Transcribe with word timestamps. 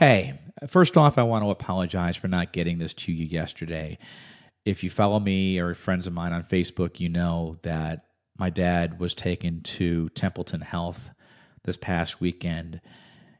Hey, 0.00 0.40
first 0.66 0.96
off, 0.96 1.18
I 1.18 1.24
want 1.24 1.44
to 1.44 1.50
apologize 1.50 2.16
for 2.16 2.26
not 2.26 2.54
getting 2.54 2.78
this 2.78 2.94
to 2.94 3.12
you 3.12 3.26
yesterday. 3.26 3.98
If 4.64 4.82
you 4.82 4.88
follow 4.88 5.20
me 5.20 5.58
or 5.58 5.74
friends 5.74 6.06
of 6.06 6.14
mine 6.14 6.32
on 6.32 6.42
Facebook, 6.42 7.00
you 7.00 7.10
know 7.10 7.58
that 7.64 8.06
my 8.38 8.48
dad 8.48 8.98
was 8.98 9.14
taken 9.14 9.60
to 9.60 10.08
Templeton 10.08 10.62
Health 10.62 11.10
this 11.64 11.76
past 11.76 12.18
weekend. 12.18 12.80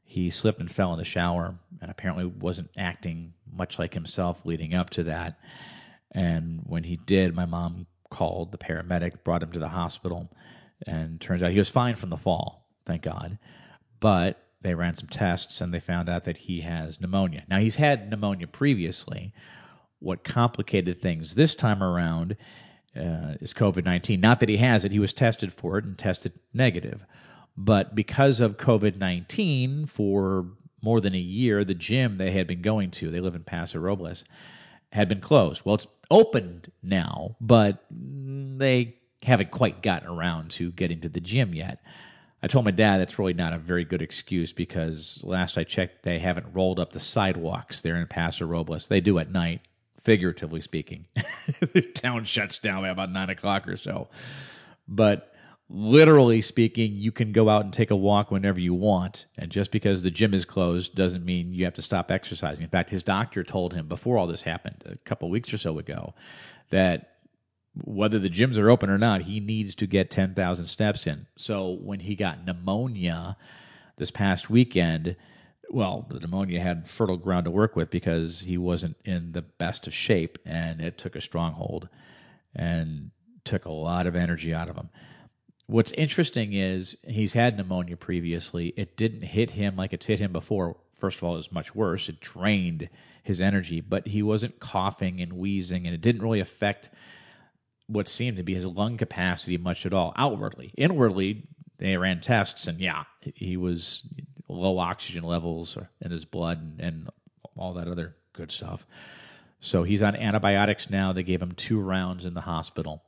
He 0.04 0.28
slipped 0.28 0.60
and 0.60 0.70
fell 0.70 0.92
in 0.92 0.98
the 0.98 1.04
shower 1.04 1.54
and 1.80 1.90
apparently 1.90 2.26
wasn't 2.26 2.68
acting 2.76 3.32
much 3.50 3.78
like 3.78 3.94
himself 3.94 4.44
leading 4.44 4.74
up 4.74 4.90
to 4.90 5.04
that. 5.04 5.38
And 6.12 6.60
when 6.66 6.84
he 6.84 6.96
did, 6.96 7.34
my 7.34 7.46
mom 7.46 7.86
called 8.10 8.52
the 8.52 8.58
paramedic, 8.58 9.24
brought 9.24 9.42
him 9.42 9.52
to 9.52 9.60
the 9.60 9.68
hospital, 9.68 10.30
and 10.86 11.22
turns 11.22 11.42
out 11.42 11.52
he 11.52 11.58
was 11.58 11.70
fine 11.70 11.94
from 11.94 12.10
the 12.10 12.18
fall, 12.18 12.66
thank 12.84 13.00
God. 13.00 13.38
But 13.98 14.36
they 14.62 14.74
ran 14.74 14.94
some 14.94 15.08
tests 15.08 15.60
and 15.60 15.72
they 15.72 15.80
found 15.80 16.08
out 16.08 16.24
that 16.24 16.38
he 16.38 16.60
has 16.60 17.00
pneumonia. 17.00 17.44
Now, 17.48 17.58
he's 17.58 17.76
had 17.76 18.10
pneumonia 18.10 18.46
previously. 18.46 19.32
What 19.98 20.24
complicated 20.24 21.00
things 21.00 21.34
this 21.34 21.54
time 21.54 21.82
around 21.82 22.36
uh, 22.96 23.34
is 23.40 23.54
COVID 23.54 23.84
19. 23.84 24.20
Not 24.20 24.40
that 24.40 24.48
he 24.48 24.58
has 24.58 24.84
it, 24.84 24.92
he 24.92 24.98
was 24.98 25.12
tested 25.12 25.52
for 25.52 25.78
it 25.78 25.84
and 25.84 25.96
tested 25.96 26.32
negative. 26.52 27.04
But 27.56 27.94
because 27.94 28.40
of 28.40 28.56
COVID 28.56 28.96
19, 28.96 29.86
for 29.86 30.46
more 30.82 31.00
than 31.00 31.14
a 31.14 31.18
year, 31.18 31.64
the 31.64 31.74
gym 31.74 32.16
they 32.16 32.30
had 32.30 32.46
been 32.46 32.62
going 32.62 32.90
to, 32.92 33.10
they 33.10 33.20
live 33.20 33.34
in 33.34 33.44
Paso 33.44 33.78
Robles, 33.78 34.24
had 34.92 35.08
been 35.08 35.20
closed. 35.20 35.62
Well, 35.64 35.74
it's 35.74 35.86
opened 36.10 36.72
now, 36.82 37.36
but 37.40 37.84
they 37.90 38.96
haven't 39.22 39.50
quite 39.50 39.82
gotten 39.82 40.08
around 40.08 40.50
to 40.52 40.72
getting 40.72 41.00
to 41.02 41.08
the 41.08 41.20
gym 41.20 41.54
yet. 41.54 41.82
I 42.42 42.46
told 42.46 42.64
my 42.64 42.70
dad 42.70 42.98
that's 42.98 43.18
really 43.18 43.34
not 43.34 43.52
a 43.52 43.58
very 43.58 43.84
good 43.84 44.00
excuse 44.00 44.52
because 44.52 45.20
last 45.22 45.58
I 45.58 45.64
checked, 45.64 46.04
they 46.04 46.18
haven't 46.18 46.54
rolled 46.54 46.80
up 46.80 46.92
the 46.92 47.00
sidewalks 47.00 47.80
there 47.80 47.96
in 47.96 48.06
Paso 48.06 48.46
Robles. 48.46 48.88
They 48.88 49.00
do 49.00 49.18
at 49.18 49.30
night, 49.30 49.60
figuratively 50.00 50.62
speaking. 50.62 51.06
the 51.60 51.82
town 51.82 52.24
shuts 52.24 52.58
down 52.58 52.82
by 52.82 52.88
about 52.88 53.12
nine 53.12 53.28
o'clock 53.28 53.68
or 53.68 53.76
so. 53.76 54.08
But 54.88 55.34
literally 55.68 56.40
speaking, 56.40 56.96
you 56.96 57.12
can 57.12 57.32
go 57.32 57.50
out 57.50 57.64
and 57.64 57.72
take 57.72 57.90
a 57.90 57.96
walk 57.96 58.30
whenever 58.30 58.58
you 58.58 58.72
want. 58.72 59.26
And 59.36 59.50
just 59.50 59.70
because 59.70 60.02
the 60.02 60.10
gym 60.10 60.32
is 60.32 60.46
closed 60.46 60.94
doesn't 60.94 61.24
mean 61.24 61.52
you 61.52 61.64
have 61.66 61.74
to 61.74 61.82
stop 61.82 62.10
exercising. 62.10 62.64
In 62.64 62.70
fact, 62.70 62.88
his 62.88 63.02
doctor 63.02 63.44
told 63.44 63.74
him 63.74 63.86
before 63.86 64.16
all 64.16 64.26
this 64.26 64.42
happened, 64.42 64.82
a 64.86 64.96
couple 64.96 65.28
weeks 65.28 65.52
or 65.52 65.58
so 65.58 65.78
ago, 65.78 66.14
that 66.70 67.19
whether 67.74 68.18
the 68.18 68.30
gyms 68.30 68.58
are 68.58 68.70
open 68.70 68.90
or 68.90 68.98
not, 68.98 69.22
he 69.22 69.40
needs 69.40 69.74
to 69.76 69.86
get 69.86 70.10
10,000 70.10 70.64
steps 70.64 71.06
in. 71.06 71.26
So 71.36 71.70
when 71.70 72.00
he 72.00 72.14
got 72.14 72.44
pneumonia 72.44 73.36
this 73.96 74.10
past 74.10 74.50
weekend, 74.50 75.16
well, 75.70 76.06
the 76.08 76.18
pneumonia 76.18 76.60
had 76.60 76.88
fertile 76.88 77.16
ground 77.16 77.44
to 77.44 77.50
work 77.50 77.76
with 77.76 77.90
because 77.90 78.40
he 78.40 78.58
wasn't 78.58 78.96
in 79.04 79.32
the 79.32 79.42
best 79.42 79.86
of 79.86 79.94
shape 79.94 80.38
and 80.44 80.80
it 80.80 80.98
took 80.98 81.14
a 81.14 81.20
stronghold 81.20 81.88
and 82.54 83.12
took 83.44 83.64
a 83.64 83.72
lot 83.72 84.06
of 84.06 84.16
energy 84.16 84.52
out 84.52 84.68
of 84.68 84.76
him. 84.76 84.90
What's 85.66 85.92
interesting 85.92 86.52
is 86.52 86.96
he's 87.06 87.34
had 87.34 87.56
pneumonia 87.56 87.96
previously. 87.96 88.74
It 88.76 88.96
didn't 88.96 89.22
hit 89.22 89.52
him 89.52 89.76
like 89.76 89.92
it's 89.92 90.06
hit 90.06 90.18
him 90.18 90.32
before. 90.32 90.76
First 90.98 91.18
of 91.18 91.24
all, 91.24 91.34
it 91.34 91.36
was 91.36 91.52
much 91.52 91.74
worse. 91.74 92.08
It 92.08 92.20
drained 92.20 92.88
his 93.22 93.40
energy, 93.40 93.80
but 93.80 94.08
he 94.08 94.22
wasn't 94.22 94.58
coughing 94.58 95.20
and 95.20 95.34
wheezing, 95.34 95.86
and 95.86 95.94
it 95.94 96.00
didn't 96.00 96.22
really 96.22 96.40
affect 96.40 96.90
what 97.90 98.08
seemed 98.08 98.36
to 98.36 98.42
be 98.42 98.54
his 98.54 98.66
lung 98.66 98.96
capacity 98.96 99.58
much 99.58 99.84
at 99.84 99.92
all 99.92 100.12
outwardly. 100.16 100.72
Inwardly, 100.76 101.48
they 101.78 101.96
ran 101.96 102.20
tests, 102.20 102.66
and 102.66 102.78
yeah, 102.78 103.04
he 103.34 103.56
was 103.56 104.02
low 104.48 104.78
oxygen 104.78 105.24
levels 105.24 105.78
in 106.00 106.10
his 106.10 106.24
blood 106.24 106.60
and, 106.60 106.80
and 106.80 107.08
all 107.56 107.74
that 107.74 107.88
other 107.88 108.16
good 108.32 108.50
stuff. 108.50 108.86
So 109.60 109.82
he's 109.82 110.02
on 110.02 110.16
antibiotics 110.16 110.90
now. 110.90 111.12
They 111.12 111.22
gave 111.22 111.42
him 111.42 111.52
two 111.52 111.80
rounds 111.80 112.24
in 112.24 112.34
the 112.34 112.40
hospital. 112.40 113.02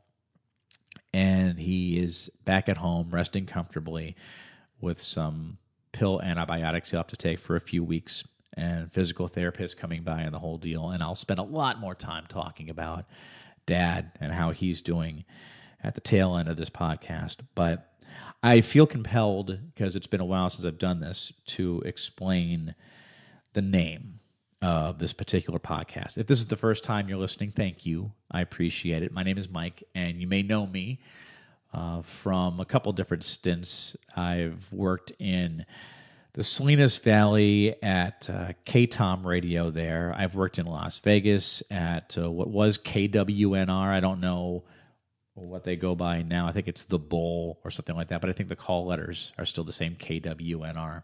And 1.14 1.58
he 1.58 1.98
is 1.98 2.30
back 2.44 2.68
at 2.68 2.78
home, 2.78 3.08
resting 3.10 3.46
comfortably 3.46 4.16
with 4.80 5.00
some 5.00 5.58
pill 5.92 6.20
antibiotics 6.22 6.90
he'll 6.90 7.00
have 7.00 7.06
to 7.08 7.16
take 7.16 7.38
for 7.38 7.56
a 7.56 7.60
few 7.60 7.84
weeks 7.84 8.24
and 8.54 8.92
physical 8.92 9.28
therapists 9.28 9.76
coming 9.76 10.02
by 10.02 10.22
and 10.22 10.34
the 10.34 10.38
whole 10.38 10.58
deal. 10.58 10.90
And 10.90 11.02
I'll 11.02 11.14
spend 11.14 11.38
a 11.38 11.44
lot 11.44 11.80
more 11.80 11.94
time 11.94 12.24
talking 12.28 12.68
about 12.68 13.04
dad 13.66 14.12
and 14.20 14.32
how 14.32 14.50
he's 14.50 14.82
doing 14.82 15.24
at 15.82 15.94
the 15.94 16.00
tail 16.00 16.36
end 16.36 16.48
of 16.48 16.56
this 16.56 16.70
podcast. 16.70 17.38
But 17.54 17.92
I 18.42 18.60
feel 18.60 18.86
compelled, 18.86 19.58
because 19.74 19.96
it's 19.96 20.06
been 20.06 20.20
a 20.20 20.24
while 20.24 20.50
since 20.50 20.64
I've 20.64 20.78
done 20.78 21.00
this, 21.00 21.32
to 21.46 21.82
explain 21.84 22.74
the 23.52 23.62
name 23.62 24.20
of 24.60 24.98
this 24.98 25.12
particular 25.12 25.58
podcast. 25.58 26.18
If 26.18 26.26
this 26.26 26.38
is 26.38 26.46
the 26.46 26.56
first 26.56 26.84
time 26.84 27.08
you're 27.08 27.18
listening, 27.18 27.50
thank 27.50 27.84
you. 27.84 28.12
I 28.30 28.40
appreciate 28.40 29.02
it. 29.02 29.12
My 29.12 29.22
name 29.22 29.38
is 29.38 29.48
Mike, 29.48 29.82
and 29.94 30.20
you 30.20 30.26
may 30.26 30.42
know 30.42 30.66
me 30.66 31.00
uh, 31.74 32.02
from 32.02 32.60
a 32.60 32.64
couple 32.64 32.92
different 32.92 33.24
stints. 33.24 33.96
I've 34.16 34.72
worked 34.72 35.12
in 35.18 35.64
the 36.34 36.42
Salinas 36.42 36.96
Valley 36.96 37.74
at 37.82 38.30
uh, 38.30 38.52
KTOM 38.64 39.24
Radio 39.24 39.70
there. 39.70 40.14
I've 40.16 40.34
worked 40.34 40.58
in 40.58 40.64
Las 40.64 40.98
Vegas 41.00 41.62
at 41.70 42.16
uh, 42.16 42.30
what 42.30 42.48
was 42.48 42.78
KWNR. 42.78 43.68
I 43.68 44.00
don't 44.00 44.20
know 44.20 44.64
what 45.34 45.64
they 45.64 45.76
go 45.76 45.94
by 45.94 46.22
now. 46.22 46.48
I 46.48 46.52
think 46.52 46.68
it's 46.68 46.84
the 46.84 46.98
Bull 46.98 47.58
or 47.64 47.70
something 47.70 47.94
like 47.94 48.08
that, 48.08 48.22
but 48.22 48.30
I 48.30 48.32
think 48.32 48.48
the 48.48 48.56
call 48.56 48.86
letters 48.86 49.32
are 49.36 49.44
still 49.44 49.64
the 49.64 49.72
same 49.72 49.94
KWNR. 49.94 51.02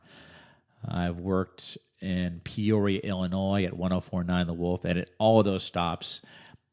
I've 0.86 1.18
worked 1.18 1.76
in 2.00 2.40
Peoria, 2.44 3.00
Illinois 3.00 3.64
at 3.64 3.76
1049 3.76 4.46
The 4.46 4.54
Wolf, 4.54 4.84
and 4.84 4.98
at 4.98 5.10
all 5.18 5.40
of 5.40 5.44
those 5.44 5.62
stops, 5.62 6.22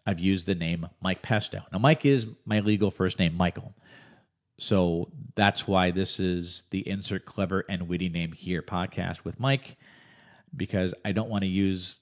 I've 0.06 0.20
used 0.20 0.46
the 0.46 0.56
name 0.56 0.88
Mike 1.02 1.22
Pesto. 1.22 1.62
Now, 1.74 1.80
Mike 1.80 2.06
is 2.06 2.28
my 2.46 2.62
legal 2.62 2.92
first 2.92 3.20
name, 3.20 3.36
Michael. 3.36 3.74
So 4.58 5.12
that's 5.36 5.68
why 5.68 5.92
this 5.92 6.20
is 6.20 6.64
the 6.72 6.88
Insert 6.88 7.26
Clever 7.26 7.66
and 7.68 7.88
Witty 7.88 8.10
Name 8.10 8.32
Here 8.32 8.62
podcast 8.62 9.26
with 9.26 9.40
Mike, 9.40 9.78
because 10.56 10.94
I 11.04 11.12
don't 11.12 11.30
want 11.30 11.44
to 11.44 11.50
use 11.50 12.00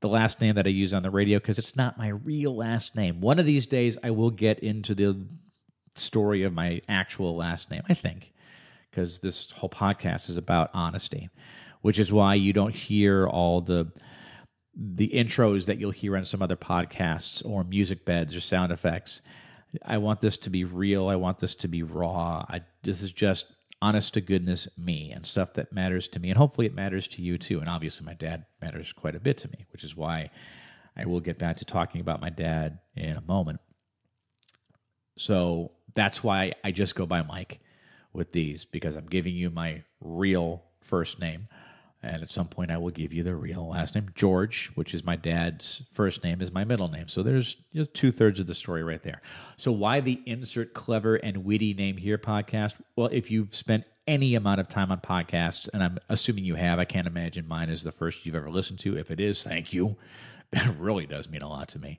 the 0.00 0.08
last 0.08 0.40
name 0.40 0.54
that 0.56 0.66
I 0.66 0.70
use 0.70 0.94
on 0.94 1.02
the 1.02 1.10
radio 1.10 1.38
because 1.38 1.58
it's 1.58 1.76
not 1.76 1.98
my 1.98 2.08
real 2.08 2.56
last 2.56 2.96
name. 2.96 3.20
One 3.20 3.38
of 3.38 3.46
these 3.46 3.66
days, 3.66 3.98
I 4.02 4.10
will 4.10 4.30
get 4.30 4.58
into 4.60 4.94
the 4.94 5.26
story 5.94 6.42
of 6.42 6.52
my 6.52 6.80
actual 6.88 7.36
last 7.36 7.70
name, 7.70 7.82
I 7.88 7.94
think, 7.94 8.32
because 8.90 9.20
this 9.20 9.50
whole 9.52 9.68
podcast 9.70 10.30
is 10.30 10.36
about 10.36 10.70
honesty, 10.72 11.28
which 11.82 11.98
is 11.98 12.12
why 12.12 12.34
you 12.34 12.52
don't 12.52 12.74
hear 12.74 13.26
all 13.26 13.60
the 13.60 13.92
the 14.74 15.08
intros 15.10 15.66
that 15.66 15.78
you'll 15.78 15.90
hear 15.90 16.16
on 16.16 16.24
some 16.24 16.40
other 16.40 16.56
podcasts 16.56 17.44
or 17.44 17.62
music 17.62 18.06
beds 18.06 18.34
or 18.34 18.40
sound 18.40 18.72
effects 18.72 19.20
I 19.84 19.98
want 19.98 20.20
this 20.20 20.36
to 20.38 20.50
be 20.50 20.64
real. 20.64 21.08
I 21.08 21.16
want 21.16 21.38
this 21.38 21.54
to 21.56 21.68
be 21.68 21.82
raw. 21.82 22.44
I, 22.48 22.62
this 22.82 23.02
is 23.02 23.12
just 23.12 23.46
honest 23.80 24.14
to 24.14 24.20
goodness 24.20 24.68
me 24.78 25.10
and 25.12 25.26
stuff 25.26 25.54
that 25.54 25.72
matters 25.72 26.08
to 26.08 26.20
me. 26.20 26.30
And 26.30 26.38
hopefully 26.38 26.66
it 26.66 26.74
matters 26.74 27.08
to 27.08 27.22
you 27.22 27.38
too. 27.38 27.58
And 27.58 27.68
obviously, 27.68 28.06
my 28.06 28.14
dad 28.14 28.46
matters 28.60 28.92
quite 28.92 29.16
a 29.16 29.20
bit 29.20 29.38
to 29.38 29.48
me, 29.48 29.66
which 29.72 29.84
is 29.84 29.96
why 29.96 30.30
I 30.96 31.06
will 31.06 31.20
get 31.20 31.38
back 31.38 31.56
to 31.58 31.64
talking 31.64 32.00
about 32.00 32.20
my 32.20 32.30
dad 32.30 32.78
in 32.96 33.16
a 33.16 33.22
moment. 33.22 33.60
So 35.16 35.72
that's 35.94 36.22
why 36.22 36.52
I 36.64 36.70
just 36.70 36.94
go 36.94 37.06
by 37.06 37.22
Mike 37.22 37.60
with 38.12 38.32
these 38.32 38.64
because 38.64 38.96
I'm 38.96 39.06
giving 39.06 39.34
you 39.34 39.50
my 39.50 39.82
real 40.00 40.62
first 40.80 41.18
name. 41.18 41.48
And 42.04 42.20
at 42.20 42.30
some 42.30 42.48
point, 42.48 42.72
I 42.72 42.78
will 42.78 42.90
give 42.90 43.12
you 43.12 43.22
the 43.22 43.36
real 43.36 43.68
last 43.68 43.94
name. 43.94 44.10
George, 44.16 44.72
which 44.74 44.92
is 44.92 45.04
my 45.04 45.14
dad's 45.14 45.82
first 45.92 46.24
name, 46.24 46.42
is 46.42 46.50
my 46.50 46.64
middle 46.64 46.88
name. 46.88 47.06
So 47.06 47.22
there's 47.22 47.56
just 47.72 47.94
two 47.94 48.10
thirds 48.10 48.40
of 48.40 48.48
the 48.48 48.54
story 48.54 48.82
right 48.82 49.02
there. 49.02 49.22
So, 49.56 49.70
why 49.70 50.00
the 50.00 50.20
insert 50.26 50.74
clever 50.74 51.14
and 51.14 51.44
witty 51.44 51.74
name 51.74 51.96
here 51.96 52.18
podcast? 52.18 52.76
Well, 52.96 53.08
if 53.12 53.30
you've 53.30 53.54
spent 53.54 53.84
any 54.08 54.34
amount 54.34 54.58
of 54.58 54.68
time 54.68 54.90
on 54.90 55.00
podcasts, 55.00 55.68
and 55.72 55.82
I'm 55.82 55.98
assuming 56.08 56.44
you 56.44 56.56
have, 56.56 56.80
I 56.80 56.84
can't 56.84 57.06
imagine 57.06 57.46
mine 57.46 57.70
is 57.70 57.84
the 57.84 57.92
first 57.92 58.26
you've 58.26 58.34
ever 58.34 58.50
listened 58.50 58.80
to. 58.80 58.98
If 58.98 59.12
it 59.12 59.20
is, 59.20 59.42
thank 59.42 59.72
you. 59.72 59.96
That 60.52 60.78
really 60.78 61.06
does 61.06 61.30
mean 61.30 61.40
a 61.40 61.48
lot 61.48 61.68
to 61.68 61.78
me. 61.78 61.98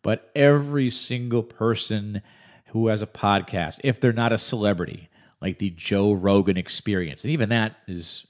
But 0.00 0.30
every 0.34 0.88
single 0.88 1.42
person 1.42 2.22
who 2.68 2.86
has 2.86 3.02
a 3.02 3.06
podcast, 3.06 3.78
if 3.84 4.00
they're 4.00 4.14
not 4.14 4.32
a 4.32 4.38
celebrity, 4.38 5.10
like 5.42 5.58
the 5.58 5.68
Joe 5.68 6.14
Rogan 6.14 6.56
experience, 6.56 7.24
and 7.24 7.32
even 7.32 7.50
that 7.50 7.76
is 7.86 8.24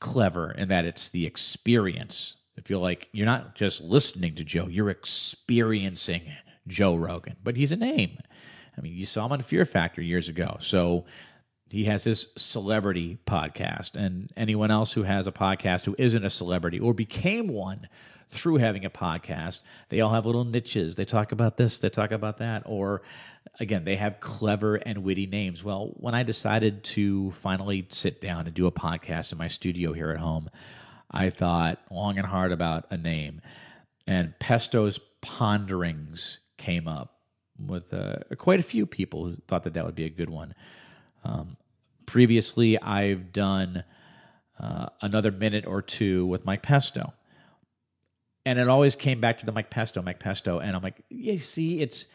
clever 0.00 0.52
in 0.52 0.68
that 0.68 0.84
it's 0.84 1.10
the 1.10 1.26
experience. 1.26 2.36
I 2.58 2.62
feel 2.62 2.80
like 2.80 3.08
you're 3.12 3.26
not 3.26 3.54
just 3.54 3.80
listening 3.80 4.34
to 4.36 4.44
Joe, 4.44 4.66
you're 4.66 4.90
experiencing 4.90 6.22
Joe 6.66 6.96
Rogan. 6.96 7.36
But 7.42 7.56
he's 7.56 7.72
a 7.72 7.76
name. 7.76 8.18
I 8.76 8.80
mean, 8.80 8.94
you 8.94 9.06
saw 9.06 9.26
him 9.26 9.32
on 9.32 9.42
Fear 9.42 9.64
Factor 9.64 10.02
years 10.02 10.28
ago. 10.28 10.56
So 10.60 11.04
he 11.70 11.84
has 11.84 12.04
his 12.04 12.28
celebrity 12.36 13.18
podcast. 13.26 13.94
And 13.94 14.32
anyone 14.36 14.70
else 14.70 14.92
who 14.92 15.02
has 15.04 15.26
a 15.26 15.32
podcast 15.32 15.84
who 15.84 15.94
isn't 15.98 16.24
a 16.24 16.30
celebrity 16.30 16.80
or 16.80 16.94
became 16.94 17.48
one 17.48 17.88
through 18.28 18.56
having 18.56 18.84
a 18.84 18.90
podcast, 18.90 19.60
they 19.88 20.00
all 20.00 20.12
have 20.12 20.26
little 20.26 20.44
niches. 20.44 20.94
They 20.94 21.04
talk 21.04 21.32
about 21.32 21.56
this, 21.56 21.78
they 21.78 21.90
talk 21.90 22.10
about 22.10 22.38
that. 22.38 22.62
Or 22.66 23.02
again, 23.58 23.84
they 23.84 23.96
have 23.96 24.20
clever 24.20 24.76
and 24.76 24.98
witty 24.98 25.26
names. 25.26 25.64
Well, 25.64 25.92
when 25.96 26.14
I 26.14 26.22
decided 26.22 26.84
to 26.84 27.30
finally 27.32 27.86
sit 27.90 28.20
down 28.20 28.46
and 28.46 28.54
do 28.54 28.66
a 28.66 28.72
podcast 28.72 29.32
in 29.32 29.38
my 29.38 29.48
studio 29.48 29.92
here 29.92 30.10
at 30.10 30.18
home, 30.18 30.50
I 31.10 31.30
thought 31.30 31.80
long 31.90 32.18
and 32.18 32.26
hard 32.26 32.52
about 32.52 32.86
a 32.90 32.96
name, 32.96 33.40
and 34.06 34.38
Pesto's 34.38 35.00
Ponderings 35.20 36.38
came 36.56 36.88
up 36.88 37.18
with 37.58 37.92
uh, 37.92 38.16
quite 38.38 38.60
a 38.60 38.62
few 38.62 38.86
people 38.86 39.26
who 39.26 39.36
thought 39.46 39.64
that 39.64 39.74
that 39.74 39.84
would 39.84 39.94
be 39.94 40.04
a 40.04 40.10
good 40.10 40.30
one. 40.30 40.54
Um, 41.24 41.56
previously, 42.06 42.80
I've 42.80 43.32
done 43.32 43.84
uh, 44.58 44.86
another 45.02 45.30
minute 45.30 45.66
or 45.66 45.82
two 45.82 46.26
with 46.26 46.44
Mike 46.44 46.62
Pesto, 46.62 47.12
and 48.46 48.58
it 48.58 48.68
always 48.68 48.96
came 48.96 49.20
back 49.20 49.38
to 49.38 49.46
the 49.46 49.52
Mike 49.52 49.70
Pesto, 49.70 50.00
Mike 50.00 50.20
Pesto, 50.20 50.60
and 50.60 50.74
I'm 50.74 50.82
like, 50.82 51.02
yeah, 51.10 51.36
see, 51.36 51.80
it's 51.80 52.06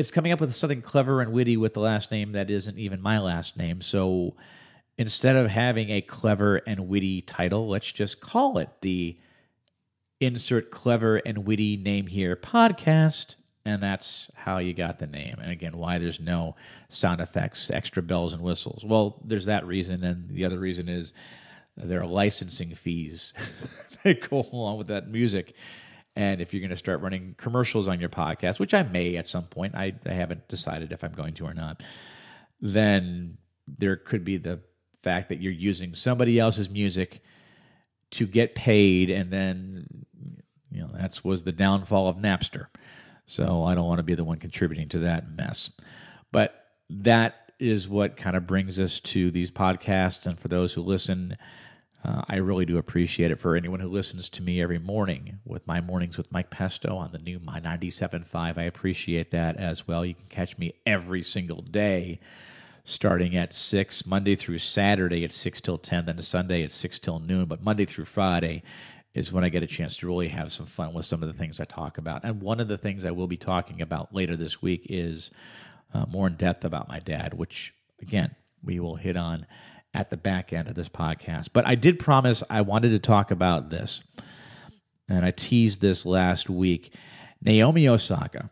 it's 0.00 0.10
coming 0.10 0.32
up 0.32 0.40
with 0.40 0.54
something 0.54 0.80
clever 0.80 1.20
and 1.20 1.30
witty 1.30 1.58
with 1.58 1.74
the 1.74 1.80
last 1.80 2.10
name 2.10 2.32
that 2.32 2.48
isn't 2.48 2.78
even 2.78 3.02
my 3.02 3.18
last 3.18 3.58
name. 3.58 3.82
So 3.82 4.34
instead 4.96 5.36
of 5.36 5.50
having 5.50 5.90
a 5.90 6.00
clever 6.00 6.56
and 6.56 6.88
witty 6.88 7.20
title, 7.20 7.68
let's 7.68 7.92
just 7.92 8.18
call 8.18 8.56
it 8.56 8.70
the 8.80 9.18
Insert 10.18 10.70
Clever 10.70 11.16
and 11.16 11.44
Witty 11.44 11.76
Name 11.76 12.06
Here 12.06 12.34
podcast. 12.34 13.36
And 13.66 13.82
that's 13.82 14.30
how 14.34 14.56
you 14.56 14.72
got 14.72 15.00
the 15.00 15.06
name. 15.06 15.36
And 15.38 15.52
again, 15.52 15.76
why 15.76 15.98
there's 15.98 16.18
no 16.18 16.56
sound 16.88 17.20
effects, 17.20 17.70
extra 17.70 18.02
bells 18.02 18.32
and 18.32 18.40
whistles. 18.40 18.82
Well, 18.82 19.20
there's 19.22 19.44
that 19.44 19.66
reason. 19.66 20.02
And 20.02 20.30
the 20.30 20.46
other 20.46 20.58
reason 20.58 20.88
is 20.88 21.12
there 21.76 22.00
are 22.00 22.06
licensing 22.06 22.74
fees 22.74 23.34
that 24.02 24.30
go 24.30 24.48
along 24.50 24.78
with 24.78 24.86
that 24.86 25.08
music. 25.08 25.54
And 26.20 26.42
if 26.42 26.52
you're 26.52 26.60
going 26.60 26.68
to 26.68 26.76
start 26.76 27.00
running 27.00 27.34
commercials 27.38 27.88
on 27.88 27.98
your 27.98 28.10
podcast, 28.10 28.58
which 28.58 28.74
I 28.74 28.82
may 28.82 29.16
at 29.16 29.26
some 29.26 29.44
point, 29.44 29.74
I, 29.74 29.94
I 30.04 30.12
haven't 30.12 30.48
decided 30.48 30.92
if 30.92 31.02
I'm 31.02 31.12
going 31.12 31.32
to 31.34 31.46
or 31.46 31.54
not, 31.54 31.82
then 32.60 33.38
there 33.66 33.96
could 33.96 34.22
be 34.22 34.36
the 34.36 34.60
fact 35.02 35.30
that 35.30 35.40
you're 35.40 35.50
using 35.50 35.94
somebody 35.94 36.38
else's 36.38 36.68
music 36.68 37.22
to 38.10 38.26
get 38.26 38.54
paid 38.54 39.08
and 39.08 39.32
then 39.32 39.86
you 40.70 40.82
know 40.82 40.90
that 40.92 41.18
was 41.24 41.44
the 41.44 41.52
downfall 41.52 42.08
of 42.08 42.16
Napster. 42.16 42.66
So 43.24 43.64
I 43.64 43.74
don't 43.74 43.86
want 43.86 44.00
to 44.00 44.04
be 44.04 44.14
the 44.14 44.24
one 44.24 44.36
contributing 44.36 44.90
to 44.90 44.98
that 44.98 45.34
mess. 45.34 45.70
But 46.32 46.66
that 46.90 47.52
is 47.58 47.88
what 47.88 48.18
kind 48.18 48.36
of 48.36 48.46
brings 48.46 48.78
us 48.78 49.00
to 49.00 49.30
these 49.30 49.50
podcasts 49.50 50.26
and 50.26 50.38
for 50.38 50.48
those 50.48 50.74
who 50.74 50.82
listen 50.82 51.38
uh, 52.02 52.22
I 52.28 52.36
really 52.36 52.64
do 52.64 52.78
appreciate 52.78 53.30
it 53.30 53.38
for 53.38 53.56
anyone 53.56 53.80
who 53.80 53.88
listens 53.88 54.28
to 54.30 54.42
me 54.42 54.62
every 54.62 54.78
morning 54.78 55.40
with 55.44 55.66
my 55.66 55.80
mornings 55.80 56.16
with 56.16 56.32
Mike 56.32 56.48
Pesto 56.48 56.96
on 56.96 57.12
the 57.12 57.18
new 57.18 57.38
My 57.38 57.60
97.5. 57.60 58.56
I 58.56 58.62
appreciate 58.62 59.30
that 59.32 59.56
as 59.56 59.86
well. 59.86 60.04
You 60.04 60.14
can 60.14 60.26
catch 60.28 60.56
me 60.56 60.74
every 60.86 61.22
single 61.22 61.60
day 61.60 62.18
starting 62.84 63.36
at 63.36 63.52
6, 63.52 64.06
Monday 64.06 64.34
through 64.34 64.58
Saturday 64.58 65.24
at 65.24 65.32
6 65.32 65.60
till 65.60 65.76
10, 65.76 66.06
then 66.06 66.22
Sunday 66.22 66.62
at 66.64 66.70
6 66.70 66.98
till 67.00 67.18
noon. 67.18 67.44
But 67.44 67.62
Monday 67.62 67.84
through 67.84 68.06
Friday 68.06 68.62
is 69.12 69.30
when 69.30 69.44
I 69.44 69.50
get 69.50 69.62
a 69.62 69.66
chance 69.66 69.96
to 69.98 70.06
really 70.06 70.28
have 70.28 70.52
some 70.52 70.66
fun 70.66 70.94
with 70.94 71.04
some 71.04 71.22
of 71.22 71.28
the 71.28 71.38
things 71.38 71.60
I 71.60 71.64
talk 71.64 71.98
about. 71.98 72.24
And 72.24 72.40
one 72.40 72.60
of 72.60 72.68
the 72.68 72.78
things 72.78 73.04
I 73.04 73.10
will 73.10 73.26
be 73.26 73.36
talking 73.36 73.82
about 73.82 74.14
later 74.14 74.36
this 74.36 74.62
week 74.62 74.86
is 74.88 75.30
uh, 75.92 76.06
more 76.08 76.28
in 76.28 76.36
depth 76.36 76.64
about 76.64 76.88
my 76.88 77.00
dad, 77.00 77.34
which, 77.34 77.74
again, 78.00 78.34
we 78.64 78.80
will 78.80 78.96
hit 78.96 79.16
on 79.16 79.46
at 79.92 80.10
the 80.10 80.16
back 80.16 80.52
end 80.52 80.68
of 80.68 80.74
this 80.74 80.88
podcast. 80.88 81.48
But 81.52 81.66
I 81.66 81.74
did 81.74 81.98
promise 81.98 82.42
I 82.48 82.60
wanted 82.60 82.90
to 82.90 82.98
talk 82.98 83.30
about 83.30 83.70
this, 83.70 84.02
and 85.08 85.24
I 85.24 85.30
teased 85.30 85.80
this 85.80 86.06
last 86.06 86.48
week. 86.48 86.94
Naomi 87.42 87.88
Osaka. 87.88 88.50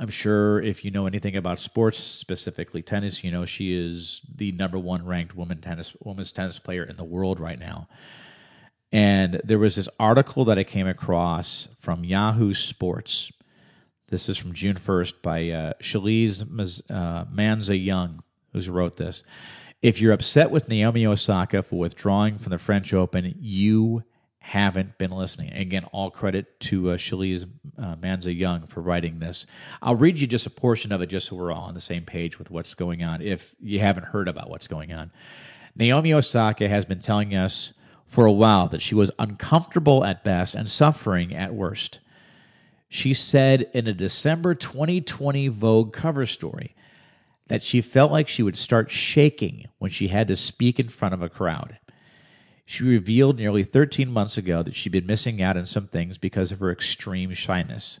I'm 0.00 0.10
sure 0.10 0.62
if 0.62 0.84
you 0.84 0.92
know 0.92 1.06
anything 1.06 1.34
about 1.34 1.58
sports, 1.58 1.98
specifically 1.98 2.82
tennis, 2.82 3.24
you 3.24 3.32
know 3.32 3.44
she 3.44 3.74
is 3.74 4.20
the 4.32 4.52
number 4.52 4.78
one 4.78 5.04
ranked 5.04 5.34
woman 5.34 5.60
tennis 5.60 5.92
women's 6.00 6.30
tennis 6.30 6.60
player 6.60 6.84
in 6.84 6.96
the 6.96 7.04
world 7.04 7.40
right 7.40 7.58
now. 7.58 7.88
And 8.92 9.40
there 9.44 9.58
was 9.58 9.74
this 9.76 9.88
article 9.98 10.44
that 10.46 10.58
I 10.58 10.64
came 10.64 10.86
across 10.86 11.68
from 11.78 12.04
Yahoo 12.04 12.54
Sports. 12.54 13.32
This 14.08 14.28
is 14.30 14.38
from 14.38 14.54
June 14.54 14.76
1st 14.76 15.20
by 15.20 15.50
uh, 15.50 15.72
Shalise 15.82 16.42
uh, 16.88 17.24
Manza 17.26 17.84
Young 17.84 18.22
who's 18.52 18.68
wrote 18.68 18.96
this. 18.96 19.22
If 19.80 20.00
you're 20.00 20.12
upset 20.12 20.50
with 20.50 20.68
Naomi 20.68 21.06
Osaka 21.06 21.62
for 21.62 21.78
withdrawing 21.78 22.38
from 22.38 22.50
the 22.50 22.58
French 22.58 22.92
Open, 22.92 23.34
you 23.38 24.02
haven't 24.48 24.96
been 24.96 25.10
listening. 25.10 25.52
Again, 25.52 25.84
all 25.92 26.10
credit 26.10 26.58
to 26.60 26.90
uh, 26.90 26.94
uh, 26.94 26.96
Manza 27.96 28.36
Young 28.36 28.66
for 28.66 28.80
writing 28.80 29.18
this. 29.18 29.46
I'll 29.82 29.94
read 29.94 30.18
you 30.18 30.26
just 30.26 30.46
a 30.46 30.50
portion 30.50 30.90
of 30.90 31.02
it 31.02 31.06
just 31.08 31.26
so 31.28 31.36
we're 31.36 31.52
all 31.52 31.64
on 31.64 31.74
the 31.74 31.80
same 31.80 32.04
page 32.04 32.38
with 32.38 32.50
what's 32.50 32.74
going 32.74 33.04
on 33.04 33.20
if 33.20 33.54
you 33.60 33.80
haven't 33.80 34.06
heard 34.06 34.26
about 34.26 34.48
what's 34.48 34.66
going 34.66 34.92
on. 34.92 35.10
Naomi 35.76 36.14
Osaka 36.14 36.68
has 36.68 36.84
been 36.86 37.00
telling 37.00 37.34
us 37.34 37.74
for 38.06 38.24
a 38.24 38.32
while 38.32 38.68
that 38.68 38.80
she 38.80 38.94
was 38.94 39.10
uncomfortable 39.18 40.02
at 40.02 40.24
best 40.24 40.54
and 40.54 40.68
suffering 40.68 41.34
at 41.34 41.54
worst. 41.54 42.00
She 42.88 43.12
said 43.12 43.70
in 43.74 43.86
a 43.86 43.92
December 43.92 44.54
2020 44.54 45.48
Vogue 45.48 45.92
cover 45.92 46.24
story 46.24 46.74
that 47.48 47.62
she 47.62 47.80
felt 47.80 48.12
like 48.12 48.28
she 48.28 48.42
would 48.42 48.56
start 48.56 48.90
shaking 48.90 49.66
when 49.78 49.90
she 49.90 50.08
had 50.08 50.28
to 50.28 50.36
speak 50.36 50.78
in 50.78 50.88
front 50.88 51.14
of 51.14 51.22
a 51.22 51.28
crowd. 51.28 51.78
She 52.64 52.84
revealed 52.84 53.38
nearly 53.38 53.64
13 53.64 54.10
months 54.10 54.36
ago 54.36 54.62
that 54.62 54.74
she'd 54.74 54.92
been 54.92 55.06
missing 55.06 55.40
out 55.40 55.56
on 55.56 55.64
some 55.64 55.86
things 55.86 56.18
because 56.18 56.52
of 56.52 56.60
her 56.60 56.70
extreme 56.70 57.32
shyness. 57.32 57.98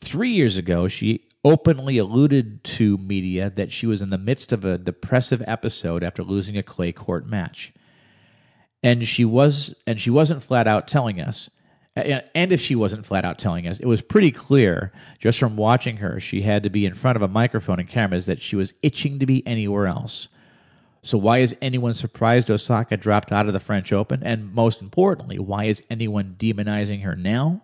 Three 0.00 0.30
years 0.30 0.56
ago, 0.56 0.86
she 0.86 1.24
openly 1.44 1.98
alluded 1.98 2.62
to 2.62 2.96
media 2.98 3.50
that 3.50 3.72
she 3.72 3.86
was 3.86 4.00
in 4.00 4.10
the 4.10 4.18
midst 4.18 4.52
of 4.52 4.64
a 4.64 4.78
depressive 4.78 5.42
episode 5.48 6.04
after 6.04 6.22
losing 6.22 6.56
a 6.56 6.62
clay 6.62 6.92
court 6.92 7.26
match. 7.26 7.72
And 8.84 9.06
she 9.08 9.24
was 9.24 9.74
and 9.84 10.00
she 10.00 10.10
wasn't 10.10 10.44
flat 10.44 10.68
out 10.68 10.86
telling 10.86 11.20
us 11.20 11.50
and 12.00 12.52
if 12.52 12.60
she 12.60 12.74
wasn't 12.74 13.06
flat 13.06 13.24
out 13.24 13.38
telling 13.38 13.66
us, 13.66 13.78
it 13.78 13.86
was 13.86 14.02
pretty 14.02 14.30
clear 14.30 14.92
just 15.18 15.38
from 15.38 15.56
watching 15.56 15.98
her, 15.98 16.20
she 16.20 16.42
had 16.42 16.62
to 16.62 16.70
be 16.70 16.86
in 16.86 16.94
front 16.94 17.16
of 17.16 17.22
a 17.22 17.28
microphone 17.28 17.80
and 17.80 17.88
cameras 17.88 18.26
that 18.26 18.40
she 18.40 18.56
was 18.56 18.74
itching 18.82 19.18
to 19.18 19.26
be 19.26 19.46
anywhere 19.46 19.86
else. 19.86 20.28
So, 21.02 21.16
why 21.16 21.38
is 21.38 21.56
anyone 21.62 21.94
surprised 21.94 22.50
Osaka 22.50 22.96
dropped 22.96 23.32
out 23.32 23.46
of 23.46 23.52
the 23.52 23.60
French 23.60 23.92
Open? 23.92 24.22
And 24.22 24.52
most 24.52 24.82
importantly, 24.82 25.38
why 25.38 25.64
is 25.64 25.84
anyone 25.88 26.36
demonizing 26.38 27.02
her 27.02 27.16
now? 27.16 27.62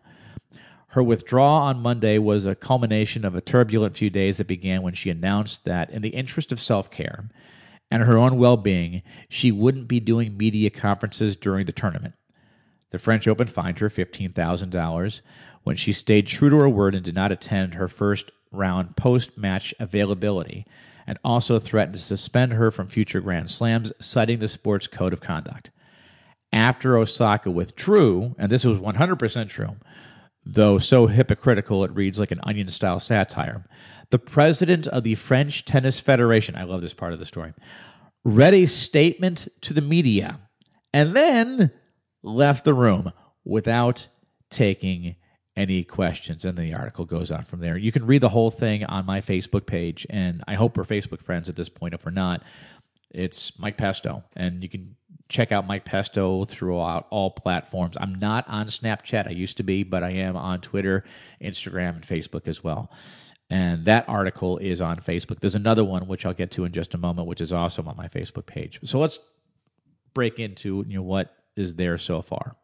Her 0.88 1.02
withdrawal 1.02 1.62
on 1.62 1.80
Monday 1.80 2.18
was 2.18 2.46
a 2.46 2.54
culmination 2.54 3.24
of 3.24 3.34
a 3.34 3.40
turbulent 3.40 3.96
few 3.96 4.10
days 4.10 4.38
that 4.38 4.46
began 4.46 4.82
when 4.82 4.94
she 4.94 5.10
announced 5.10 5.64
that, 5.64 5.90
in 5.90 6.02
the 6.02 6.10
interest 6.10 6.52
of 6.52 6.60
self 6.60 6.90
care 6.90 7.28
and 7.90 8.04
her 8.04 8.16
own 8.16 8.38
well 8.38 8.56
being, 8.56 9.02
she 9.28 9.52
wouldn't 9.52 9.88
be 9.88 10.00
doing 10.00 10.36
media 10.36 10.70
conferences 10.70 11.36
during 11.36 11.66
the 11.66 11.72
tournament. 11.72 12.14
The 12.90 12.98
French 12.98 13.26
Open 13.26 13.46
fined 13.46 13.78
her 13.80 13.88
$15,000 13.88 15.20
when 15.64 15.76
she 15.76 15.92
stayed 15.92 16.26
true 16.26 16.50
to 16.50 16.56
her 16.56 16.68
word 16.68 16.94
and 16.94 17.04
did 17.04 17.14
not 17.14 17.32
attend 17.32 17.74
her 17.74 17.88
first 17.88 18.30
round 18.52 18.96
post 18.96 19.36
match 19.36 19.74
availability, 19.80 20.66
and 21.06 21.18
also 21.24 21.58
threatened 21.58 21.96
to 21.96 22.00
suspend 22.00 22.52
her 22.52 22.70
from 22.70 22.88
future 22.88 23.20
Grand 23.20 23.50
Slams, 23.50 23.92
citing 24.00 24.38
the 24.38 24.48
sport's 24.48 24.86
code 24.86 25.12
of 25.12 25.20
conduct. 25.20 25.70
After 26.52 26.96
Osaka 26.96 27.50
withdrew, 27.50 28.36
and 28.38 28.50
this 28.50 28.64
was 28.64 28.78
100% 28.78 29.48
true, 29.48 29.76
though 30.46 30.78
so 30.78 31.06
hypocritical 31.06 31.84
it 31.84 31.94
reads 31.94 32.18
like 32.18 32.30
an 32.30 32.40
onion 32.44 32.68
style 32.68 33.00
satire, 33.00 33.66
the 34.10 34.18
president 34.18 34.86
of 34.86 35.02
the 35.02 35.16
French 35.16 35.64
Tennis 35.64 35.98
Federation, 35.98 36.54
I 36.54 36.64
love 36.64 36.80
this 36.80 36.94
part 36.94 37.12
of 37.12 37.18
the 37.18 37.24
story, 37.24 37.54
read 38.24 38.54
a 38.54 38.66
statement 38.66 39.48
to 39.62 39.74
the 39.74 39.80
media 39.80 40.40
and 40.92 41.16
then 41.16 41.72
left 42.24 42.64
the 42.64 42.74
room 42.74 43.12
without 43.44 44.08
taking 44.50 45.16
any 45.56 45.84
questions. 45.84 46.44
And 46.44 46.58
the 46.58 46.74
article 46.74 47.04
goes 47.04 47.30
on 47.30 47.44
from 47.44 47.60
there. 47.60 47.76
You 47.76 47.92
can 47.92 48.06
read 48.06 48.22
the 48.22 48.30
whole 48.30 48.50
thing 48.50 48.84
on 48.86 49.06
my 49.06 49.20
Facebook 49.20 49.66
page. 49.66 50.06
And 50.10 50.42
I 50.48 50.54
hope 50.54 50.76
we're 50.76 50.84
Facebook 50.84 51.22
friends 51.22 51.48
at 51.48 51.56
this 51.56 51.68
point. 51.68 51.94
If 51.94 52.04
we're 52.04 52.10
not, 52.10 52.42
it's 53.10 53.56
Mike 53.58 53.76
Pesto. 53.76 54.24
And 54.34 54.62
you 54.62 54.68
can 54.68 54.96
check 55.28 55.52
out 55.52 55.66
Mike 55.66 55.84
Pesto 55.84 56.44
throughout 56.44 57.06
all 57.10 57.30
platforms. 57.30 57.96
I'm 58.00 58.16
not 58.16 58.48
on 58.48 58.66
Snapchat. 58.66 59.28
I 59.28 59.30
used 59.30 59.58
to 59.58 59.62
be, 59.62 59.82
but 59.84 60.02
I 60.02 60.10
am 60.10 60.36
on 60.36 60.60
Twitter, 60.60 61.04
Instagram, 61.40 61.90
and 61.90 62.02
Facebook 62.02 62.48
as 62.48 62.64
well. 62.64 62.90
And 63.50 63.84
that 63.84 64.08
article 64.08 64.58
is 64.58 64.80
on 64.80 64.98
Facebook. 64.98 65.40
There's 65.40 65.54
another 65.54 65.84
one, 65.84 66.08
which 66.08 66.26
I'll 66.26 66.34
get 66.34 66.50
to 66.52 66.64
in 66.64 66.72
just 66.72 66.94
a 66.94 66.98
moment, 66.98 67.28
which 67.28 67.40
is 67.40 67.52
also 67.52 67.82
on 67.84 67.96
my 67.96 68.08
Facebook 68.08 68.46
page. 68.46 68.80
So 68.84 68.98
let's 68.98 69.18
break 70.14 70.38
into 70.38 70.84
you 70.88 70.96
know 70.96 71.02
what 71.02 71.34
is 71.56 71.74
there 71.74 71.98
so 71.98 72.22
far. 72.22 72.56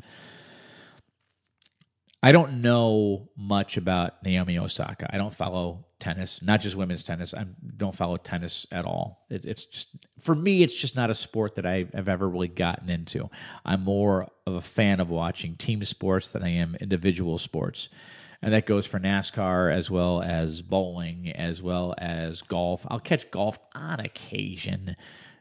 I 2.22 2.32
don't 2.32 2.60
know 2.60 3.30
much 3.34 3.78
about 3.78 4.22
Naomi 4.22 4.58
Osaka. 4.58 5.08
I 5.10 5.16
don't 5.16 5.32
follow 5.32 5.86
tennis, 6.00 6.42
not 6.42 6.60
just 6.60 6.76
women's 6.76 7.02
tennis. 7.02 7.32
I 7.32 7.46
don't 7.78 7.94
follow 7.94 8.18
tennis 8.18 8.66
at 8.70 8.84
all. 8.84 9.24
It, 9.30 9.46
it's 9.46 9.64
just 9.64 9.96
for 10.18 10.34
me, 10.34 10.62
it's 10.62 10.74
just 10.74 10.96
not 10.96 11.08
a 11.08 11.14
sport 11.14 11.54
that 11.54 11.64
I 11.64 11.86
have 11.94 12.08
ever 12.08 12.28
really 12.28 12.48
gotten 12.48 12.90
into. 12.90 13.30
I'm 13.64 13.84
more 13.84 14.28
of 14.46 14.54
a 14.54 14.60
fan 14.60 15.00
of 15.00 15.08
watching 15.08 15.56
team 15.56 15.82
sports 15.84 16.28
than 16.28 16.42
I 16.42 16.50
am 16.50 16.76
individual 16.78 17.38
sports, 17.38 17.88
and 18.42 18.52
that 18.52 18.66
goes 18.66 18.84
for 18.84 19.00
NASCAR 19.00 19.72
as 19.72 19.90
well 19.90 20.20
as 20.20 20.60
bowling 20.60 21.30
as 21.30 21.62
well 21.62 21.94
as 21.96 22.42
golf. 22.42 22.86
I'll 22.90 23.00
catch 23.00 23.30
golf 23.30 23.58
on 23.74 23.98
occasion, 24.00 24.94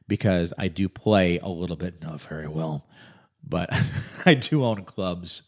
because 0.08 0.54
I 0.58 0.70
do 0.70 0.88
play 0.88 1.40
a 1.40 1.50
little 1.50 1.76
bit, 1.76 2.02
not 2.02 2.22
very 2.22 2.48
well, 2.48 2.88
but 3.48 3.70
I 4.26 4.34
do 4.36 4.64
own 4.64 4.84
clubs, 4.84 5.44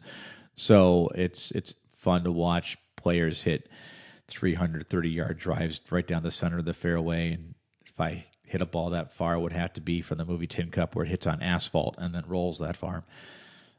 so 0.56 1.10
it's 1.16 1.52
it's 1.52 1.76
fun 1.96 2.24
to 2.24 2.32
watch 2.32 2.78
players 2.96 3.44
hit 3.44 3.70
330 4.28 5.10
yard 5.10 5.38
drives 5.38 5.82
right 5.92 6.08
down 6.08 6.24
the 6.24 6.32
center 6.32 6.60
of 6.60 6.66
the 6.66 6.74
fairway. 6.74 7.34
And 7.34 7.56
if 7.86 8.00
I 8.00 8.26
hit 8.46 8.62
a 8.62 8.66
ball 8.66 8.92
that 8.92 9.12
far, 9.14 9.36
it 9.36 9.40
would 9.40 9.54
have 9.54 9.74
to 9.74 9.82
be 9.82 10.02
from 10.02 10.18
the 10.18 10.26
movie 10.26 10.48
Tin 10.48 10.72
Cup, 10.72 10.96
where 10.96 11.06
it 11.06 11.10
hits 11.10 11.28
on 11.28 11.42
asphalt 11.42 11.96
and 11.98 12.14
then 12.14 12.24
rolls 12.28 12.60
that 12.60 12.76
far. 12.76 13.04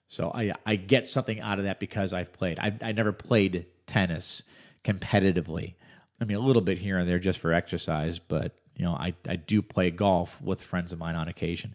So 0.09 0.31
I 0.35 0.53
I 0.67 0.77
get 0.77 1.09
something 1.09 1.41
out 1.41 1.59
of 1.59 1.65
that 1.65 1.81
because 1.81 2.13
I've 2.13 2.33
played. 2.33 2.59
I 2.59 2.77
I 2.83 2.93
never 2.93 3.13
played 3.13 3.67
tennis 3.87 4.43
competitively. 4.85 5.75
I 6.21 6.25
mean, 6.25 6.37
a 6.37 6.41
little 6.41 6.63
bit 6.63 6.79
here 6.79 6.99
and 6.99 7.09
there 7.09 7.19
just 7.19 7.39
for 7.39 7.53
exercise, 7.53 8.19
but 8.19 8.55
you 8.77 8.85
know, 8.85 8.93
I 8.93 9.15
I 9.27 9.37
do 9.37 9.63
play 9.63 9.91
golf 9.91 10.41
with 10.43 10.63
friends 10.63 10.93
of 10.93 10.99
mine 10.99 11.17
on 11.17 11.29
occasion. 11.29 11.75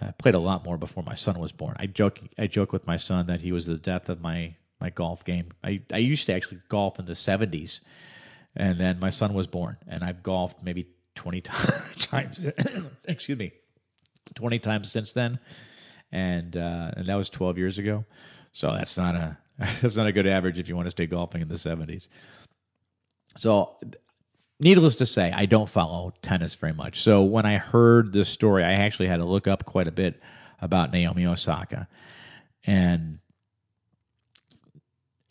I 0.00 0.10
played 0.10 0.34
a 0.34 0.40
lot 0.40 0.64
more 0.64 0.76
before 0.76 1.02
my 1.02 1.14
son 1.14 1.38
was 1.38 1.52
born. 1.52 1.76
I 1.78 1.86
joke 1.86 2.20
I 2.38 2.46
joke 2.46 2.72
with 2.72 2.86
my 2.86 2.96
son 2.96 3.26
that 3.26 3.42
he 3.42 3.52
was 3.52 3.66
the 3.66 3.76
death 3.76 4.08
of 4.08 4.20
my 4.20 4.56
my 4.80 4.90
golf 4.90 5.24
game. 5.24 5.52
I, 5.62 5.82
I 5.92 5.98
used 5.98 6.26
to 6.26 6.34
actually 6.34 6.58
golf 6.68 6.98
in 6.98 7.06
the 7.06 7.12
70s, 7.12 7.80
and 8.56 8.78
then 8.78 8.98
my 8.98 9.10
son 9.10 9.32
was 9.34 9.46
born, 9.46 9.76
and 9.86 10.04
I've 10.04 10.22
golfed 10.22 10.62
maybe 10.62 10.88
20 11.14 11.40
times. 11.98 12.46
excuse 13.04 13.38
me, 13.38 13.52
20 14.34 14.58
times 14.58 14.90
since 14.90 15.12
then, 15.12 15.38
and 16.10 16.56
uh, 16.56 16.90
and 16.96 17.06
that 17.06 17.14
was 17.14 17.28
12 17.30 17.56
years 17.58 17.78
ago. 17.78 18.04
So 18.52 18.72
that's 18.72 18.96
not 18.96 19.14
a 19.14 19.38
that's 19.80 19.96
not 19.96 20.06
a 20.06 20.12
good 20.12 20.26
average 20.26 20.58
if 20.58 20.68
you 20.68 20.76
want 20.76 20.86
to 20.86 20.90
stay 20.90 21.06
golfing 21.06 21.40
in 21.40 21.48
the 21.48 21.54
70s. 21.54 22.08
So, 23.38 23.76
needless 24.64 24.94
to 24.96 25.06
say, 25.06 25.30
I 25.30 25.44
don't 25.44 25.68
follow 25.68 26.14
tennis 26.22 26.54
very 26.54 26.72
much. 26.72 27.02
So 27.02 27.22
when 27.22 27.44
I 27.44 27.58
heard 27.58 28.14
this 28.14 28.30
story, 28.30 28.64
I 28.64 28.72
actually 28.72 29.08
had 29.08 29.18
to 29.18 29.24
look 29.24 29.46
up 29.46 29.66
quite 29.66 29.86
a 29.86 29.92
bit 29.92 30.20
about 30.60 30.90
Naomi 30.90 31.26
Osaka, 31.26 31.86
and 32.66 33.18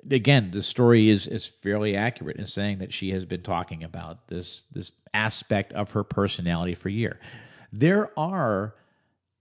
again, 0.10 0.52
the 0.52 0.62
story 0.62 1.10
is 1.10 1.28
is 1.28 1.48
fairly 1.48 1.96
accurate 1.96 2.38
in 2.38 2.46
saying 2.46 2.78
that 2.78 2.94
she 2.94 3.12
has 3.12 3.26
been 3.26 3.42
talking 3.42 3.84
about 3.84 4.28
this 4.28 4.66
this 4.72 4.92
aspect 5.14 5.74
of 5.74 5.92
her 5.92 6.04
personality 6.04 6.76
for 6.76 6.90
a 6.90 6.92
year. 6.92 7.20
There 7.72 8.12
are 8.18 8.76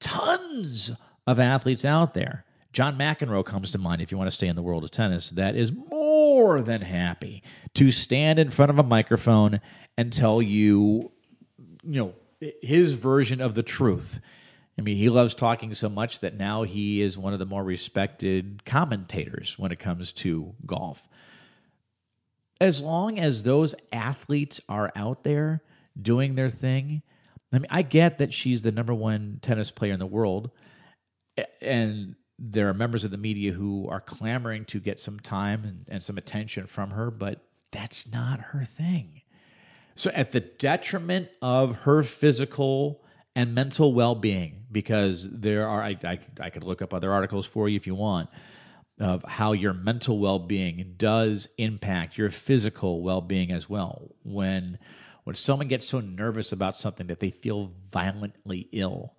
tons 0.00 0.92
of 1.26 1.38
athletes 1.38 1.84
out 1.84 2.14
there. 2.14 2.44
John 2.72 2.96
McEnroe 2.96 3.44
comes 3.44 3.72
to 3.72 3.78
mind 3.78 4.00
if 4.00 4.10
you 4.10 4.16
want 4.16 4.30
to 4.30 4.34
stay 4.34 4.46
in 4.46 4.56
the 4.56 4.62
world 4.62 4.84
of 4.84 4.90
tennis, 4.90 5.30
that 5.32 5.54
is 5.54 5.70
more 5.72 6.01
than 6.62 6.82
happy 6.82 7.42
to 7.74 7.90
stand 7.90 8.38
in 8.38 8.50
front 8.50 8.70
of 8.70 8.78
a 8.78 8.82
microphone 8.82 9.60
and 9.96 10.12
tell 10.12 10.40
you, 10.40 11.12
you 11.82 12.00
know, 12.00 12.14
his 12.60 12.94
version 12.94 13.40
of 13.40 13.54
the 13.54 13.62
truth 13.62 14.20
I 14.78 14.82
mean, 14.82 14.96
he 14.96 15.10
loves 15.10 15.34
talking 15.34 15.74
so 15.74 15.88
much 15.88 16.20
that 16.20 16.36
now 16.36 16.62
he 16.62 17.02
is 17.02 17.18
one 17.18 17.32
of 17.32 17.38
the 17.38 17.46
more 17.46 17.62
respected 17.62 18.64
commentators 18.64 19.58
when 19.58 19.70
it 19.70 19.78
comes 19.78 20.12
to 20.14 20.54
golf. 20.64 21.08
As 22.60 22.80
long 22.80 23.18
as 23.18 23.42
those 23.42 23.74
athletes 23.92 24.60
are 24.68 24.92
out 24.96 25.24
there 25.24 25.62
doing 26.00 26.36
their 26.36 26.48
thing, 26.48 27.02
I 27.52 27.58
mean, 27.58 27.66
I 27.70 27.82
get 27.82 28.18
that 28.18 28.32
she's 28.32 28.62
the 28.62 28.72
number 28.72 28.94
one 28.94 29.40
tennis 29.42 29.70
player 29.70 29.92
in 29.92 29.98
the 29.98 30.06
world, 30.06 30.50
and 31.60 32.14
there 32.44 32.68
are 32.68 32.74
members 32.74 33.04
of 33.04 33.12
the 33.12 33.16
media 33.16 33.52
who 33.52 33.88
are 33.88 34.00
clamoring 34.00 34.64
to 34.64 34.80
get 34.80 34.98
some 34.98 35.20
time 35.20 35.64
and, 35.64 35.84
and 35.88 36.02
some 36.02 36.18
attention 36.18 36.66
from 36.66 36.90
her, 36.90 37.08
but 37.08 37.46
that's 37.70 38.10
not 38.10 38.40
her 38.40 38.64
thing. 38.64 39.22
So, 39.94 40.10
at 40.10 40.32
the 40.32 40.40
detriment 40.40 41.28
of 41.40 41.82
her 41.82 42.02
physical 42.02 43.04
and 43.36 43.54
mental 43.54 43.94
well 43.94 44.16
being, 44.16 44.64
because 44.72 45.30
there 45.30 45.68
are, 45.68 45.82
I, 45.82 45.96
I, 46.02 46.18
I 46.40 46.50
could 46.50 46.64
look 46.64 46.82
up 46.82 46.92
other 46.92 47.12
articles 47.12 47.46
for 47.46 47.68
you 47.68 47.76
if 47.76 47.86
you 47.86 47.94
want, 47.94 48.28
of 48.98 49.22
how 49.22 49.52
your 49.52 49.72
mental 49.72 50.18
well 50.18 50.40
being 50.40 50.94
does 50.96 51.48
impact 51.58 52.18
your 52.18 52.30
physical 52.30 53.02
well 53.02 53.20
being 53.20 53.52
as 53.52 53.68
well. 53.68 54.10
When, 54.24 54.78
when 55.22 55.36
someone 55.36 55.68
gets 55.68 55.86
so 55.86 56.00
nervous 56.00 56.50
about 56.50 56.74
something 56.74 57.06
that 57.06 57.20
they 57.20 57.30
feel 57.30 57.72
violently 57.92 58.68
ill 58.72 59.14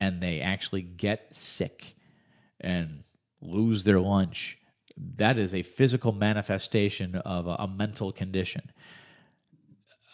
and 0.00 0.20
they 0.20 0.40
actually 0.40 0.82
get 0.82 1.36
sick 1.36 1.94
and 2.64 3.04
lose 3.40 3.84
their 3.84 4.00
lunch, 4.00 4.58
that 5.16 5.38
is 5.38 5.54
a 5.54 5.62
physical 5.62 6.12
manifestation 6.12 7.16
of 7.16 7.46
a, 7.46 7.56
a 7.58 7.68
mental 7.68 8.12
condition. 8.12 8.70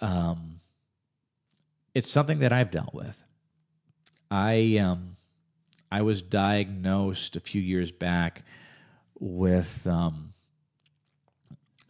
Um, 0.00 0.60
it's 1.94 2.10
something 2.10 2.38
that 2.40 2.52
I've 2.52 2.70
dealt 2.70 2.94
with. 2.94 3.22
I 4.30 4.78
um, 4.78 5.16
I 5.90 6.02
was 6.02 6.22
diagnosed 6.22 7.36
a 7.36 7.40
few 7.40 7.60
years 7.60 7.90
back 7.90 8.44
with 9.18 9.86
um, 9.86 10.32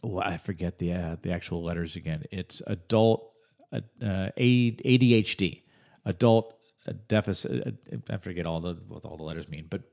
well, 0.01 0.23
I 0.25 0.37
forget 0.37 0.79
the 0.79 0.93
uh, 0.93 1.15
the 1.21 1.31
actual 1.31 1.63
letters 1.63 1.95
again. 1.95 2.23
It's 2.31 2.61
adult 2.65 3.31
uh, 3.71 3.79
ADHD, 4.01 5.61
adult 6.05 6.57
uh, 6.87 6.93
deficit. 7.07 7.67
Uh, 7.67 7.97
I 8.09 8.17
forget 8.17 8.45
all 8.45 8.59
the 8.59 8.77
what 8.87 9.05
all 9.05 9.17
the 9.17 9.23
letters 9.23 9.47
mean, 9.47 9.67
but 9.69 9.83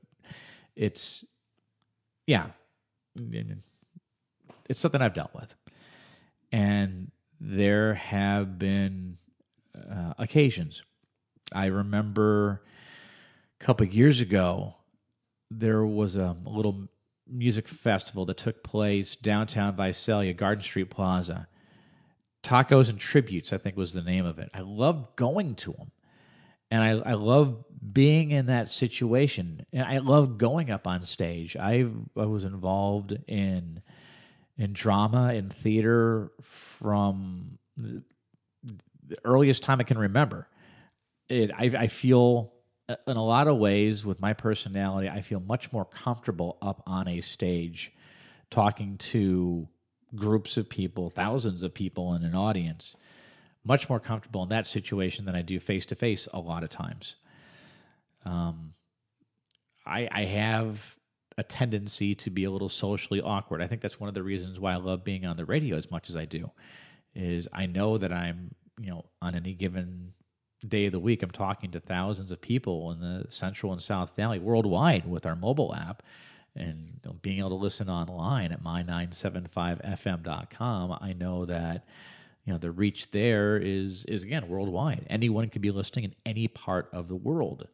it's 0.79 1.23
yeah, 2.25 2.47
it's 4.67 4.79
something 4.79 5.01
I've 5.01 5.13
dealt 5.13 5.35
with, 5.35 5.53
and 6.51 7.11
there 7.39 7.93
have 7.93 8.57
been 8.57 9.17
uh, 9.75 10.13
occasions 10.17 10.83
I 11.53 11.65
remember 11.65 12.61
a 13.59 13.63
couple 13.63 13.85
years 13.87 14.21
ago 14.21 14.75
there 15.51 15.83
was 15.83 16.15
a, 16.15 16.37
a 16.45 16.49
little 16.49 16.87
music 17.27 17.67
festival 17.67 18.25
that 18.25 18.37
took 18.37 18.63
place 18.63 19.15
downtown 19.15 19.75
Visalia, 19.75 20.33
Garden 20.33 20.63
Street 20.63 20.89
Plaza. 20.89 21.47
Tacos 22.43 22.89
and 22.89 22.99
Tributes, 22.99 23.51
I 23.51 23.57
think 23.57 23.75
was 23.75 23.93
the 23.93 24.01
name 24.01 24.25
of 24.25 24.39
it. 24.39 24.49
I 24.53 24.61
loved 24.61 25.15
going 25.15 25.55
to 25.55 25.73
them. 25.73 25.91
And 26.71 26.83
I, 26.83 27.11
I 27.11 27.13
love 27.13 27.63
being 27.93 28.31
in 28.31 28.47
that 28.47 28.69
situation. 28.69 29.65
And 29.73 29.83
I 29.83 29.99
love 29.99 30.37
going 30.37 30.69
up 30.69 30.85
on 30.87 31.03
stage. 31.03 31.55
I, 31.55 31.87
I 32.15 32.25
was 32.25 32.43
involved 32.43 33.17
in 33.27 33.81
in 34.57 34.73
drama 34.73 35.31
and 35.33 35.53
theater 35.53 36.31
from 36.41 37.57
the 37.77 38.03
earliest 39.23 39.63
time 39.63 39.79
I 39.79 39.83
can 39.83 39.97
remember 39.97 40.49
it 41.29 41.51
I, 41.51 41.71
I 41.77 41.87
feel 41.87 42.51
uh, 42.89 42.95
in 43.07 43.15
a 43.15 43.23
lot 43.23 43.47
of 43.47 43.57
ways 43.57 44.05
with 44.05 44.19
my 44.19 44.33
personality 44.33 45.07
i 45.07 45.21
feel 45.21 45.39
much 45.39 45.71
more 45.71 45.85
comfortable 45.85 46.57
up 46.61 46.83
on 46.85 47.07
a 47.07 47.21
stage 47.21 47.93
talking 48.49 48.97
to 48.97 49.67
groups 50.15 50.57
of 50.57 50.67
people 50.67 51.09
thousands 51.09 51.63
of 51.63 51.73
people 51.73 52.13
in 52.13 52.23
an 52.23 52.35
audience 52.35 52.95
much 53.63 53.89
more 53.89 53.99
comfortable 53.99 54.43
in 54.43 54.49
that 54.49 54.67
situation 54.67 55.25
than 55.25 55.35
i 55.35 55.41
do 55.41 55.59
face 55.59 55.85
to 55.85 55.95
face 55.95 56.27
a 56.33 56.39
lot 56.39 56.63
of 56.63 56.69
times 56.69 57.15
um, 58.25 58.73
I, 59.85 60.09
I 60.11 60.25
have 60.25 60.97
a 61.37 61.43
tendency 61.43 62.13
to 62.15 62.29
be 62.29 62.43
a 62.43 62.51
little 62.51 62.69
socially 62.69 63.21
awkward 63.21 63.61
i 63.61 63.67
think 63.67 63.81
that's 63.81 63.99
one 63.99 64.09
of 64.09 64.13
the 64.13 64.23
reasons 64.23 64.59
why 64.59 64.73
i 64.73 64.77
love 64.77 65.03
being 65.03 65.25
on 65.25 65.37
the 65.37 65.45
radio 65.45 65.77
as 65.77 65.89
much 65.89 66.09
as 66.09 66.15
i 66.15 66.25
do 66.25 66.51
is 67.15 67.47
i 67.53 67.65
know 67.65 67.97
that 67.97 68.11
i'm 68.11 68.55
you 68.79 68.89
know 68.89 69.05
on 69.21 69.35
any 69.35 69.53
given 69.53 70.13
day 70.67 70.87
of 70.87 70.91
the 70.91 70.99
week, 70.99 71.23
I'm 71.23 71.31
talking 71.31 71.71
to 71.71 71.79
thousands 71.79 72.31
of 72.31 72.41
people 72.41 72.91
in 72.91 72.99
the 72.99 73.23
Central 73.29 73.71
and 73.71 73.81
South 73.81 74.13
Valley 74.15 74.37
worldwide 74.39 75.09
with 75.09 75.25
our 75.25 75.35
mobile 75.35 75.73
app 75.73 76.03
and 76.55 76.99
being 77.21 77.39
able 77.39 77.49
to 77.49 77.55
listen 77.55 77.89
online 77.89 78.51
at 78.51 78.63
my975fm.com. 78.63 80.97
I 80.99 81.13
know 81.13 81.45
that 81.45 81.85
you 82.49 82.55
know 82.55 82.57
the 82.57 82.71
reach 82.71 83.11
there 83.11 83.57
is 83.57 84.05
is 84.05 84.23
again 84.23 84.47
worldwide. 84.47 85.05
Anyone 85.07 85.49
could 85.49 85.61
be 85.61 85.69
listening 85.69 86.05
in 86.05 86.15
any 86.25 86.47
part 86.47 86.89
of 86.91 87.07
the 87.07 87.15
world 87.15 87.67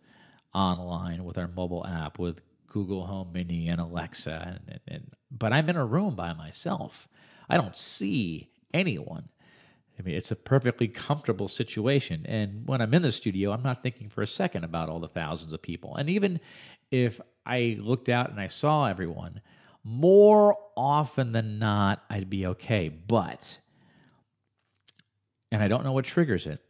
online 0.53 1.23
with 1.23 1.37
our 1.37 1.47
mobile 1.47 1.87
app 1.87 2.19
with 2.19 2.41
Google 2.67 3.05
Home 3.05 3.29
Mini 3.31 3.69
and 3.69 3.79
Alexa. 3.79 4.43
And, 4.45 4.59
and, 4.67 4.79
and 4.85 5.13
but 5.31 5.53
I'm 5.53 5.69
in 5.69 5.77
a 5.77 5.85
room 5.85 6.13
by 6.13 6.33
myself. 6.33 7.07
I 7.47 7.55
don't 7.55 7.77
see 7.77 8.49
anyone. 8.73 9.29
I 9.97 10.01
mean, 10.01 10.15
it's 10.15 10.31
a 10.31 10.35
perfectly 10.35 10.89
comfortable 10.89 11.47
situation. 11.47 12.25
And 12.27 12.67
when 12.67 12.81
I'm 12.81 12.93
in 12.93 13.01
the 13.01 13.13
studio, 13.13 13.53
I'm 13.53 13.63
not 13.63 13.81
thinking 13.81 14.09
for 14.09 14.21
a 14.23 14.27
second 14.27 14.65
about 14.65 14.89
all 14.89 14.99
the 14.99 15.07
thousands 15.07 15.53
of 15.53 15.61
people. 15.61 15.95
And 15.95 16.09
even 16.09 16.41
if 16.91 17.21
I 17.45 17.77
looked 17.79 18.09
out 18.09 18.29
and 18.29 18.41
I 18.41 18.47
saw 18.47 18.87
everyone, 18.87 19.39
more 19.85 20.57
often 20.75 21.31
than 21.31 21.59
not, 21.59 22.03
I'd 22.09 22.29
be 22.29 22.45
okay. 22.47 22.89
But, 22.89 23.59
and 25.51 25.61
I 25.61 25.67
don't 25.67 25.83
know 25.83 25.91
what 25.91 26.05
triggers 26.05 26.45
it, 26.45 26.61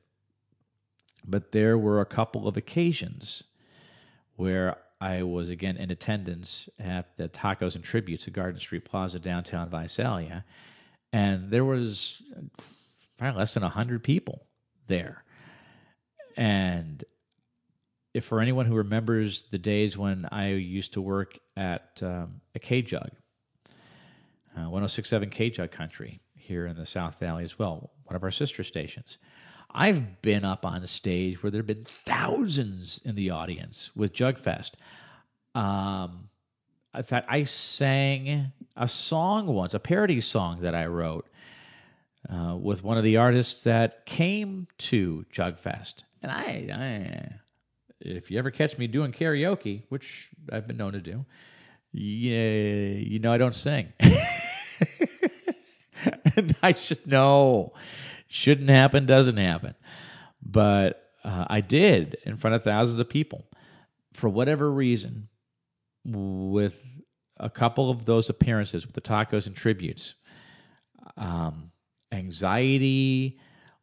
but 1.26 1.52
there 1.52 1.78
were 1.78 2.02
a 2.02 2.06
couple 2.06 2.48
of 2.48 2.58
occasions 2.58 3.44
where 4.36 4.78
I 5.02 5.24
was 5.24 5.50
again 5.50 5.78
in 5.78 5.92
attendance 5.92 6.70
at 6.80 7.16
the 7.18 7.28
Tacos 7.28 7.76
and 7.76 7.84
Tributes 7.84 8.28
at 8.28 8.34
Garden 8.34 8.60
Street 8.60 8.86
Plaza 8.86 9.20
downtown 9.20 9.70
Visalia. 9.70 10.46
And 11.12 11.50
there 11.50 11.66
was 11.66 12.22
probably 13.18 13.40
less 13.40 13.54
than 13.54 13.64
100 13.64 14.04
people 14.04 14.46
there. 14.88 15.24
And 16.38 17.04
if 18.14 18.26
for 18.26 18.40
anyone 18.40 18.66
who 18.66 18.76
remembers 18.76 19.44
the 19.52 19.58
days 19.58 19.98
when 19.98 20.28
I 20.32 20.50
used 20.50 20.94
to 20.94 21.02
work 21.02 21.38
at 21.58 22.00
um, 22.02 22.42
a 22.54 22.60
K 22.60 22.82
Jug, 22.82 23.12
uh, 24.58 24.70
1067 24.70 25.30
K 25.30 25.50
Jug 25.50 25.72
Country 25.72 26.22
here 26.34 26.66
in 26.66 26.78
the 26.78 26.86
South 26.86 27.20
Valley 27.20 27.44
as 27.44 27.60
well, 27.60 27.92
one 28.06 28.16
of 28.16 28.24
our 28.24 28.32
sister 28.32 28.64
stations. 28.64 29.18
I've 29.72 30.22
been 30.22 30.46
up 30.46 30.66
on 30.66 30.82
a 30.84 30.88
stage 30.88 31.44
where 31.44 31.52
there 31.52 31.60
have 31.60 31.68
been 31.68 31.86
thousands 32.06 33.02
in 33.04 33.16
the 33.16 33.30
audience 33.32 33.92
with 33.96 34.14
Jugfest. 34.14 34.72
Um, 35.54 36.30
in 36.96 37.04
fact, 37.04 37.28
I 37.30 37.44
sang 37.44 38.54
a 38.78 38.88
song 38.88 39.48
once, 39.48 39.74
a 39.74 39.80
parody 39.80 40.22
song 40.22 40.62
that 40.62 40.74
I 40.74 40.86
wrote 40.86 41.28
uh, 42.30 42.56
with 42.56 42.84
one 42.84 42.98
of 42.98 43.04
the 43.04 43.18
artists 43.18 43.64
that 43.64 44.06
came 44.06 44.68
to 44.78 45.26
Jugfest. 45.32 46.04
And 46.24 46.32
I, 46.32 46.70
I, 46.74 47.36
if 48.00 48.32
you 48.32 48.40
ever 48.40 48.52
catch 48.52 48.78
me 48.78 48.88
doing 48.88 49.12
karaoke, 49.12 49.84
which 49.90 50.30
I've 50.52 50.68
been 50.68 50.78
known 50.78 50.94
to 50.94 51.02
do, 51.02 51.26
yeah, 51.92 52.98
you 52.98 53.20
know 53.20 53.34
I 53.34 53.38
don't 53.38 53.56
sing. 53.56 53.92
and 56.36 56.56
I 56.62 56.74
should 56.74 57.08
know. 57.08 57.74
Shouldn't 58.28 58.70
happen, 58.70 59.06
doesn't 59.06 59.38
happen. 59.38 59.76
But 60.42 61.10
uh, 61.24 61.46
I 61.48 61.62
did 61.62 62.18
in 62.26 62.38
front 62.38 62.56
of 62.56 62.64
thousands 62.64 63.00
of 63.00 63.10
people. 63.10 63.46
For 64.14 64.30
whatever 64.30 64.72
reason, 64.72 65.28
with 66.06 66.80
a 67.38 67.50
couple 67.50 67.90
of 67.90 68.06
those 68.06 68.30
appearances 68.30 68.86
with 68.86 68.96
the 68.96 69.02
tacos 69.02 69.46
and 69.46 69.56
tributes, 69.56 70.16
um, 71.18 71.72
anxiety, 72.12 73.40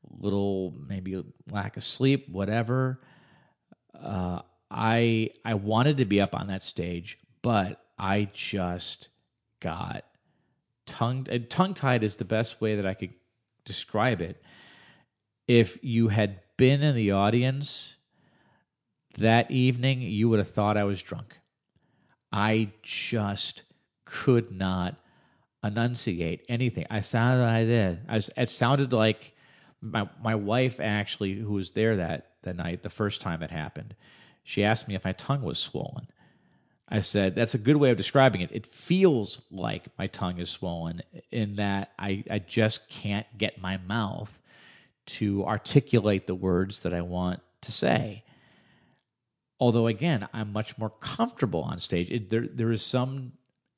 little 0.08 0.74
maybe 0.88 1.22
lack 1.50 1.76
of 1.76 1.84
sleep, 1.84 2.28
whatever. 2.28 3.00
Uh, 3.98 4.40
I 4.70 5.30
I 5.44 5.54
wanted 5.54 5.98
to 5.98 6.04
be 6.04 6.20
up 6.20 6.34
on 6.34 6.46
that 6.46 6.62
stage, 6.62 7.18
but 7.42 7.80
I 7.98 8.28
just 8.32 9.08
got 9.60 10.04
tongue 10.86 11.26
tongue 11.48 11.74
tied 11.74 12.02
is 12.04 12.16
the 12.16 12.24
best 12.24 12.60
way 12.60 12.76
that 12.76 12.86
I 12.86 12.94
could 12.94 13.14
describe 13.64 14.20
it. 14.20 14.42
If 15.48 15.78
you 15.82 16.08
had 16.08 16.40
been 16.56 16.82
in 16.82 16.94
the 16.94 17.12
audience 17.12 17.96
that 19.18 19.50
evening, 19.50 20.00
you 20.00 20.28
would 20.28 20.38
have 20.38 20.50
thought 20.50 20.76
I 20.76 20.84
was 20.84 21.02
drunk. 21.02 21.38
I 22.32 22.70
just 22.82 23.62
could 24.04 24.50
not 24.50 24.96
enunciate 25.62 26.44
anything. 26.48 26.86
I 26.90 27.00
sounded 27.00 27.44
like 27.44 27.66
this. 27.66 27.98
I 28.08 28.14
was, 28.16 28.30
it 28.36 28.48
sounded 28.48 28.92
like 28.92 29.34
my 29.80 30.08
my 30.22 30.34
wife 30.34 30.80
actually, 30.80 31.34
who 31.34 31.52
was 31.52 31.72
there 31.72 31.96
that 31.96 32.32
that 32.42 32.56
night, 32.56 32.82
the 32.82 32.90
first 32.90 33.20
time 33.20 33.42
it 33.42 33.50
happened. 33.50 33.94
She 34.44 34.64
asked 34.64 34.88
me 34.88 34.94
if 34.94 35.04
my 35.04 35.12
tongue 35.12 35.42
was 35.42 35.58
swollen. 35.58 36.08
I 36.88 37.00
said, 37.00 37.34
that's 37.34 37.54
a 37.54 37.58
good 37.58 37.76
way 37.76 37.90
of 37.90 37.96
describing 37.96 38.42
it. 38.42 38.50
It 38.52 38.66
feels 38.66 39.40
like 39.50 39.86
my 39.98 40.06
tongue 40.08 40.38
is 40.38 40.50
swollen 40.50 41.02
in 41.30 41.56
that 41.56 41.92
I, 41.98 42.24
I 42.30 42.38
just 42.38 42.88
can't 42.88 43.26
get 43.38 43.60
my 43.60 43.78
mouth 43.78 44.40
to 45.06 45.44
articulate 45.46 46.26
the 46.26 46.34
words 46.34 46.80
that 46.80 46.92
I 46.92 47.00
want 47.00 47.40
to 47.62 47.72
say. 47.72 48.24
Although, 49.58 49.86
again, 49.86 50.28
I'm 50.32 50.52
much 50.52 50.76
more 50.76 50.90
comfortable 50.90 51.62
on 51.62 51.78
stage. 51.78 52.10
It, 52.10 52.30
there, 52.30 52.46
there 52.46 52.72
is 52.72 52.84
some 52.84 53.32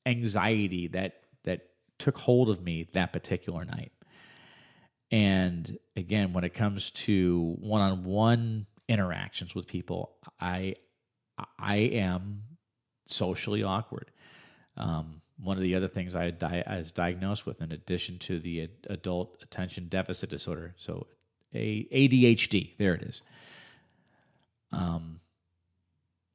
anxiety 0.05 0.87
that 0.87 1.21
that 1.43 1.69
took 1.99 2.17
hold 2.17 2.49
of 2.49 2.61
me 2.61 2.89
that 2.93 3.13
particular 3.13 3.63
night. 3.63 3.91
And 5.11 5.77
again, 5.95 6.33
when 6.33 6.43
it 6.43 6.53
comes 6.53 6.91
to 6.91 7.55
one-on-one 7.59 8.65
interactions 8.87 9.55
with 9.55 9.67
people, 9.67 10.15
I 10.39 10.75
I 11.59 11.75
am 11.75 12.41
socially 13.05 13.63
awkward. 13.63 14.11
Um, 14.77 15.21
one 15.41 15.57
of 15.57 15.63
the 15.63 15.75
other 15.75 15.87
things 15.87 16.15
I, 16.15 16.31
di- 16.31 16.63
I, 16.65 16.77
was 16.77 16.91
diagnosed 16.91 17.45
with, 17.45 17.61
in 17.61 17.71
addition 17.71 18.19
to 18.19 18.39
the 18.39 18.69
adult 18.89 19.37
attention 19.43 19.87
deficit 19.89 20.29
disorder, 20.29 20.73
so 20.77 21.07
a 21.53 21.85
ADHD. 21.85 22.77
There 22.77 22.93
it 22.93 23.03
is. 23.03 23.21
Um, 24.71 25.19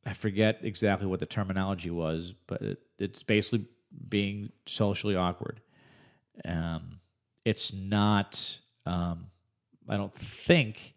I 0.05 0.13
forget 0.15 0.61
exactly 0.63 1.07
what 1.07 1.21
the 1.21 1.27
terminology 1.27 1.91
was, 1.91 2.35
but 2.47 2.63
it, 2.63 2.79
it's 2.99 3.23
basically 3.23 3.67
being 4.09 4.51
socially 4.67 5.17
awkward. 5.17 5.61
Um, 6.45 7.01
it's 7.45 7.73
not. 7.73 8.59
Um, 8.87 9.27
I 9.89 9.97
don't 9.97 10.15
think 10.15 10.95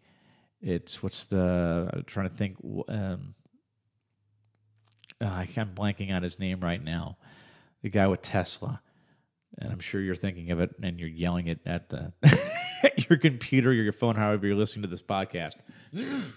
it's 0.60 1.02
what's 1.02 1.26
the. 1.26 1.90
I'm 1.92 2.04
trying 2.04 2.28
to 2.28 2.34
think. 2.34 2.56
Um, 2.88 3.34
uh, 5.20 5.44
I'm 5.56 5.74
blanking 5.74 6.12
on 6.12 6.22
his 6.22 6.38
name 6.38 6.60
right 6.60 6.82
now. 6.82 7.16
The 7.82 7.90
guy 7.90 8.06
with 8.06 8.22
Tesla, 8.22 8.80
and 9.58 9.72
I'm 9.72 9.80
sure 9.80 10.00
you're 10.00 10.14
thinking 10.14 10.50
of 10.50 10.60
it, 10.60 10.74
and 10.82 10.98
you're 10.98 11.08
yelling 11.08 11.48
it 11.48 11.60
at 11.66 11.90
the 11.90 12.12
your 13.08 13.18
computer 13.18 13.70
or 13.70 13.74
your 13.74 13.92
phone, 13.92 14.16
however 14.16 14.46
you're 14.46 14.56
listening 14.56 14.82
to 14.82 14.88
this 14.88 15.02
podcast. 15.02 15.54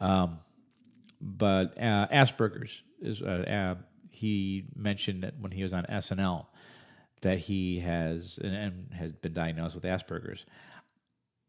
um, 0.00 0.38
but 1.20 1.76
uh, 1.78 2.06
Asperger's 2.12 2.82
is 3.00 3.20
uh, 3.20 3.74
uh, 3.78 3.82
he 4.10 4.64
mentioned 4.76 5.24
that 5.24 5.34
when 5.38 5.50
he 5.50 5.62
was 5.62 5.72
on 5.72 5.84
SNL 5.84 6.46
that 7.22 7.38
he 7.38 7.80
has 7.80 8.38
and, 8.42 8.54
and 8.54 8.94
has 8.94 9.12
been 9.12 9.32
diagnosed 9.32 9.74
with 9.74 9.84
Asperger's. 9.84 10.44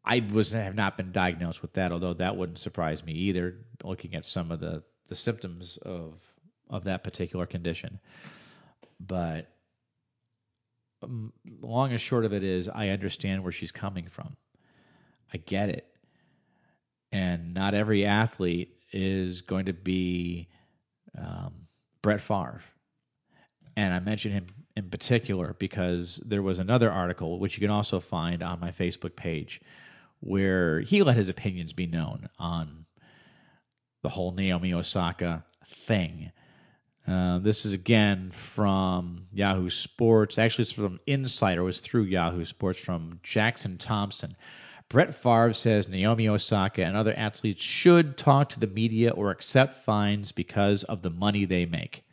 I 0.04 0.26
was 0.32 0.54
have 0.54 0.76
not 0.76 0.98
been 0.98 1.12
diagnosed 1.12 1.62
with 1.62 1.74
that, 1.74 1.92
although 1.92 2.14
that 2.14 2.38
wouldn't 2.38 2.60
surprise 2.60 3.04
me 3.04 3.14
either. 3.14 3.56
Looking 3.84 4.16
at 4.16 4.24
some 4.24 4.52
of 4.52 4.60
the 4.60 4.84
the 5.08 5.16
symptoms 5.16 5.78
of 5.78 6.14
of 6.70 6.86
that 6.86 7.04
particular 7.04 7.46
condition. 7.46 8.00
But 9.00 9.52
um, 11.04 11.32
long 11.62 11.92
and 11.92 12.02
short 12.02 12.26
of 12.26 12.34
it 12.34 12.44
is, 12.44 12.68
I 12.68 12.90
understand 12.90 13.44
where 13.44 13.52
she's 13.52 13.72
coming 13.72 14.08
from. 14.08 14.38
I 15.34 15.38
get 15.38 15.70
it, 15.70 15.88
and 17.12 17.54
not 17.54 17.74
every 17.74 18.06
athlete 18.06 18.76
is 18.92 19.42
going 19.42 19.66
to 19.66 19.74
be 19.74 20.48
um, 21.18 21.68
Brett 22.02 22.22
Favre. 22.22 22.64
And 23.78 23.94
I 23.94 24.00
mention 24.00 24.32
him 24.32 24.48
in 24.78 24.90
particular 24.90 25.56
because 25.60 26.18
there 26.26 26.42
was 26.42 26.60
another 26.60 26.92
article, 26.92 27.40
which 27.40 27.58
you 27.58 27.62
can 27.62 27.76
also 27.76 28.00
find 28.00 28.42
on 28.42 28.60
my 28.60 28.72
Facebook 28.72 29.16
page, 29.16 29.62
where 30.20 30.80
he 30.80 31.04
let 31.04 31.18
his 31.18 31.30
opinions 31.30 31.74
be 31.74 31.86
known 31.86 32.30
on 32.40 32.85
the 34.06 34.10
whole 34.10 34.32
Naomi 34.32 34.72
Osaka 34.72 35.44
thing. 35.68 36.32
Uh, 37.08 37.40
this 37.40 37.66
is 37.66 37.74
again 37.74 38.30
from 38.30 39.26
Yahoo 39.34 39.68
Sports. 39.68 40.38
Actually, 40.38 40.62
it's 40.62 40.72
from 40.72 41.00
Insider. 41.08 41.62
It 41.62 41.64
was 41.64 41.80
through 41.80 42.04
Yahoo 42.04 42.46
Sports 42.46 42.78
from 42.78 43.20
Jackson 43.24 43.80
Thompson. 43.80 44.36
Brett 44.90 45.16
Favre 45.16 45.54
says 45.54 45.88
Naomi 45.88 46.30
Osaka 46.30 46.86
and 46.86 46.96
other 46.96 47.16
athletes 47.18 47.64
should 47.64 48.16
talk 48.16 48.50
to 48.50 48.60
the 48.60 48.68
media 48.68 49.10
or 49.10 49.32
accept 49.32 49.84
fines 49.84 50.32
because 50.32 50.84
of 50.84 51.02
the 51.02 51.10
money 51.10 51.46
they 51.46 51.66
make. 51.66 52.04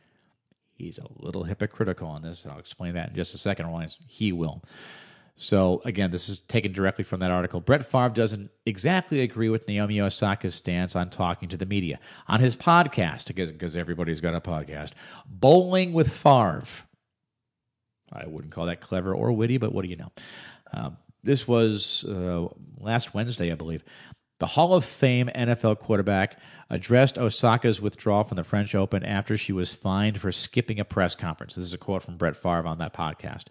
He's 0.72 0.98
a 0.98 1.06
little 1.18 1.44
hypocritical 1.44 2.08
on 2.08 2.22
this. 2.22 2.44
and 2.44 2.54
I'll 2.54 2.58
explain 2.58 2.94
that 2.94 3.10
in 3.10 3.14
just 3.14 3.34
a 3.34 3.38
second, 3.38 3.66
or 3.66 3.84
he 4.06 4.32
will. 4.32 4.62
So 5.36 5.80
again, 5.84 6.10
this 6.10 6.28
is 6.28 6.40
taken 6.40 6.72
directly 6.72 7.04
from 7.04 7.20
that 7.20 7.30
article. 7.30 7.60
Brett 7.60 7.86
Favre 7.86 8.10
doesn't 8.10 8.50
exactly 8.66 9.20
agree 9.20 9.48
with 9.48 9.66
Naomi 9.66 10.00
Osaka's 10.00 10.54
stance 10.54 10.94
on 10.94 11.10
talking 11.10 11.48
to 11.48 11.56
the 11.56 11.66
media 11.66 11.98
on 12.28 12.40
his 12.40 12.54
podcast 12.54 13.34
because 13.34 13.76
everybody's 13.76 14.20
got 14.20 14.34
a 14.34 14.40
podcast. 14.40 14.92
Bowling 15.26 15.92
with 15.92 16.12
Favre. 16.12 16.64
I 18.12 18.26
wouldn't 18.26 18.52
call 18.52 18.66
that 18.66 18.80
clever 18.80 19.14
or 19.14 19.32
witty, 19.32 19.56
but 19.56 19.72
what 19.72 19.82
do 19.82 19.88
you 19.88 19.96
know? 19.96 20.12
Um, 20.74 20.98
this 21.24 21.48
was 21.48 22.04
uh, 22.04 22.48
last 22.78 23.14
Wednesday, 23.14 23.50
I 23.50 23.54
believe. 23.54 23.84
The 24.38 24.46
Hall 24.46 24.74
of 24.74 24.84
Fame 24.84 25.30
NFL 25.34 25.78
quarterback 25.78 26.38
addressed 26.68 27.16
Osaka's 27.16 27.80
withdrawal 27.80 28.24
from 28.24 28.36
the 28.36 28.44
French 28.44 28.74
Open 28.74 29.04
after 29.04 29.36
she 29.36 29.52
was 29.52 29.72
fined 29.72 30.20
for 30.20 30.32
skipping 30.32 30.80
a 30.80 30.84
press 30.84 31.14
conference. 31.14 31.54
This 31.54 31.64
is 31.64 31.74
a 31.74 31.78
quote 31.78 32.02
from 32.02 32.16
Brett 32.16 32.36
Favre 32.36 32.66
on 32.66 32.78
that 32.78 32.92
podcast 32.92 33.44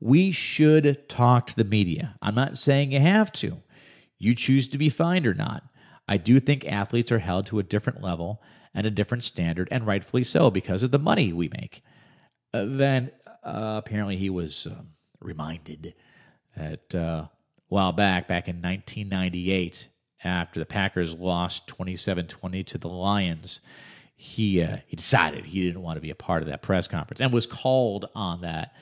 we 0.00 0.32
should 0.32 1.08
talk 1.08 1.46
to 1.48 1.56
the 1.56 1.64
media. 1.64 2.16
I'm 2.22 2.34
not 2.34 2.58
saying 2.58 2.92
you 2.92 3.00
have 3.00 3.32
to. 3.34 3.58
You 4.18 4.34
choose 4.34 4.68
to 4.68 4.78
be 4.78 4.88
fined 4.88 5.26
or 5.26 5.34
not. 5.34 5.62
I 6.08 6.16
do 6.16 6.40
think 6.40 6.64
athletes 6.64 7.12
are 7.12 7.18
held 7.18 7.46
to 7.46 7.58
a 7.58 7.62
different 7.62 8.02
level 8.02 8.42
and 8.74 8.86
a 8.86 8.90
different 8.90 9.24
standard, 9.24 9.68
and 9.70 9.86
rightfully 9.86 10.24
so 10.24 10.50
because 10.50 10.82
of 10.82 10.90
the 10.90 10.98
money 10.98 11.32
we 11.32 11.48
make. 11.48 11.82
Uh, 12.52 12.64
then 12.66 13.10
uh, 13.44 13.80
apparently 13.84 14.16
he 14.16 14.30
was 14.30 14.66
uh, 14.66 14.82
reminded 15.20 15.94
that 16.56 16.94
uh, 16.94 16.98
a 16.98 17.30
while 17.68 17.92
back, 17.92 18.26
back 18.26 18.48
in 18.48 18.56
1998, 18.56 19.88
after 20.22 20.60
the 20.60 20.66
Packers 20.66 21.14
lost 21.14 21.66
27 21.66 22.26
20 22.26 22.64
to 22.64 22.78
the 22.78 22.88
Lions, 22.88 23.60
he, 24.16 24.62
uh, 24.62 24.78
he 24.86 24.96
decided 24.96 25.46
he 25.46 25.64
didn't 25.64 25.82
want 25.82 25.96
to 25.96 26.02
be 26.02 26.10
a 26.10 26.14
part 26.14 26.42
of 26.42 26.48
that 26.48 26.62
press 26.62 26.86
conference 26.86 27.20
and 27.20 27.32
was 27.32 27.46
called 27.46 28.06
on 28.14 28.42
that 28.42 28.74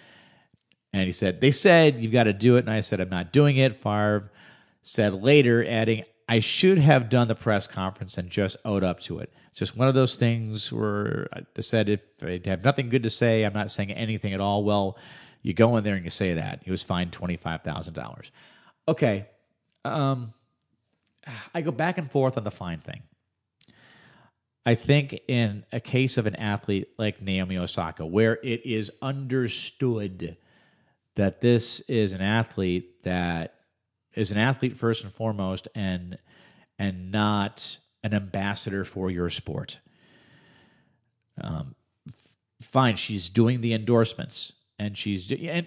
and 0.92 1.04
he 1.04 1.12
said, 1.12 1.40
They 1.40 1.50
said 1.50 2.02
you've 2.02 2.12
got 2.12 2.24
to 2.24 2.32
do 2.32 2.56
it. 2.56 2.60
And 2.60 2.70
I 2.70 2.80
said, 2.80 3.00
I'm 3.00 3.10
not 3.10 3.32
doing 3.32 3.56
it. 3.56 3.76
Favre 3.76 4.30
said 4.82 5.14
later, 5.14 5.64
adding, 5.68 6.04
I 6.28 6.40
should 6.40 6.78
have 6.78 7.08
done 7.08 7.28
the 7.28 7.34
press 7.34 7.66
conference 7.66 8.18
and 8.18 8.30
just 8.30 8.56
owed 8.64 8.84
up 8.84 9.00
to 9.00 9.18
it. 9.18 9.32
It's 9.48 9.58
just 9.58 9.76
one 9.76 9.88
of 9.88 9.94
those 9.94 10.16
things 10.16 10.72
where 10.72 11.28
I 11.32 11.60
said 11.60 11.88
if 11.88 12.00
I 12.22 12.40
have 12.46 12.64
nothing 12.64 12.88
good 12.88 13.02
to 13.02 13.10
say, 13.10 13.44
I'm 13.44 13.54
not 13.54 13.70
saying 13.70 13.92
anything 13.92 14.32
at 14.34 14.40
all. 14.40 14.64
Well, 14.64 14.98
you 15.42 15.54
go 15.54 15.76
in 15.76 15.84
there 15.84 15.94
and 15.94 16.04
you 16.04 16.10
say 16.10 16.34
that. 16.34 16.62
He 16.64 16.70
was 16.70 16.82
fined 16.82 17.12
$25,000. 17.12 18.30
Okay. 18.86 19.26
Um, 19.84 20.34
I 21.54 21.60
go 21.60 21.70
back 21.70 21.98
and 21.98 22.10
forth 22.10 22.36
on 22.36 22.44
the 22.44 22.50
fine 22.50 22.80
thing. 22.80 23.02
I 24.66 24.74
think 24.74 25.18
in 25.28 25.64
a 25.72 25.80
case 25.80 26.18
of 26.18 26.26
an 26.26 26.36
athlete 26.36 26.88
like 26.98 27.22
Naomi 27.22 27.56
Osaka, 27.56 28.04
where 28.04 28.38
it 28.42 28.66
is 28.66 28.90
understood 29.00 30.36
that 31.18 31.40
this 31.40 31.80
is 31.80 32.12
an 32.12 32.20
athlete 32.20 33.02
that 33.02 33.54
is 34.14 34.30
an 34.30 34.38
athlete 34.38 34.76
first 34.76 35.02
and 35.02 35.12
foremost 35.12 35.66
and 35.74 36.16
and 36.78 37.10
not 37.10 37.78
an 38.04 38.14
ambassador 38.14 38.84
for 38.84 39.10
your 39.10 39.28
sport. 39.28 39.80
Um, 41.42 41.74
f- 42.08 42.28
fine, 42.62 42.94
she's 42.94 43.28
doing 43.30 43.60
the 43.60 43.74
endorsements 43.74 44.52
and 44.78 44.96
she's 44.96 45.30
and 45.32 45.66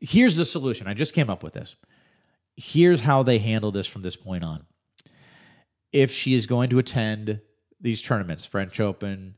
here's 0.00 0.36
the 0.36 0.44
solution. 0.46 0.86
I 0.86 0.94
just 0.94 1.12
came 1.12 1.28
up 1.28 1.42
with 1.42 1.52
this. 1.52 1.76
Here's 2.56 3.02
how 3.02 3.22
they 3.22 3.40
handle 3.40 3.72
this 3.72 3.86
from 3.86 4.00
this 4.00 4.16
point 4.16 4.42
on. 4.42 4.64
If 5.92 6.12
she 6.12 6.32
is 6.32 6.46
going 6.46 6.70
to 6.70 6.78
attend 6.78 7.40
these 7.78 8.00
tournaments, 8.00 8.46
French 8.46 8.80
Open, 8.80 9.36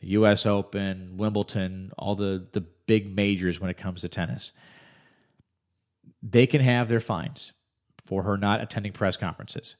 U.S. 0.00 0.46
Open, 0.46 1.18
Wimbledon, 1.18 1.92
all 1.98 2.16
the 2.16 2.46
the 2.52 2.62
big 2.62 3.14
majors 3.14 3.60
when 3.60 3.70
it 3.70 3.76
comes 3.76 4.00
to 4.00 4.08
tennis. 4.08 4.52
They 6.22 6.46
can 6.46 6.60
have 6.60 6.88
their 6.88 7.00
fines 7.00 7.52
for 8.06 8.24
her 8.24 8.36
not 8.36 8.60
attending 8.60 8.92
press 8.92 9.16
conferences. 9.16 9.76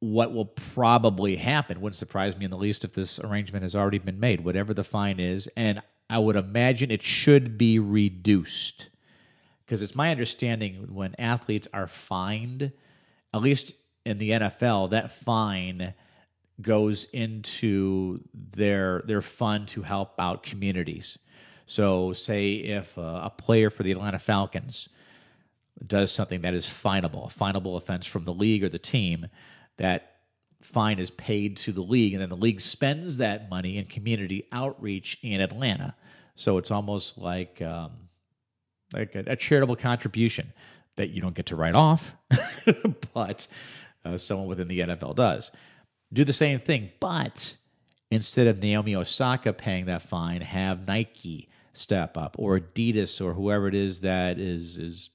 What 0.00 0.32
will 0.32 0.46
probably 0.46 1.36
happen 1.36 1.80
wouldn't 1.80 1.98
surprise 1.98 2.36
me 2.36 2.44
in 2.44 2.50
the 2.50 2.56
least 2.56 2.84
if 2.84 2.92
this 2.94 3.18
arrangement 3.18 3.62
has 3.62 3.74
already 3.74 3.98
been 3.98 4.20
made, 4.20 4.44
whatever 4.44 4.72
the 4.72 4.84
fine 4.84 5.18
is, 5.18 5.48
and 5.56 5.82
I 6.08 6.18
would 6.18 6.36
imagine 6.36 6.90
it 6.90 7.02
should 7.02 7.58
be 7.58 7.78
reduced. 7.78 8.90
Because 9.64 9.82
it's 9.82 9.94
my 9.94 10.10
understanding 10.10 10.94
when 10.94 11.14
athletes 11.18 11.68
are 11.74 11.86
fined, 11.86 12.72
at 13.34 13.42
least 13.42 13.72
in 14.06 14.18
the 14.18 14.30
NFL, 14.30 14.90
that 14.90 15.12
fine 15.12 15.94
goes 16.60 17.04
into 17.12 18.20
their 18.32 19.02
their 19.06 19.20
fund 19.20 19.68
to 19.68 19.82
help 19.82 20.14
out 20.18 20.42
communities. 20.42 21.18
So, 21.68 22.12
say 22.12 22.54
if 22.54 22.96
uh, 22.96 23.20
a 23.24 23.30
player 23.30 23.68
for 23.70 23.82
the 23.82 23.92
Atlanta 23.92 24.18
Falcons 24.18 24.88
does 25.86 26.10
something 26.10 26.40
that 26.40 26.54
is 26.54 26.66
finable, 26.66 27.26
a 27.26 27.30
finable 27.30 27.76
offense 27.76 28.06
from 28.06 28.24
the 28.24 28.32
league 28.32 28.64
or 28.64 28.68
the 28.68 28.78
team, 28.78 29.26
that 29.76 30.16
fine 30.62 30.98
is 30.98 31.10
paid 31.10 31.58
to 31.58 31.72
the 31.72 31.82
league, 31.82 32.14
and 32.14 32.22
then 32.22 32.30
the 32.30 32.36
league 32.36 32.60
spends 32.60 33.18
that 33.18 33.50
money 33.50 33.76
in 33.76 33.84
community 33.84 34.48
outreach 34.50 35.18
in 35.22 35.40
Atlanta. 35.40 35.94
So 36.36 36.58
it's 36.58 36.70
almost 36.70 37.18
like 37.18 37.60
um, 37.60 37.92
like 38.94 39.14
a, 39.14 39.24
a, 39.26 39.36
charitable 39.36 39.76
contribution 39.76 40.52
that 40.96 41.10
you 41.10 41.20
don't 41.20 41.34
get 41.34 41.46
to 41.46 41.56
write 41.56 41.74
off, 41.74 42.16
but 43.14 43.46
uh, 44.06 44.16
someone 44.16 44.48
within 44.48 44.68
the 44.68 44.80
NFL 44.80 45.16
does 45.16 45.50
do 46.12 46.24
the 46.24 46.32
same 46.32 46.58
thing, 46.58 46.90
but 46.98 47.56
instead 48.10 48.46
of 48.46 48.58
Naomi 48.58 48.94
Osaka 48.94 49.52
paying 49.52 49.84
that 49.86 50.02
fine, 50.02 50.40
have 50.40 50.86
Nike 50.86 51.50
step 51.78 52.16
up 52.16 52.36
or 52.38 52.58
Adidas 52.58 53.24
or 53.24 53.34
whoever 53.34 53.68
it 53.68 53.74
is 53.74 54.00
that 54.00 54.38
is 54.38 54.78
is 54.78 55.10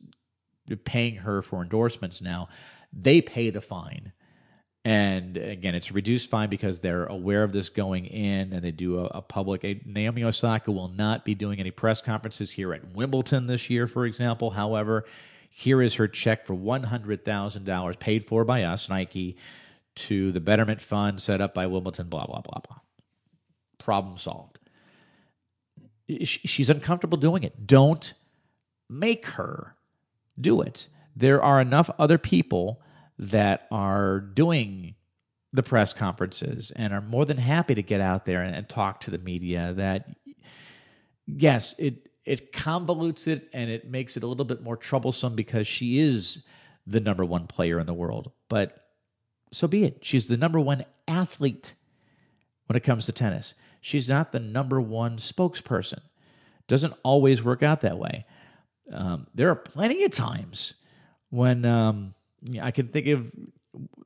paying 0.86 1.18
her 1.18 1.42
for 1.42 1.62
endorsements 1.62 2.22
now. 2.22 2.48
They 2.92 3.22
pay 3.22 3.50
the 3.50 3.62
fine. 3.62 4.14
And 4.86 5.38
again, 5.38 5.76
it's 5.76 5.92
a 5.92 5.94
reduced 5.94 6.30
fine 6.30 6.50
because 6.50 6.82
they're 6.82 7.06
aware 7.06 7.44
of 7.44 7.54
this 7.54 7.70
going 7.70 8.06
in 8.06 8.52
and 8.52 8.62
they 8.62 8.72
do 8.72 9.00
a, 9.00 9.06
a 9.06 9.22
public. 9.22 9.64
A, 9.64 9.82
Naomi 9.86 10.24
Osaka 10.26 10.72
will 10.72 10.90
not 10.90 11.24
be 11.24 11.36
doing 11.36 11.60
any 11.60 11.72
press 11.72 12.02
conferences 12.02 12.52
here 12.52 12.74
at 12.74 12.94
Wimbledon 12.94 13.48
this 13.48 13.70
year, 13.70 13.88
for 13.88 14.06
example. 14.06 14.52
However, 14.52 15.06
here 15.50 15.82
is 15.82 15.96
her 15.96 16.08
check 16.10 16.46
for 16.46 16.54
$100,000 16.54 18.00
paid 18.00 18.26
for 18.26 18.44
by 18.44 18.64
us, 18.64 18.90
Nike, 18.90 19.38
to 19.96 20.34
the 20.34 20.42
Betterment 20.42 20.82
Fund 20.82 21.22
set 21.22 21.40
up 21.40 21.54
by 21.54 21.66
Wimbledon, 21.66 22.10
blah, 22.10 22.26
blah, 22.26 22.42
blah, 22.42 22.60
blah. 22.60 22.78
Problem 23.78 24.18
solved. 24.18 24.53
She's 26.08 26.70
uncomfortable 26.70 27.18
doing 27.18 27.44
it. 27.44 27.66
Don't 27.66 28.14
make 28.90 29.26
her 29.28 29.76
do 30.40 30.62
it. 30.62 30.88
There 31.16 31.42
are 31.42 31.62
enough 31.62 31.90
other 31.98 32.18
people 32.18 32.82
that 33.18 33.68
are 33.72 34.20
doing 34.20 34.96
the 35.54 35.64
press 35.64 35.94
conferences 35.94 36.72
and 36.76 36.94
are 36.94 37.02
more 37.02 37.26
than 37.26 37.38
happy 37.38 37.76
to 37.76 37.84
get 37.84 38.02
out 38.02 38.26
there 38.26 38.42
and, 38.42 38.56
and 38.56 38.68
talk 38.68 39.00
to 39.02 39.12
the 39.12 39.20
media 39.20 39.74
that 39.76 40.10
yes, 41.28 41.76
it 41.78 42.10
it 42.26 42.52
convolutes 42.54 43.28
it 43.28 43.50
and 43.54 43.70
it 43.70 43.90
makes 43.90 44.18
it 44.18 44.24
a 44.24 44.28
little 44.28 44.46
bit 44.46 44.64
more 44.64 44.78
troublesome 44.78 45.36
because 45.36 45.68
she 45.68 46.00
is 46.00 46.46
the 46.88 47.00
number 47.00 47.26
one 47.26 47.48
player 47.48 47.80
in 47.80 47.86
the 47.86 47.94
world. 47.94 48.32
But 48.50 48.88
so 49.52 49.68
be 49.68 49.84
it. 49.84 50.00
She's 50.02 50.28
the 50.28 50.38
number 50.38 50.60
one 50.60 50.86
athlete 51.08 51.74
when 52.68 52.78
it 52.78 52.84
comes 52.84 53.06
to 53.06 53.12
tennis. 53.12 53.54
She's 53.84 54.08
not 54.08 54.32
the 54.32 54.40
number 54.40 54.80
one 54.80 55.18
spokesperson. 55.18 56.00
Doesn't 56.70 56.94
always 57.04 57.44
work 57.44 57.62
out 57.62 57.82
that 57.82 57.98
way. 57.98 58.26
Um, 58.92 59.28
there 59.36 59.50
are 59.50 59.56
plenty 59.56 60.06
of 60.06 60.12
times 60.12 60.76
when 61.30 61.66
um, 61.66 62.14
I 62.62 62.72
can 62.72 62.88
think 62.88 63.08
of 63.08 63.30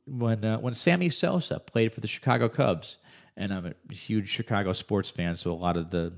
when 0.07 0.43
uh, 0.43 0.57
when 0.57 0.73
Sammy 0.73 1.09
Sosa 1.09 1.59
played 1.59 1.93
for 1.93 2.01
the 2.01 2.07
Chicago 2.07 2.49
Cubs, 2.49 2.97
and 3.35 3.53
I'm 3.53 3.67
a 3.67 3.93
huge 3.93 4.29
Chicago 4.29 4.71
sports 4.71 5.11
fan, 5.11 5.35
so 5.35 5.51
a 5.51 5.53
lot 5.53 5.77
of 5.77 5.91
the 5.91 6.13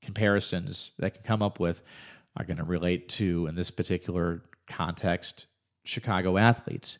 comparisons 0.00 0.92
that 1.00 1.14
can 1.14 1.24
come 1.24 1.42
up 1.42 1.58
with 1.58 1.82
are 2.36 2.44
going 2.44 2.58
to 2.58 2.64
relate 2.64 3.08
to, 3.08 3.48
in 3.48 3.56
this 3.56 3.72
particular 3.72 4.44
context, 4.68 5.46
Chicago 5.84 6.36
athletes 6.36 6.98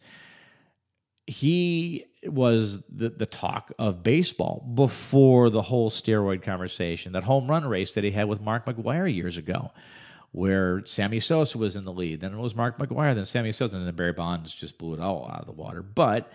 he 1.29 2.07
was 2.25 2.83
the, 2.89 3.11
the 3.11 3.27
talk 3.27 3.73
of 3.79 4.03
baseball 4.03 4.67
before 4.75 5.51
the 5.51 5.63
whole 5.63 5.91
steroid 5.91 6.43
conversation, 6.43 7.13
that 7.13 7.25
home 7.25 7.49
run 7.49 7.65
race 7.67 7.95
that 7.95 8.05
he 8.05 8.11
had 8.11 8.29
with 8.29 8.41
Mark 8.41 8.67
McGwire 8.67 9.13
years 9.13 9.37
ago, 9.37 9.71
where 10.33 10.85
Sammy 10.85 11.21
Sosa 11.21 11.59
was 11.59 11.77
in 11.77 11.85
the 11.85 11.93
lead. 11.93 12.21
Then 12.21 12.35
it 12.35 12.39
was 12.39 12.55
Mark 12.55 12.79
McGwire, 12.79 13.15
then 13.15 13.25
Sammy 13.25 13.53
Sosa, 13.53 13.77
and 13.77 13.87
then 13.87 13.95
Barry 13.95 14.13
Bonds 14.13 14.55
just 14.55 14.79
blew 14.79 14.95
it 14.95 15.01
all 15.01 15.31
out 15.33 15.41
of 15.41 15.47
the 15.47 15.53
water. 15.53 15.83
But 15.83 16.33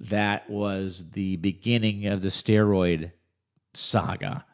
that 0.00 0.50
was 0.50 1.10
the 1.12 1.36
beginning 1.36 2.06
of 2.06 2.20
the 2.20 2.28
steroid 2.28 3.12
saga 3.74 4.44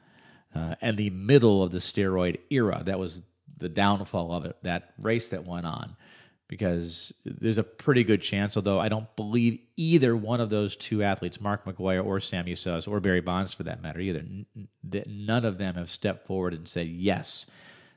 uh, 0.55 0.77
and 0.81 0.97
the 0.97 1.11
middle 1.11 1.63
of 1.63 1.73
the 1.73 1.79
steroid 1.79 2.39
era. 2.51 2.83
That 2.85 2.99
was 2.99 3.23
the 3.59 3.69
downfall 3.69 4.33
of 4.33 4.45
it, 4.45 4.57
that 4.63 4.95
race 4.99 5.29
that 5.29 5.47
went 5.47 5.67
on 5.67 5.97
because 6.53 7.15
there's 7.25 7.57
a 7.57 7.63
pretty 7.63 8.05
good 8.05 8.21
chance, 8.21 8.59
although 8.59 8.79
I 8.79 8.91
don't 8.91 9.17
believe 9.17 9.59
either 9.79 10.15
one 10.15 10.39
of 10.39 10.51
those 10.51 10.77
two 10.77 11.03
athletes, 11.03 11.41
Mark 11.41 11.65
McGwire 11.65 12.05
or 12.05 12.21
Sammy 12.21 12.55
Sosa 12.57 12.91
or 12.91 13.01
Barry 13.01 13.23
Bonds 13.23 13.55
for 13.55 13.63
that 13.63 13.83
matter, 13.83 14.01
either, 14.01 14.23
that 14.85 15.07
none 15.07 15.47
of 15.47 15.57
them 15.57 15.77
have 15.77 15.89
stepped 15.89 16.27
forward 16.27 16.53
and 16.53 16.69
said, 16.69 16.89
yes, 16.89 17.47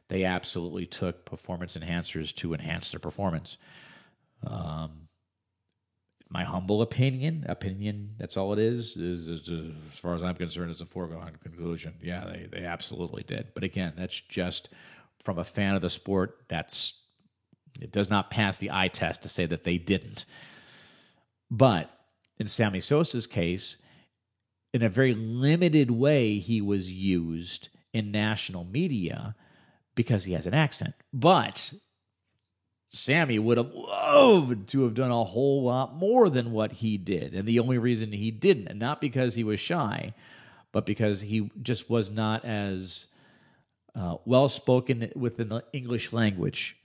they 0.08 0.24
absolutely 0.24 0.86
took 0.86 1.26
performance 1.26 1.76
enhancers 1.76 2.34
to 2.36 2.54
enhance 2.54 2.92
their 2.92 3.00
performance. 3.02 3.58
Um, 4.48 5.10
my 6.30 6.46
humble 6.46 6.82
opinion, 6.82 7.44
opinion, 7.50 8.12
that's 8.18 8.38
all 8.38 8.54
it 8.54 8.60
is, 8.60 8.96
is, 8.96 9.28
is, 9.28 9.50
is 9.50 9.74
as 9.92 10.00
far 10.00 10.14
as 10.14 10.24
I'm 10.24 10.36
concerned, 10.36 10.72
it's 10.72 10.80
a 10.80 10.86
foregone 10.86 11.38
conclusion. 11.44 11.96
Yeah, 12.02 12.24
they, 12.24 12.48
they 12.50 12.64
absolutely 12.64 13.24
did. 13.24 13.48
But 13.54 13.66
again, 13.66 13.92
that's 13.98 14.22
just 14.22 14.70
from 15.26 15.40
a 15.40 15.44
fan 15.44 15.76
of 15.76 15.82
the 15.82 15.90
sport, 15.90 16.38
that's 16.48 16.94
it 17.82 17.92
does 17.92 18.10
not 18.10 18.32
pass 18.32 18.58
the 18.58 18.72
eye 18.72 18.88
test 18.88 19.24
to 19.24 19.30
say 19.30 19.46
that 19.46 19.64
they 19.64 19.78
didn't. 19.78 20.26
But 21.52 21.90
in 22.38 22.48
Sammy 22.48 22.82
Sosa's 22.82 23.28
case, 23.28 23.78
in 24.74 24.82
a 24.82 24.90
very 24.90 25.14
limited 25.14 25.92
way, 25.92 26.40
he 26.40 26.62
was 26.62 26.92
used 26.92 27.70
in 27.94 28.12
national 28.12 28.66
media 28.66 29.36
because 29.96 30.26
he 30.26 30.34
has 30.34 30.46
an 30.46 30.54
accent. 30.54 30.94
But 31.14 31.74
Sammy 32.90 33.40
would 33.40 33.58
have 33.58 33.72
loved 33.74 34.68
to 34.70 34.84
have 34.84 34.94
done 34.94 35.12
a 35.12 35.24
whole 35.24 35.64
lot 35.64 35.96
more 35.96 36.30
than 36.30 36.52
what 36.52 36.74
he 36.74 36.98
did. 36.98 37.34
And 37.34 37.48
the 37.48 37.60
only 37.60 37.78
reason 37.78 38.12
he 38.12 38.32
didn't, 38.32 38.68
and 38.68 38.80
not 38.80 39.02
because 39.02 39.36
he 39.36 39.44
was 39.44 39.60
shy, 39.60 40.14
but 40.72 40.86
because 40.86 41.22
he 41.22 41.50
just 41.62 41.90
was 41.90 42.12
not 42.12 42.44
as 42.44 43.08
uh, 43.96 44.18
well 44.26 44.50
spoken 44.50 45.10
within 45.16 45.50
the 45.50 45.64
English 45.72 46.12
language 46.12 46.78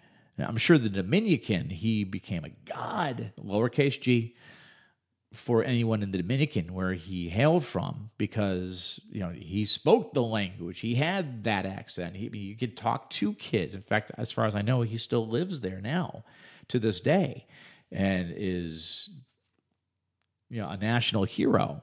I'm 0.42 0.56
sure 0.56 0.78
the 0.78 0.88
Dominican, 0.88 1.70
he 1.70 2.04
became 2.04 2.44
a 2.44 2.50
god, 2.70 3.32
lowercase 3.38 4.00
g, 4.00 4.36
for 5.32 5.62
anyone 5.62 6.02
in 6.02 6.10
the 6.10 6.18
Dominican 6.18 6.74
where 6.74 6.94
he 6.94 7.28
hailed 7.28 7.64
from 7.64 8.10
because 8.18 8.98
you 9.10 9.20
know 9.20 9.30
he 9.30 9.64
spoke 9.64 10.12
the 10.12 10.22
language. 10.22 10.80
He 10.80 10.96
had 10.96 11.44
that 11.44 11.66
accent. 11.66 12.16
He, 12.16 12.28
you 12.36 12.56
could 12.56 12.76
talk 12.76 13.10
to 13.10 13.34
kids. 13.34 13.74
In 13.74 13.82
fact, 13.82 14.10
as 14.18 14.32
far 14.32 14.46
as 14.46 14.56
I 14.56 14.62
know, 14.62 14.82
he 14.82 14.96
still 14.96 15.26
lives 15.26 15.60
there 15.60 15.80
now 15.80 16.24
to 16.68 16.78
this 16.78 17.00
day. 17.00 17.46
and 17.92 18.32
is 18.36 19.10
you 20.48 20.60
know 20.60 20.68
a 20.68 20.76
national 20.76 21.24
hero. 21.24 21.82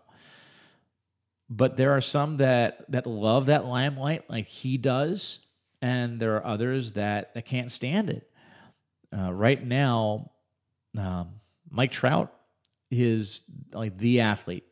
But 1.50 1.78
there 1.78 1.91
are 1.91 2.02
some 2.02 2.38
that 2.38 2.89
that 2.91 3.08
love 3.08 3.46
that 3.46 3.65
limelight 3.65 4.30
like 4.30 4.48
he 4.48 4.78
does, 4.78 5.39
and 5.82 6.20
there 6.20 6.36
are 6.36 6.46
others 6.46 6.93
that, 6.93 7.34
that 7.34 7.46
can't 7.46 7.72
stand 7.72 8.10
it. 8.10 8.30
Uh, 9.15 9.32
right 9.32 9.63
now, 9.65 10.32
um, 10.98 11.30
Mike 11.70 11.91
Trout 11.91 12.34
is 12.91 13.43
like 13.74 13.98
the 13.98 14.22
athlete 14.22 14.65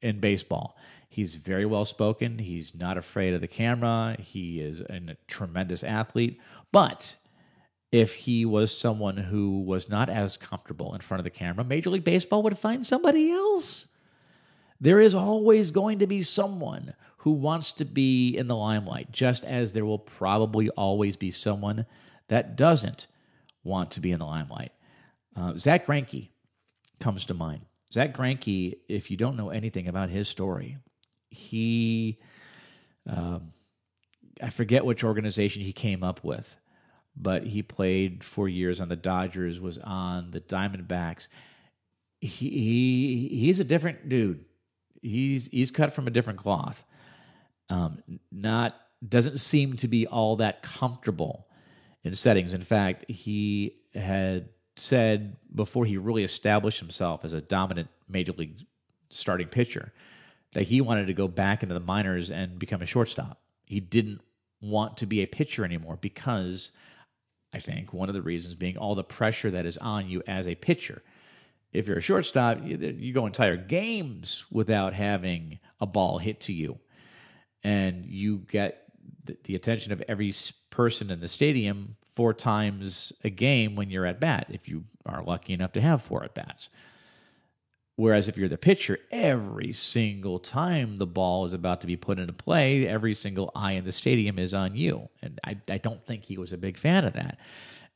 in 0.00 0.20
baseball. 0.20 0.76
He's 1.08 1.34
very 1.34 1.66
well 1.66 1.84
spoken. 1.84 2.38
He's 2.38 2.74
not 2.74 2.96
afraid 2.96 3.34
of 3.34 3.40
the 3.40 3.48
camera. 3.48 4.16
He 4.18 4.60
is 4.60 4.80
a 4.80 5.16
tremendous 5.26 5.84
athlete. 5.84 6.40
But 6.72 7.16
if 7.90 8.14
he 8.14 8.46
was 8.46 8.76
someone 8.76 9.18
who 9.18 9.60
was 9.60 9.90
not 9.90 10.08
as 10.08 10.38
comfortable 10.38 10.94
in 10.94 11.02
front 11.02 11.20
of 11.20 11.24
the 11.24 11.30
camera, 11.30 11.64
Major 11.64 11.90
League 11.90 12.04
Baseball 12.04 12.42
would 12.42 12.58
find 12.58 12.86
somebody 12.86 13.30
else. 13.30 13.88
There 14.80 15.00
is 15.00 15.14
always 15.14 15.70
going 15.70 15.98
to 15.98 16.06
be 16.06 16.22
someone 16.22 16.94
who 17.18 17.32
wants 17.32 17.70
to 17.72 17.84
be 17.84 18.36
in 18.36 18.48
the 18.48 18.56
limelight, 18.56 19.12
just 19.12 19.44
as 19.44 19.72
there 19.72 19.84
will 19.84 19.98
probably 19.98 20.70
always 20.70 21.16
be 21.16 21.30
someone 21.30 21.86
that 22.28 22.56
doesn't 22.56 23.06
want 23.64 23.92
to 23.92 24.00
be 24.00 24.12
in 24.12 24.18
the 24.18 24.26
limelight. 24.26 24.72
Uh, 25.36 25.56
Zack 25.56 25.86
Greinke 25.86 26.28
comes 27.00 27.26
to 27.26 27.34
mind. 27.34 27.62
Zack 27.92 28.14
Greinke, 28.14 28.78
if 28.88 29.10
you 29.10 29.16
don't 29.16 29.36
know 29.36 29.50
anything 29.50 29.88
about 29.88 30.08
his 30.08 30.28
story, 30.28 30.78
he, 31.28 32.18
um, 33.06 33.52
I 34.42 34.50
forget 34.50 34.84
which 34.84 35.04
organization 35.04 35.62
he 35.62 35.72
came 35.72 36.02
up 36.02 36.24
with, 36.24 36.56
but 37.16 37.44
he 37.44 37.62
played 37.62 38.24
for 38.24 38.48
years 38.48 38.80
on 38.80 38.88
the 38.88 38.96
Dodgers, 38.96 39.60
was 39.60 39.78
on 39.78 40.30
the 40.30 40.40
Diamondbacks. 40.40 41.28
He, 42.20 42.48
he 42.48 43.28
he's 43.38 43.60
a 43.60 43.64
different 43.64 44.08
dude. 44.08 44.44
He's 45.02 45.48
he's 45.48 45.70
cut 45.70 45.92
from 45.92 46.06
a 46.06 46.10
different 46.10 46.38
cloth. 46.38 46.84
Um, 47.68 48.02
not 48.30 48.76
doesn't 49.06 49.38
seem 49.38 49.76
to 49.78 49.88
be 49.88 50.06
all 50.06 50.36
that 50.36 50.62
comfortable 50.62 51.48
in 52.04 52.14
settings. 52.14 52.52
In 52.52 52.62
fact, 52.62 53.04
he 53.08 53.76
had 53.94 54.48
said 54.76 55.36
before 55.54 55.84
he 55.84 55.96
really 55.96 56.24
established 56.24 56.80
himself 56.80 57.24
as 57.24 57.32
a 57.32 57.40
dominant 57.40 57.88
major 58.08 58.32
league 58.32 58.66
starting 59.10 59.48
pitcher 59.48 59.92
that 60.52 60.64
he 60.64 60.80
wanted 60.80 61.06
to 61.06 61.14
go 61.14 61.28
back 61.28 61.62
into 61.62 61.74
the 61.74 61.80
minors 61.80 62.30
and 62.30 62.58
become 62.58 62.82
a 62.82 62.86
shortstop. 62.86 63.40
He 63.66 63.80
didn't 63.80 64.20
want 64.60 64.96
to 64.98 65.06
be 65.06 65.22
a 65.22 65.26
pitcher 65.26 65.64
anymore 65.64 65.98
because 66.00 66.70
I 67.52 67.58
think 67.58 67.92
one 67.92 68.08
of 68.08 68.14
the 68.14 68.22
reasons 68.22 68.54
being 68.54 68.76
all 68.76 68.94
the 68.94 69.04
pressure 69.04 69.50
that 69.50 69.66
is 69.66 69.76
on 69.78 70.08
you 70.08 70.22
as 70.26 70.46
a 70.46 70.54
pitcher. 70.54 71.02
If 71.72 71.86
you're 71.86 71.98
a 71.98 72.02
shortstop, 72.02 72.58
you, 72.62 73.12
go 73.12 73.26
entire 73.26 73.56
games 73.56 74.44
without 74.50 74.92
having 74.92 75.58
a 75.80 75.86
ball 75.86 76.18
hit 76.18 76.40
to 76.42 76.52
you, 76.52 76.78
and 77.64 78.04
you 78.04 78.38
get 78.50 78.84
the 79.44 79.54
attention 79.54 79.92
of 79.92 80.02
every 80.06 80.32
person 80.72 81.10
in 81.10 81.20
the 81.20 81.28
stadium 81.28 81.96
four 82.16 82.34
times 82.34 83.12
a 83.22 83.30
game 83.30 83.76
when 83.76 83.90
you're 83.90 84.06
at 84.06 84.18
bat, 84.18 84.46
if 84.50 84.68
you 84.68 84.84
are 85.06 85.22
lucky 85.22 85.52
enough 85.52 85.72
to 85.72 85.80
have 85.80 86.02
four 86.02 86.24
at 86.24 86.34
bats. 86.34 86.68
Whereas 87.96 88.26
if 88.26 88.36
you're 88.36 88.48
the 88.48 88.58
pitcher, 88.58 88.98
every 89.10 89.72
single 89.72 90.38
time 90.38 90.96
the 90.96 91.06
ball 91.06 91.44
is 91.44 91.52
about 91.52 91.80
to 91.82 91.86
be 91.86 91.96
put 91.96 92.18
into 92.18 92.32
play, 92.32 92.88
every 92.88 93.14
single 93.14 93.52
eye 93.54 93.72
in 93.72 93.84
the 93.84 93.92
stadium 93.92 94.38
is 94.38 94.54
on 94.54 94.74
you. 94.74 95.08
And 95.22 95.38
I, 95.44 95.58
I 95.68 95.78
don't 95.78 96.04
think 96.04 96.24
he 96.24 96.38
was 96.38 96.52
a 96.52 96.58
big 96.58 96.76
fan 96.76 97.04
of 97.04 97.12
that. 97.12 97.38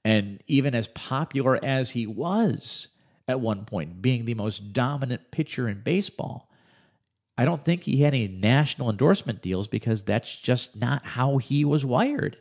And 0.04 0.42
even 0.46 0.74
as 0.74 0.88
popular 0.88 1.58
as 1.64 1.90
he 1.90 2.06
was 2.06 2.88
at 3.26 3.40
one 3.40 3.64
point, 3.64 4.00
being 4.00 4.24
the 4.24 4.34
most 4.34 4.72
dominant 4.72 5.30
pitcher 5.30 5.68
in 5.68 5.80
baseball, 5.80 6.48
I 7.38 7.44
don't 7.44 7.64
think 7.64 7.84
he 7.84 8.02
had 8.02 8.14
any 8.14 8.28
national 8.28 8.90
endorsement 8.90 9.42
deals 9.42 9.66
because 9.66 10.02
that's 10.02 10.38
just 10.38 10.76
not 10.76 11.04
how 11.04 11.38
he 11.38 11.64
was 11.64 11.84
wired. 11.84 12.36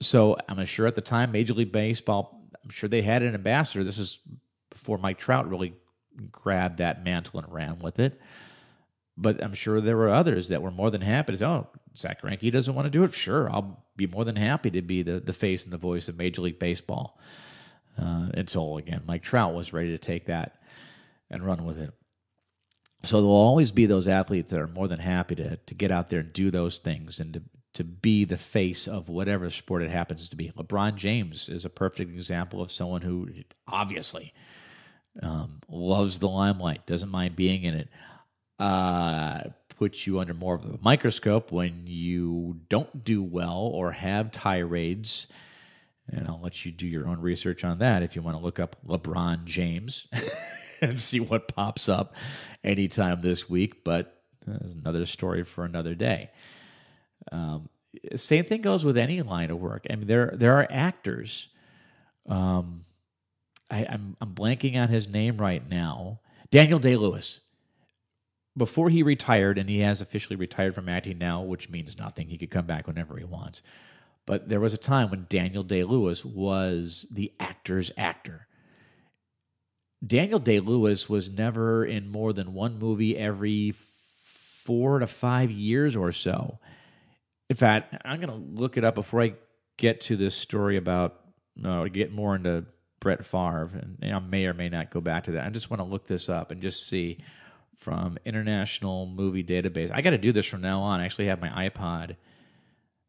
So 0.00 0.36
I'm 0.48 0.64
sure 0.64 0.86
at 0.86 0.94
the 0.94 1.00
time, 1.00 1.32
Major 1.32 1.54
League 1.54 1.72
Baseball, 1.72 2.48
I'm 2.62 2.70
sure 2.70 2.88
they 2.88 3.02
had 3.02 3.22
an 3.22 3.34
ambassador. 3.34 3.84
This 3.84 3.98
is 3.98 4.18
before 4.70 4.98
Mike 4.98 5.18
Trout 5.18 5.48
really 5.48 5.74
grabbed 6.30 6.78
that 6.78 7.04
mantle 7.04 7.40
and 7.40 7.52
ran 7.52 7.78
with 7.78 7.98
it. 7.98 8.20
But 9.16 9.42
I'm 9.42 9.52
sure 9.52 9.80
there 9.80 9.96
were 9.96 10.08
others 10.08 10.48
that 10.48 10.62
were 10.62 10.70
more 10.70 10.90
than 10.90 11.02
happy 11.02 11.32
to 11.32 11.38
say, 11.38 11.44
oh, 11.44 11.68
Zack 11.96 12.22
Greinke 12.22 12.50
doesn't 12.50 12.74
want 12.74 12.86
to 12.86 12.90
do 12.90 13.04
it. 13.04 13.12
Sure, 13.12 13.50
I'll 13.50 13.84
be 13.96 14.06
more 14.06 14.24
than 14.24 14.36
happy 14.36 14.70
to 14.70 14.82
be 14.82 15.02
the, 15.02 15.20
the 15.20 15.32
face 15.32 15.64
and 15.64 15.72
the 15.72 15.78
voice 15.78 16.08
of 16.08 16.16
Major 16.16 16.42
League 16.42 16.58
Baseball. 16.58 17.18
Uh, 18.00 18.28
until, 18.32 18.78
again, 18.78 19.02
Mike 19.06 19.22
Trout 19.22 19.52
was 19.52 19.74
ready 19.74 19.90
to 19.90 19.98
take 19.98 20.26
that 20.26 20.62
and 21.28 21.44
run 21.44 21.66
with 21.66 21.78
it. 21.78 21.92
So 23.02 23.16
there 23.16 23.26
will 23.26 23.34
always 23.34 23.72
be 23.72 23.86
those 23.86 24.08
athletes 24.08 24.50
that 24.50 24.60
are 24.60 24.68
more 24.68 24.88
than 24.88 25.00
happy 25.00 25.34
to, 25.34 25.56
to 25.56 25.74
get 25.74 25.90
out 25.90 26.08
there 26.08 26.20
and 26.20 26.32
do 26.32 26.50
those 26.50 26.78
things 26.78 27.20
and 27.20 27.34
to, 27.34 27.42
to 27.74 27.84
be 27.84 28.24
the 28.24 28.36
face 28.36 28.88
of 28.88 29.08
whatever 29.08 29.48
sport 29.50 29.82
it 29.82 29.90
happens 29.90 30.28
to 30.28 30.36
be. 30.36 30.50
LeBron 30.50 30.96
James 30.96 31.48
is 31.48 31.64
a 31.64 31.70
perfect 31.70 32.10
example 32.10 32.60
of 32.60 32.72
someone 32.72 33.02
who 33.02 33.28
obviously 33.68 34.32
um, 35.22 35.60
loves 35.68 36.18
the 36.18 36.28
limelight, 36.28 36.86
doesn't 36.86 37.10
mind 37.10 37.36
being 37.36 37.62
in 37.62 37.74
it. 37.74 37.88
Uh, 38.58 39.50
puts 39.80 40.06
you 40.06 40.20
under 40.20 40.34
more 40.34 40.56
of 40.56 40.64
a 40.66 40.78
microscope 40.82 41.50
when 41.50 41.86
you 41.86 42.60
don't 42.68 43.02
do 43.02 43.22
well 43.22 43.60
or 43.72 43.92
have 43.92 44.30
tirades. 44.30 45.26
And 46.06 46.28
I'll 46.28 46.40
let 46.42 46.66
you 46.66 46.72
do 46.72 46.86
your 46.86 47.08
own 47.08 47.20
research 47.20 47.64
on 47.64 47.78
that 47.78 48.02
if 48.02 48.14
you 48.14 48.20
want 48.20 48.36
to 48.36 48.42
look 48.42 48.60
up 48.60 48.76
LeBron 48.86 49.44
James 49.46 50.06
and 50.82 51.00
see 51.00 51.18
what 51.18 51.48
pops 51.48 51.88
up 51.88 52.14
anytime 52.62 53.20
this 53.20 53.48
week. 53.48 53.82
But 53.82 54.22
that's 54.46 54.72
another 54.72 55.06
story 55.06 55.44
for 55.44 55.64
another 55.64 55.94
day. 55.94 56.30
Um, 57.32 57.68
same 58.14 58.44
thing 58.44 58.62
goes 58.62 58.84
with 58.84 58.96
any 58.96 59.22
line 59.22 59.50
of 59.50 59.58
work. 59.58 59.86
I 59.90 59.96
mean, 59.96 60.06
there 60.06 60.32
there 60.34 60.56
are 60.56 60.66
actors. 60.70 61.48
Um, 62.28 62.84
I, 63.70 63.86
I'm 63.88 64.16
I'm 64.20 64.34
blanking 64.34 64.80
on 64.80 64.88
his 64.88 65.08
name 65.08 65.38
right 65.38 65.68
now. 65.68 66.20
Daniel 66.50 66.78
Day 66.78 66.96
Lewis. 66.96 67.40
Before 68.56 68.90
he 68.90 69.04
retired, 69.04 69.58
and 69.58 69.70
he 69.70 69.78
has 69.78 70.00
officially 70.00 70.36
retired 70.36 70.74
from 70.74 70.88
acting 70.88 71.18
now, 71.18 71.42
which 71.42 71.70
means 71.70 71.96
nothing. 71.96 72.28
He 72.28 72.36
could 72.36 72.50
come 72.50 72.66
back 72.66 72.86
whenever 72.86 73.16
he 73.16 73.24
wants. 73.24 73.62
But 74.26 74.48
there 74.48 74.60
was 74.60 74.74
a 74.74 74.78
time 74.78 75.10
when 75.10 75.26
Daniel 75.28 75.62
Day 75.62 75.84
Lewis 75.84 76.24
was 76.24 77.06
the 77.10 77.32
actor's 77.38 77.92
actor. 77.96 78.48
Daniel 80.04 80.38
Day 80.38 80.60
Lewis 80.60 81.08
was 81.08 81.30
never 81.30 81.84
in 81.84 82.08
more 82.08 82.32
than 82.32 82.54
one 82.54 82.78
movie 82.78 83.16
every 83.16 83.72
four 83.72 84.98
to 84.98 85.06
five 85.06 85.50
years 85.50 85.94
or 85.94 86.10
so. 86.12 86.58
In 87.50 87.56
fact, 87.56 87.96
I'm 88.04 88.20
going 88.20 88.28
to 88.28 88.60
look 88.60 88.76
it 88.76 88.84
up 88.84 88.94
before 88.94 89.22
I 89.22 89.34
get 89.76 90.02
to 90.02 90.16
this 90.16 90.36
story 90.36 90.76
about, 90.76 91.18
uh, 91.64 91.82
get 91.86 92.12
more 92.12 92.36
into 92.36 92.64
Brett 93.00 93.26
Favre, 93.26 93.70
and 94.00 94.14
I 94.14 94.20
may 94.20 94.46
or 94.46 94.54
may 94.54 94.68
not 94.68 94.90
go 94.90 95.00
back 95.00 95.24
to 95.24 95.32
that. 95.32 95.46
I 95.46 95.50
just 95.50 95.68
want 95.68 95.80
to 95.80 95.84
look 95.84 96.06
this 96.06 96.28
up 96.28 96.52
and 96.52 96.62
just 96.62 96.86
see 96.86 97.18
from 97.76 98.18
International 98.24 99.04
Movie 99.04 99.42
Database. 99.42 99.90
I 99.92 100.00
got 100.00 100.10
to 100.10 100.18
do 100.18 100.30
this 100.30 100.46
from 100.46 100.60
now 100.60 100.82
on. 100.82 101.00
I 101.00 101.06
actually 101.06 101.26
have 101.26 101.40
my 101.40 101.68
iPod 101.68 102.14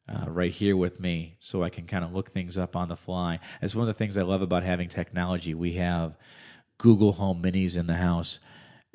uh, 0.09 0.27
right 0.27 0.51
here 0.51 0.75
with 0.75 0.99
me, 0.99 1.35
so 1.39 1.61
I 1.61 1.69
can 1.69 1.85
kind 1.85 2.03
of 2.03 2.11
look 2.11 2.31
things 2.31 2.57
up 2.57 2.75
on 2.75 2.87
the 2.87 2.95
fly. 2.95 3.39
That's 3.59 3.75
one 3.75 3.87
of 3.87 3.93
the 3.93 3.97
things 3.97 4.17
I 4.17 4.23
love 4.23 4.41
about 4.41 4.63
having 4.63 4.89
technology. 4.89 5.53
We 5.53 5.73
have 5.73 6.17
Google 6.79 7.11
Home 7.11 7.43
Minis 7.43 7.77
in 7.77 7.85
the 7.85 7.97
house, 7.97 8.39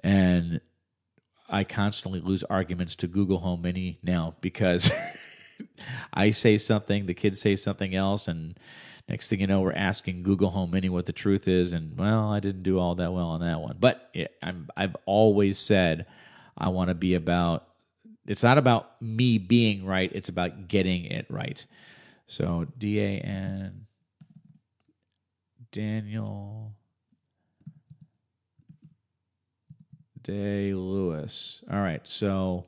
and 0.02 0.60
I 1.48 1.62
constantly 1.62 2.18
lose 2.20 2.42
arguments 2.42 2.96
to 2.96 3.06
Google 3.06 3.38
Home 3.38 3.62
Mini 3.62 4.00
now 4.02 4.34
because 4.40 4.90
I 6.14 6.30
say 6.30 6.58
something, 6.58 7.06
the 7.06 7.14
kids 7.14 7.40
say 7.40 7.56
something 7.56 7.94
else, 7.94 8.28
and 8.28 8.58
Next 9.08 9.28
thing 9.28 9.40
you 9.40 9.46
know, 9.46 9.60
we're 9.60 9.72
asking 9.72 10.24
Google 10.24 10.50
Home 10.50 10.72
Mini 10.72 10.88
what 10.88 11.06
the 11.06 11.12
truth 11.12 11.46
is, 11.46 11.72
and 11.72 11.96
well, 11.96 12.32
I 12.32 12.40
didn't 12.40 12.64
do 12.64 12.78
all 12.80 12.96
that 12.96 13.12
well 13.12 13.28
on 13.28 13.40
that 13.40 13.60
one. 13.60 13.76
But 13.78 14.10
it, 14.12 14.34
I'm, 14.42 14.68
I've 14.76 14.96
always 15.06 15.58
said 15.58 16.06
I 16.58 16.70
want 16.70 16.88
to 16.88 16.94
be 16.94 17.14
about. 17.14 17.68
It's 18.26 18.42
not 18.42 18.58
about 18.58 19.00
me 19.00 19.38
being 19.38 19.86
right; 19.86 20.10
it's 20.12 20.28
about 20.28 20.66
getting 20.66 21.04
it 21.04 21.26
right. 21.30 21.64
So 22.26 22.66
D 22.76 23.00
A 23.00 23.20
N 23.20 23.86
Daniel 25.70 26.72
Day 30.20 30.74
Lewis. 30.74 31.62
All 31.70 31.78
right, 31.78 32.04
so 32.08 32.64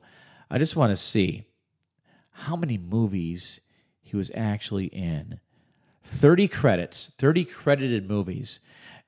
I 0.49 0.57
just 0.57 0.77
want 0.77 0.91
to 0.91 0.95
see 0.95 1.48
how 2.39 2.55
many 2.55 2.77
movies 2.77 3.59
he 4.01 4.15
was 4.15 4.31
actually 4.33 4.85
in 4.85 5.39
30 6.03 6.47
credits, 6.47 7.11
30 7.17 7.45
credited 7.45 8.07
movies, 8.09 8.59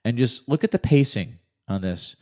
and 0.03 0.17
just 0.17 0.47
look 0.47 0.63
at 0.63 0.71
the 0.71 0.79
pacing 0.79 1.39
on 1.67 1.81
this. 1.81 2.15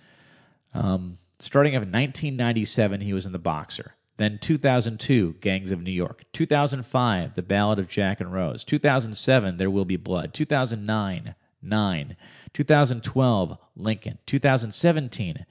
Um, 0.74 1.18
starting 1.40 1.74
in 1.74 1.80
1997, 1.80 3.02
he 3.02 3.14
was 3.14 3.26
in 3.26 3.32
The 3.32 3.40
Boxer. 3.40 3.96
Then 4.18 4.38
2002, 4.38 5.36
Gangs 5.40 5.72
of 5.72 5.82
New 5.82 5.92
York. 5.92 6.26
2005, 6.34 7.36
The 7.36 7.42
Ballad 7.42 7.80
of 7.80 7.88
Jack 7.88 8.20
and 8.20 8.34
Rose. 8.34 8.64
2007, 8.64 9.58
There 9.58 9.70
Will 9.70 9.86
Be 9.86 9.96
Blood. 9.96 10.34
2009, 10.34 11.36
nine. 11.62 12.18
2012, 12.54 13.58
Lincoln. 13.76 14.18
2017, 14.26 15.46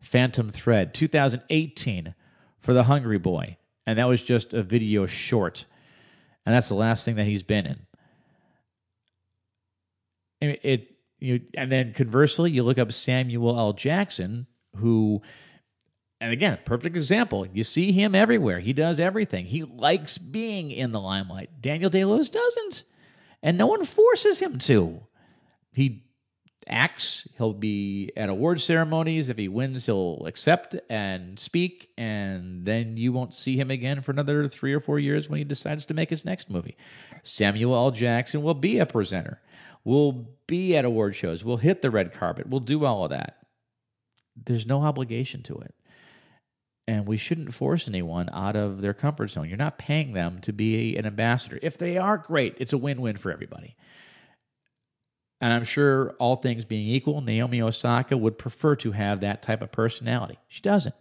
Phantom 0.00 0.50
Thread. 0.50 0.94
2018, 0.94 2.14
For 2.60 2.72
the 2.72 2.84
Hungry 2.84 3.18
Boy. 3.18 3.56
And 3.86 3.98
that 3.98 4.08
was 4.08 4.22
just 4.22 4.54
a 4.54 4.62
video 4.62 5.06
short. 5.06 5.66
And 6.46 6.54
that's 6.54 6.68
the 6.68 6.74
last 6.74 7.04
thing 7.04 7.16
that 7.16 7.26
he's 7.26 7.42
been 7.42 7.66
in. 7.66 7.86
It, 10.40 10.60
it 10.62 10.90
you 11.18 11.40
and 11.54 11.72
then 11.72 11.92
conversely, 11.92 12.50
you 12.50 12.62
look 12.62 12.78
up 12.78 12.92
Samuel 12.92 13.58
L. 13.58 13.72
Jackson, 13.72 14.46
who 14.76 15.22
and 16.20 16.32
again, 16.32 16.58
perfect 16.64 16.96
example. 16.96 17.46
You 17.46 17.64
see 17.64 17.92
him 17.92 18.14
everywhere. 18.14 18.60
He 18.60 18.72
does 18.72 19.00
everything. 19.00 19.46
He 19.46 19.62
likes 19.62 20.16
being 20.18 20.70
in 20.70 20.92
the 20.92 21.00
limelight. 21.00 21.60
Daniel 21.60 21.90
Day 21.90 22.04
Lewis 22.04 22.30
doesn't. 22.30 22.84
And 23.42 23.58
no 23.58 23.66
one 23.66 23.84
forces 23.84 24.38
him 24.38 24.58
to. 24.60 25.00
He 25.72 26.03
acts. 26.66 27.28
He'll 27.36 27.52
be 27.52 28.10
at 28.16 28.28
award 28.28 28.60
ceremonies. 28.60 29.28
If 29.28 29.38
he 29.38 29.48
wins, 29.48 29.86
he'll 29.86 30.24
accept 30.26 30.76
and 30.88 31.38
speak. 31.38 31.90
And 31.96 32.64
then 32.64 32.96
you 32.96 33.12
won't 33.12 33.34
see 33.34 33.56
him 33.56 33.70
again 33.70 34.00
for 34.02 34.12
another 34.12 34.46
three 34.46 34.72
or 34.72 34.80
four 34.80 34.98
years 34.98 35.28
when 35.28 35.38
he 35.38 35.44
decides 35.44 35.84
to 35.86 35.94
make 35.94 36.10
his 36.10 36.24
next 36.24 36.50
movie. 36.50 36.76
Samuel 37.22 37.74
L. 37.74 37.90
Jackson 37.90 38.42
will 38.42 38.54
be 38.54 38.78
a 38.78 38.86
presenter. 38.86 39.40
We'll 39.84 40.26
be 40.46 40.76
at 40.76 40.84
award 40.84 41.14
shows. 41.14 41.44
We'll 41.44 41.58
hit 41.58 41.82
the 41.82 41.90
red 41.90 42.12
carpet. 42.12 42.48
We'll 42.48 42.60
do 42.60 42.84
all 42.84 43.04
of 43.04 43.10
that. 43.10 43.38
There's 44.36 44.66
no 44.66 44.82
obligation 44.82 45.42
to 45.44 45.58
it. 45.58 45.74
And 46.86 47.06
we 47.06 47.16
shouldn't 47.16 47.54
force 47.54 47.88
anyone 47.88 48.28
out 48.32 48.56
of 48.56 48.82
their 48.82 48.92
comfort 48.92 49.28
zone. 49.28 49.48
You're 49.48 49.56
not 49.56 49.78
paying 49.78 50.12
them 50.12 50.40
to 50.42 50.52
be 50.52 50.96
an 50.96 51.06
ambassador. 51.06 51.58
If 51.62 51.78
they 51.78 51.96
are 51.96 52.18
great, 52.18 52.56
it's 52.58 52.74
a 52.74 52.78
win 52.78 53.00
win 53.00 53.16
for 53.16 53.30
everybody. 53.30 53.76
And 55.44 55.52
I'm 55.52 55.64
sure, 55.64 56.12
all 56.18 56.36
things 56.36 56.64
being 56.64 56.88
equal, 56.88 57.20
Naomi 57.20 57.60
Osaka 57.60 58.16
would 58.16 58.38
prefer 58.38 58.76
to 58.76 58.92
have 58.92 59.20
that 59.20 59.42
type 59.42 59.60
of 59.60 59.70
personality. 59.70 60.38
She 60.48 60.62
doesn't. 60.62 60.94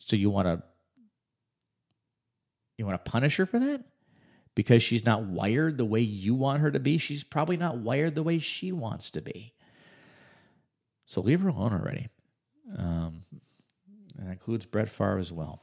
So 0.00 0.16
you 0.16 0.28
want 0.28 0.48
to 0.48 0.64
you 2.76 2.84
want 2.84 3.04
to 3.04 3.08
punish 3.08 3.36
her 3.36 3.46
for 3.46 3.60
that? 3.60 3.84
Because 4.56 4.82
she's 4.82 5.04
not 5.04 5.22
wired 5.22 5.78
the 5.78 5.84
way 5.84 6.00
you 6.00 6.34
want 6.34 6.62
her 6.62 6.72
to 6.72 6.80
be. 6.80 6.98
She's 6.98 7.22
probably 7.22 7.56
not 7.56 7.76
wired 7.76 8.16
the 8.16 8.24
way 8.24 8.40
she 8.40 8.72
wants 8.72 9.12
to 9.12 9.20
be. 9.20 9.54
So 11.06 11.20
leave 11.20 11.40
her 11.42 11.50
alone 11.50 11.72
already. 11.72 12.08
Um, 12.76 13.22
that 14.18 14.32
includes 14.32 14.66
Brett 14.66 14.88
Favre 14.88 15.18
as 15.18 15.30
well. 15.30 15.62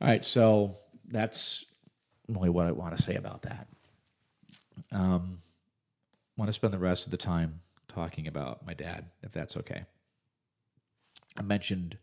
All 0.00 0.08
right, 0.08 0.24
so 0.24 0.74
that's 1.08 1.64
really 2.26 2.50
what 2.50 2.66
I 2.66 2.72
want 2.72 2.96
to 2.96 3.00
say 3.00 3.14
about 3.14 3.42
that. 3.42 3.68
Um, 4.90 5.38
want 6.36 6.48
to 6.48 6.52
spend 6.52 6.72
the 6.72 6.78
rest 6.78 7.04
of 7.06 7.10
the 7.10 7.16
time 7.16 7.60
talking 7.88 8.26
about 8.26 8.64
my 8.66 8.74
dad, 8.74 9.06
if 9.22 9.32
that's 9.32 9.56
okay. 9.56 9.84
I 11.38 11.42
mentioned 11.42 11.98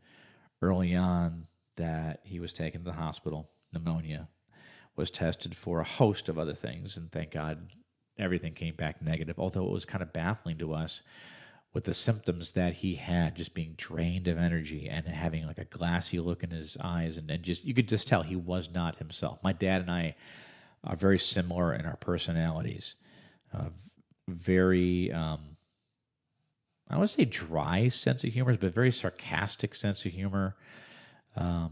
early 0.62 0.96
on 0.96 1.48
that 1.76 2.22
he 2.24 2.40
was 2.40 2.54
taken 2.54 2.82
to 2.82 2.86
the 2.86 2.98
hospital, 2.98 3.50
pneumonia, 3.72 4.28
was 4.96 5.12
tested 5.12 5.56
for 5.56 5.80
a 5.80 5.86
host 5.86 6.28
of 6.28 6.40
other 6.40 6.54
things, 6.54 6.98
and 6.98 7.12
thank 7.12 7.32
God 7.32 7.74
everything 8.18 8.54
came 8.54 8.76
back 8.76 9.02
negative, 9.02 9.38
although 9.38 9.66
it 9.66 9.72
was 9.72 9.86
kind 9.86 10.02
of 10.02 10.12
baffling 10.12 10.58
to 10.58 10.74
us 10.74 11.04
with 11.74 11.84
the 11.84 11.94
symptoms 11.94 12.54
that 12.54 12.74
he 12.74 12.96
had, 12.96 13.36
just 13.36 13.54
being 13.54 13.76
drained 13.78 14.28
of 14.28 14.38
energy 14.38 14.90
and 14.90 15.08
having 15.08 15.46
like 15.46 15.60
a 15.60 15.66
glassy 15.66 16.20
look 16.20 16.44
in 16.44 16.50
his 16.50 16.76
eyes, 16.82 17.18
and, 17.18 17.30
and 17.30 17.44
just 17.44 17.64
you 17.64 17.74
could 17.74 17.88
just 17.88 18.08
tell 18.08 18.24
he 18.24 18.36
was 18.36 18.70
not 18.74 18.98
himself. 18.98 19.38
My 19.44 19.54
dad 19.54 19.82
and 19.82 19.92
I 19.92 20.16
are 20.84 20.96
very 20.96 21.20
similar 21.20 21.74
in 21.74 21.86
our 21.86 21.98
personalities, 21.98 22.96
uh, 23.54 23.70
very. 24.28 25.12
Um, 25.12 25.40
I 26.90 26.98
would 26.98 27.10
say 27.10 27.26
dry 27.26 27.90
sense 27.90 28.24
of 28.24 28.32
humor, 28.32 28.56
but 28.56 28.74
very 28.74 28.92
sarcastic 28.92 29.76
sense 29.76 30.06
of 30.06 30.14
humor. 30.14 30.56
Um, 31.36 31.72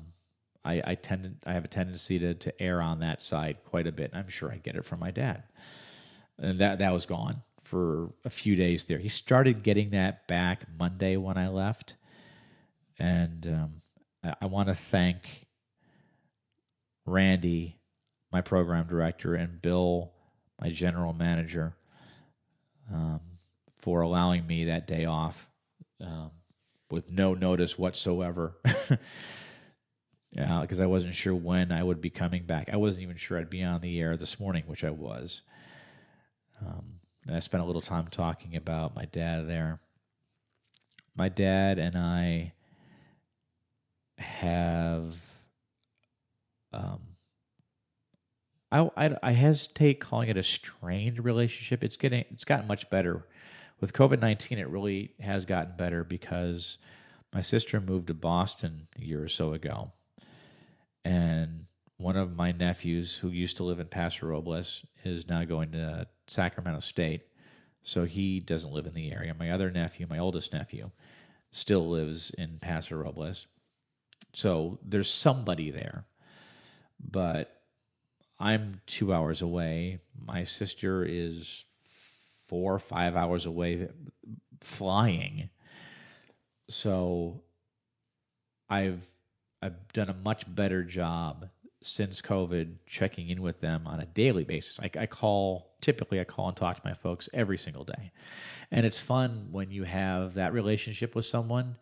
I, 0.66 0.82
I 0.86 0.96
tend 0.96 1.24
to, 1.24 1.50
I 1.50 1.54
have 1.54 1.64
a 1.64 1.70
tendency 1.70 2.20
to 2.20 2.34
to 2.34 2.62
err 2.62 2.82
on 2.82 3.00
that 3.00 3.22
side 3.22 3.58
quite 3.66 3.88
a 3.88 3.92
bit. 3.92 4.12
I'm 4.14 4.30
sure 4.30 4.52
I 4.52 4.58
get 4.58 4.76
it 4.76 4.86
from 4.86 5.00
my 5.00 5.12
dad, 5.12 5.44
and 6.38 6.60
that 6.60 6.80
that 6.80 6.94
was 6.94 7.06
gone 7.06 7.44
for 7.66 8.14
a 8.24 8.30
few 8.30 8.56
days 8.56 8.86
there. 8.86 9.00
He 9.00 9.10
started 9.10 9.64
getting 9.64 9.90
that 9.90 10.28
back 10.28 10.66
Monday 10.78 11.18
when 11.18 11.38
I 11.38 11.50
left. 11.50 11.96
And 12.98 13.48
um, 13.48 13.82
I, 14.24 14.36
I 14.44 14.46
want 14.46 14.70
to 14.70 14.76
thank 14.76 15.48
Randy, 17.06 17.80
my 18.32 18.42
program 18.42 18.88
director, 18.88 19.36
and 19.36 19.62
Bill, 19.62 20.12
my 20.62 20.70
general 20.70 21.14
manager, 21.14 21.76
um, 22.94 23.20
for 23.78 24.02
allowing 24.02 24.46
me 24.46 24.66
that 24.66 24.88
day 24.88 25.06
off 25.06 25.48
um, 26.02 26.32
with 26.90 27.12
no 27.12 27.34
notice 27.34 27.78
whatsoever. 27.78 28.56
Because 30.36 30.82
I 30.82 30.86
wasn't 30.86 31.16
sure 31.16 31.34
when 31.34 31.72
I 31.72 31.82
would 31.82 32.02
be 32.02 32.10
coming 32.10 32.44
back. 32.44 32.70
I 32.70 32.76
wasn't 32.76 33.04
even 33.04 33.16
sure 33.16 33.40
I'd 33.40 33.50
be 33.50 33.64
on 33.64 33.80
the 33.80 34.02
air 34.02 34.18
this 34.18 34.38
morning, 34.38 34.64
which 34.68 34.84
I 34.84 34.90
was. 34.90 35.44
Um, 36.62 37.00
and 37.26 37.36
I 37.36 37.40
spent 37.40 37.64
a 37.64 37.66
little 37.66 37.82
time 37.82 38.08
talking 38.12 38.56
about 38.56 38.96
my 38.96 39.06
dad 39.06 39.48
there. 39.48 39.80
My 41.16 41.30
dad 41.30 41.80
and 41.80 41.98
I 41.98 42.52
have 44.18 45.16
um, 46.74 47.00
I, 48.76 49.06
I, 49.06 49.18
I 49.24 49.32
hesitate 49.32 50.00
calling 50.00 50.30
it 50.30 50.38
a 50.38 50.44
strained 50.44 51.24
relationship. 51.24 51.84
It's 51.84 51.98
getting 51.98 52.26
it's 52.32 52.46
gotten 52.46 52.68
much 52.68 52.90
better 52.90 53.26
with 53.80 53.94
COVID 53.94 54.20
nineteen. 54.20 54.60
It 54.60 54.70
really 54.70 55.12
has 55.20 55.46
gotten 55.46 55.76
better 55.78 56.04
because 56.04 56.78
my 57.34 57.42
sister 57.42 57.80
moved 57.80 58.08
to 58.08 58.14
Boston 58.14 58.88
a 59.00 59.04
year 59.04 59.24
or 59.24 59.28
so 59.28 59.54
ago, 59.54 59.92
and 61.04 61.66
one 61.98 62.18
of 62.18 62.36
my 62.36 62.52
nephews 62.52 63.18
who 63.18 63.30
used 63.30 63.58
to 63.58 63.64
live 63.64 63.80
in 63.80 63.88
Paso 63.88 64.28
Robles 64.28 64.86
is 65.04 65.30
now 65.30 65.46
going 65.46 65.72
to 65.72 66.08
Sacramento 66.28 66.82
State. 66.82 67.22
So 67.84 68.04
he 68.06 68.40
doesn't 68.40 68.74
live 68.74 68.88
in 68.88 68.96
the 68.96 69.14
area. 69.14 69.36
My 69.40 69.52
other 69.52 69.70
nephew, 69.70 70.08
my 70.10 70.18
oldest 70.18 70.52
nephew, 70.52 70.90
still 71.52 71.88
lives 71.88 72.32
in 72.32 72.58
Paso 72.60 72.96
Robles. 72.96 73.48
So 74.34 74.80
there's 74.84 75.10
somebody 75.10 75.70
there. 75.72 76.06
But 77.00 77.55
I'm 78.40 78.82
two 78.86 79.14
hours 79.14 79.42
away. 79.42 80.00
My 80.20 80.44
sister 80.44 81.04
is 81.04 81.66
four 82.48 82.74
or 82.74 82.80
five 82.80 83.16
hours 83.16 83.46
away 83.46 83.88
flying. 84.60 85.50
So 86.70 87.42
I've 88.70 89.04
I've 89.62 89.92
done 89.94 90.10
a 90.10 90.14
much 90.14 90.44
better 90.54 90.84
job 90.84 91.50
since 91.82 92.22
COVID 92.22 92.78
checking 92.88 93.30
in 93.30 93.42
with 93.42 93.62
them 93.62 93.86
on 93.86 94.00
a 94.00 94.06
daily 94.06 94.44
basis. 94.44 94.80
I, 94.80 94.90
I, 95.00 95.06
call, 95.06 95.76
typically, 95.82 96.20
I 96.20 96.24
call 96.24 96.48
and 96.48 96.58
talk 96.58 96.76
to 96.78 96.82
my 96.84 96.96
folks 96.96 97.30
every 97.32 97.60
single 97.60 97.84
day. 97.84 98.12
And 98.72 98.86
it's 98.88 99.00
fun 99.00 99.50
when 99.52 99.70
you 99.70 99.84
have 99.84 100.34
that 100.34 100.52
relationship 100.52 101.14
with 101.16 101.28
someone, 101.28 101.78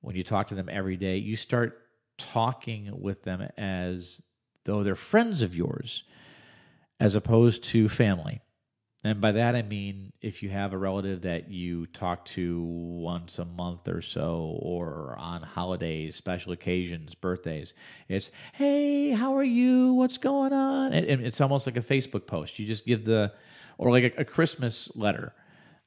when 0.00 0.14
you 0.14 0.22
talk 0.22 0.46
to 0.48 0.54
them 0.54 0.68
every 0.70 0.96
day, 0.96 1.16
you 1.16 1.34
start 1.34 1.78
talking 2.16 2.90
with 3.00 3.24
them 3.24 3.48
as 3.58 4.22
though 4.64 4.82
they're 4.82 4.94
friends 4.94 5.42
of 5.42 5.56
yours 5.56 6.04
as 6.98 7.14
opposed 7.14 7.64
to 7.64 7.88
family. 7.88 8.40
And 9.02 9.20
by 9.20 9.32
that 9.32 9.54
I 9.54 9.62
mean 9.62 10.12
if 10.20 10.42
you 10.42 10.50
have 10.50 10.72
a 10.72 10.78
relative 10.78 11.22
that 11.22 11.50
you 11.50 11.86
talk 11.86 12.26
to 12.26 12.62
once 12.62 13.38
a 13.38 13.44
month 13.44 13.88
or 13.88 14.02
so, 14.02 14.58
or 14.60 15.16
on 15.18 15.42
holidays, 15.42 16.16
special 16.16 16.52
occasions, 16.52 17.14
birthdays, 17.14 17.72
it's, 18.08 18.30
hey, 18.52 19.10
how 19.10 19.34
are 19.36 19.44
you? 19.44 19.94
What's 19.94 20.18
going 20.18 20.52
on? 20.52 20.92
And, 20.92 21.22
it's 21.22 21.40
almost 21.40 21.66
like 21.66 21.78
a 21.78 21.82
Facebook 21.82 22.26
post. 22.26 22.58
You 22.58 22.66
just 22.66 22.84
give 22.84 23.06
the, 23.06 23.32
or 23.78 23.90
like 23.90 24.14
a, 24.14 24.20
a 24.20 24.24
Christmas 24.24 24.94
letter. 24.94 25.32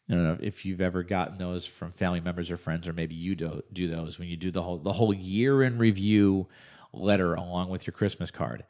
I 0.10 0.14
don't 0.14 0.24
know 0.24 0.38
if 0.42 0.66
you've 0.66 0.82
ever 0.82 1.04
gotten 1.04 1.38
those 1.38 1.66
from 1.66 1.92
family 1.92 2.20
members 2.20 2.52
or 2.52 2.58
friends, 2.58 2.88
or 2.88 2.94
maybe 2.94 3.16
you 3.16 3.36
do, 3.36 3.62
do 3.72 3.88
those 3.88 4.20
when 4.20 4.28
you 4.28 4.36
do 4.36 4.52
the 4.52 4.62
whole 4.62 4.78
the 4.78 4.92
whole 4.92 5.14
year 5.14 5.64
in 5.64 5.78
review 5.78 6.48
letter 6.94 7.34
along 7.34 7.70
with 7.70 7.88
your 7.88 7.94
Christmas 7.94 8.32
card 8.32 8.64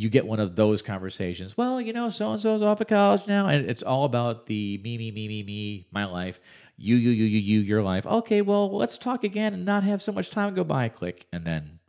you 0.00 0.08
get 0.08 0.26
one 0.26 0.40
of 0.40 0.56
those 0.56 0.80
conversations. 0.80 1.58
Well, 1.58 1.78
you 1.78 1.92
know, 1.92 2.08
so 2.08 2.32
and 2.32 2.40
so's 2.40 2.62
off 2.62 2.80
of 2.80 2.86
college 2.86 3.26
now, 3.26 3.48
and 3.48 3.68
it's 3.68 3.82
all 3.82 4.06
about 4.06 4.46
the 4.46 4.80
me, 4.82 4.96
me, 4.96 5.10
me, 5.10 5.28
me, 5.28 5.42
me, 5.42 5.88
my 5.90 6.06
life. 6.06 6.40
You, 6.78 6.96
you, 6.96 7.10
you, 7.10 7.26
you, 7.26 7.38
you, 7.38 7.60
your 7.60 7.82
life. 7.82 8.06
Okay, 8.06 8.40
well, 8.40 8.74
let's 8.74 8.96
talk 8.96 9.24
again 9.24 9.52
and 9.52 9.66
not 9.66 9.82
have 9.82 10.00
so 10.00 10.10
much 10.10 10.30
time 10.30 10.54
go 10.54 10.64
by. 10.64 10.88
Click, 10.88 11.26
and 11.34 11.44
then 11.44 11.80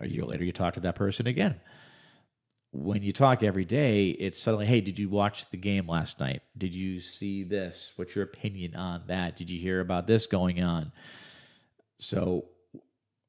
a 0.00 0.06
year 0.06 0.22
later, 0.22 0.44
you 0.44 0.52
talk 0.52 0.74
to 0.74 0.80
that 0.80 0.94
person 0.94 1.26
again. 1.26 1.60
When 2.70 3.02
you 3.02 3.12
talk 3.12 3.42
every 3.42 3.64
day, 3.64 4.10
it's 4.10 4.40
suddenly, 4.40 4.66
hey, 4.66 4.80
did 4.80 4.96
you 4.96 5.08
watch 5.08 5.50
the 5.50 5.56
game 5.56 5.88
last 5.88 6.20
night? 6.20 6.42
Did 6.56 6.76
you 6.76 7.00
see 7.00 7.42
this? 7.42 7.92
What's 7.96 8.14
your 8.14 8.22
opinion 8.22 8.76
on 8.76 9.02
that? 9.08 9.34
Did 9.34 9.50
you 9.50 9.58
hear 9.58 9.80
about 9.80 10.06
this 10.06 10.26
going 10.26 10.62
on? 10.62 10.92
So 11.98 12.44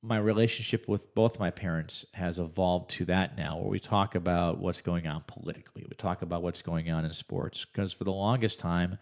my 0.01 0.17
relationship 0.17 0.87
with 0.87 1.13
both 1.15 1.39
my 1.39 1.49
parents 1.49 2.05
has 2.13 2.39
evolved 2.39 2.89
to 2.91 3.05
that 3.05 3.37
now, 3.37 3.57
where 3.57 3.69
we 3.69 3.79
talk 3.79 4.15
about 4.15 4.59
what's 4.59 4.81
going 4.81 5.07
on 5.07 5.23
politically. 5.27 5.85
We 5.89 5.95
talk 5.95 6.21
about 6.21 6.43
what's 6.43 6.61
going 6.61 6.89
on 6.91 7.03
in 7.03 7.11
sports. 7.13 7.65
Because 7.65 7.91
for 7.93 8.03
the 8.03 8.11
longest 8.11 8.59
time, 8.59 8.99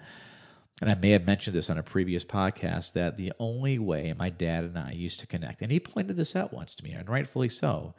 and 0.82 0.90
I 0.90 0.96
may 0.96 1.12
have 1.12 1.26
mentioned 1.26 1.56
this 1.56 1.70
on 1.70 1.78
a 1.78 1.84
previous 1.84 2.24
podcast, 2.26 2.94
that 2.94 3.18
the 3.18 3.34
only 3.40 3.78
way 3.78 4.14
my 4.18 4.30
dad 4.30 4.64
and 4.64 4.78
I 4.78 4.92
used 4.92 5.20
to 5.20 5.28
connect, 5.28 5.62
and 5.62 5.72
he 5.72 5.80
pointed 5.80 6.16
this 6.18 6.36
out 6.36 6.54
once 6.54 6.76
to 6.76 6.84
me, 6.84 6.92
and 6.92 7.10
rightfully 7.10 7.50
so, 7.50 7.94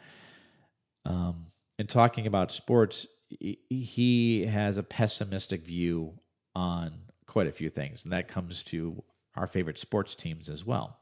um, 1.04 1.46
in 1.78 1.86
talking 1.86 2.26
about 2.26 2.50
sports, 2.50 3.06
he 3.28 4.46
has 4.46 4.76
a 4.78 4.82
pessimistic 4.82 5.64
view 5.64 6.14
on 6.54 6.92
quite 7.26 7.46
a 7.46 7.52
few 7.52 7.70
things, 7.70 8.04
and 8.04 8.12
that 8.12 8.28
comes 8.28 8.64
to 8.64 9.02
our 9.34 9.46
favorite 9.46 9.78
sports 9.78 10.14
teams 10.14 10.48
as 10.48 10.64
well. 10.64 10.98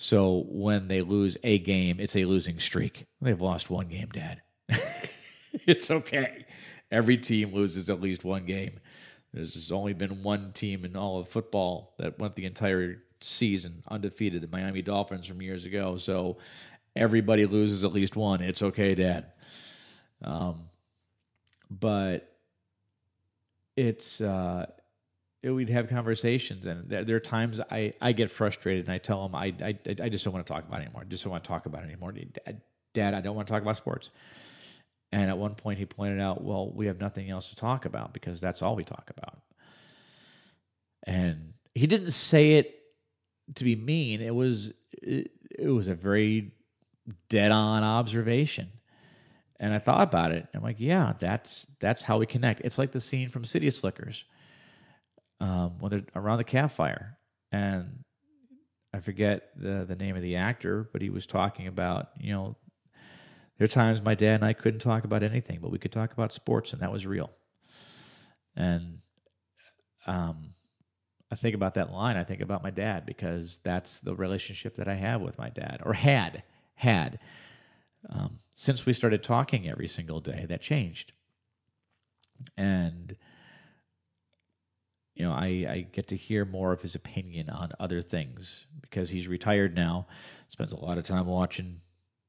So 0.00 0.44
when 0.48 0.86
they 0.86 1.02
lose 1.02 1.36
a 1.42 1.58
game, 1.58 1.98
it's 1.98 2.14
a 2.14 2.24
losing 2.24 2.60
streak. 2.60 3.06
They've 3.20 3.40
lost 3.40 3.68
one 3.68 3.88
game, 3.88 4.08
Dad. 4.12 4.40
it's 5.66 5.90
okay. 5.90 6.46
Every 6.92 7.16
team 7.16 7.52
loses 7.52 7.90
at 7.90 8.00
least 8.00 8.24
one 8.24 8.46
game. 8.46 8.78
There's 9.34 9.72
only 9.72 9.94
been 9.94 10.22
one 10.22 10.52
team 10.52 10.84
in 10.84 10.94
all 10.94 11.18
of 11.18 11.28
football 11.28 11.94
that 11.98 12.16
went 12.16 12.36
the 12.36 12.44
entire 12.44 13.02
season 13.20 13.82
undefeated, 13.88 14.40
the 14.40 14.46
Miami 14.46 14.82
Dolphins 14.82 15.26
from 15.26 15.42
years 15.42 15.64
ago. 15.64 15.96
So 15.96 16.38
everybody 16.94 17.44
loses 17.44 17.84
at 17.84 17.92
least 17.92 18.14
one. 18.14 18.40
It's 18.40 18.62
okay, 18.62 18.94
Dad. 18.94 19.26
Um, 20.22 20.68
but 21.68 22.36
it's 23.76 24.20
uh, 24.20 24.66
it, 25.42 25.50
we'd 25.50 25.68
have 25.68 25.88
conversations, 25.88 26.66
and 26.66 26.88
there, 26.88 27.04
there, 27.04 27.16
are 27.16 27.20
times 27.20 27.60
I, 27.70 27.92
I 28.00 28.12
get 28.12 28.30
frustrated, 28.30 28.86
and 28.86 28.92
I 28.92 28.98
tell 28.98 29.24
him 29.24 29.34
I, 29.34 29.54
I 29.60 29.78
I 30.02 30.08
just 30.08 30.24
don't 30.24 30.34
want 30.34 30.46
to 30.46 30.52
talk 30.52 30.66
about 30.66 30.80
it 30.80 30.84
anymore. 30.84 31.02
I 31.02 31.08
just 31.08 31.22
don't 31.22 31.30
want 31.30 31.44
to 31.44 31.48
talk 31.48 31.66
about 31.66 31.82
it 31.82 31.86
anymore. 31.86 32.12
Dad, 32.12 32.60
Dad, 32.94 33.14
I 33.14 33.20
don't 33.20 33.36
want 33.36 33.46
to 33.46 33.52
talk 33.52 33.62
about 33.62 33.76
sports. 33.76 34.10
And 35.12 35.30
at 35.30 35.38
one 35.38 35.54
point, 35.54 35.78
he 35.78 35.86
pointed 35.86 36.20
out, 36.20 36.42
well, 36.42 36.70
we 36.70 36.86
have 36.86 37.00
nothing 37.00 37.30
else 37.30 37.48
to 37.48 37.56
talk 37.56 37.84
about 37.84 38.12
because 38.12 38.40
that's 38.40 38.60
all 38.60 38.76
we 38.76 38.84
talk 38.84 39.10
about. 39.16 39.38
And 41.04 41.54
he 41.74 41.86
didn't 41.86 42.10
say 42.10 42.54
it 42.54 42.74
to 43.54 43.64
be 43.64 43.76
mean. 43.76 44.20
It 44.20 44.34
was 44.34 44.72
it, 44.92 45.30
it 45.50 45.68
was 45.68 45.88
a 45.88 45.94
very 45.94 46.52
dead 47.28 47.52
on 47.52 47.82
observation. 47.84 48.68
And 49.60 49.72
I 49.72 49.78
thought 49.78 50.02
about 50.02 50.32
it. 50.32 50.46
I'm 50.54 50.62
like, 50.62 50.76
yeah, 50.78 51.14
that's 51.18 51.66
that's 51.80 52.02
how 52.02 52.18
we 52.18 52.26
connect. 52.26 52.60
It's 52.60 52.78
like 52.78 52.92
the 52.92 53.00
scene 53.00 53.28
from 53.28 53.44
City 53.44 53.70
Slickers 53.70 54.24
um, 55.40 55.78
when 55.78 55.90
they're 55.90 56.04
around 56.14 56.38
the 56.38 56.44
campfire, 56.44 57.18
and 57.52 58.04
I 58.92 59.00
forget 59.00 59.50
the 59.56 59.84
the 59.86 59.96
name 59.96 60.16
of 60.16 60.22
the 60.22 60.36
actor, 60.36 60.88
but 60.92 61.02
he 61.02 61.10
was 61.10 61.26
talking 61.26 61.66
about 61.66 62.10
you 62.18 62.32
know 62.32 62.56
there 63.58 63.64
are 63.64 63.68
times 63.68 64.00
my 64.00 64.14
dad 64.14 64.36
and 64.36 64.44
I 64.44 64.52
couldn't 64.52 64.80
talk 64.80 65.04
about 65.04 65.22
anything, 65.22 65.58
but 65.60 65.70
we 65.70 65.78
could 65.78 65.92
talk 65.92 66.12
about 66.12 66.32
sports, 66.32 66.72
and 66.72 66.80
that 66.80 66.92
was 66.92 67.06
real. 67.06 67.30
And 68.56 68.98
um, 70.06 70.54
I 71.30 71.34
think 71.34 71.54
about 71.54 71.74
that 71.74 71.92
line. 71.92 72.16
I 72.16 72.24
think 72.24 72.40
about 72.40 72.62
my 72.62 72.70
dad 72.70 73.04
because 73.04 73.60
that's 73.62 74.00
the 74.00 74.14
relationship 74.14 74.76
that 74.76 74.88
I 74.88 74.94
have 74.94 75.20
with 75.20 75.38
my 75.38 75.50
dad, 75.50 75.82
or 75.84 75.92
had 75.92 76.44
had 76.74 77.18
um, 78.08 78.38
since 78.54 78.86
we 78.86 78.92
started 78.92 79.22
talking 79.22 79.68
every 79.68 79.88
single 79.88 80.20
day. 80.20 80.46
That 80.48 80.62
changed, 80.62 81.12
and 82.56 83.16
you 85.18 85.24
know, 85.24 85.32
I, 85.32 85.46
I 85.68 85.86
get 85.90 86.06
to 86.08 86.16
hear 86.16 86.44
more 86.44 86.72
of 86.72 86.80
his 86.80 86.94
opinion 86.94 87.50
on 87.50 87.72
other 87.80 88.00
things 88.00 88.66
because 88.80 89.10
he's 89.10 89.26
retired 89.26 89.74
now. 89.74 90.06
Spends 90.46 90.70
a 90.70 90.78
lot 90.78 90.96
of 90.96 91.04
time 91.04 91.26
watching 91.26 91.80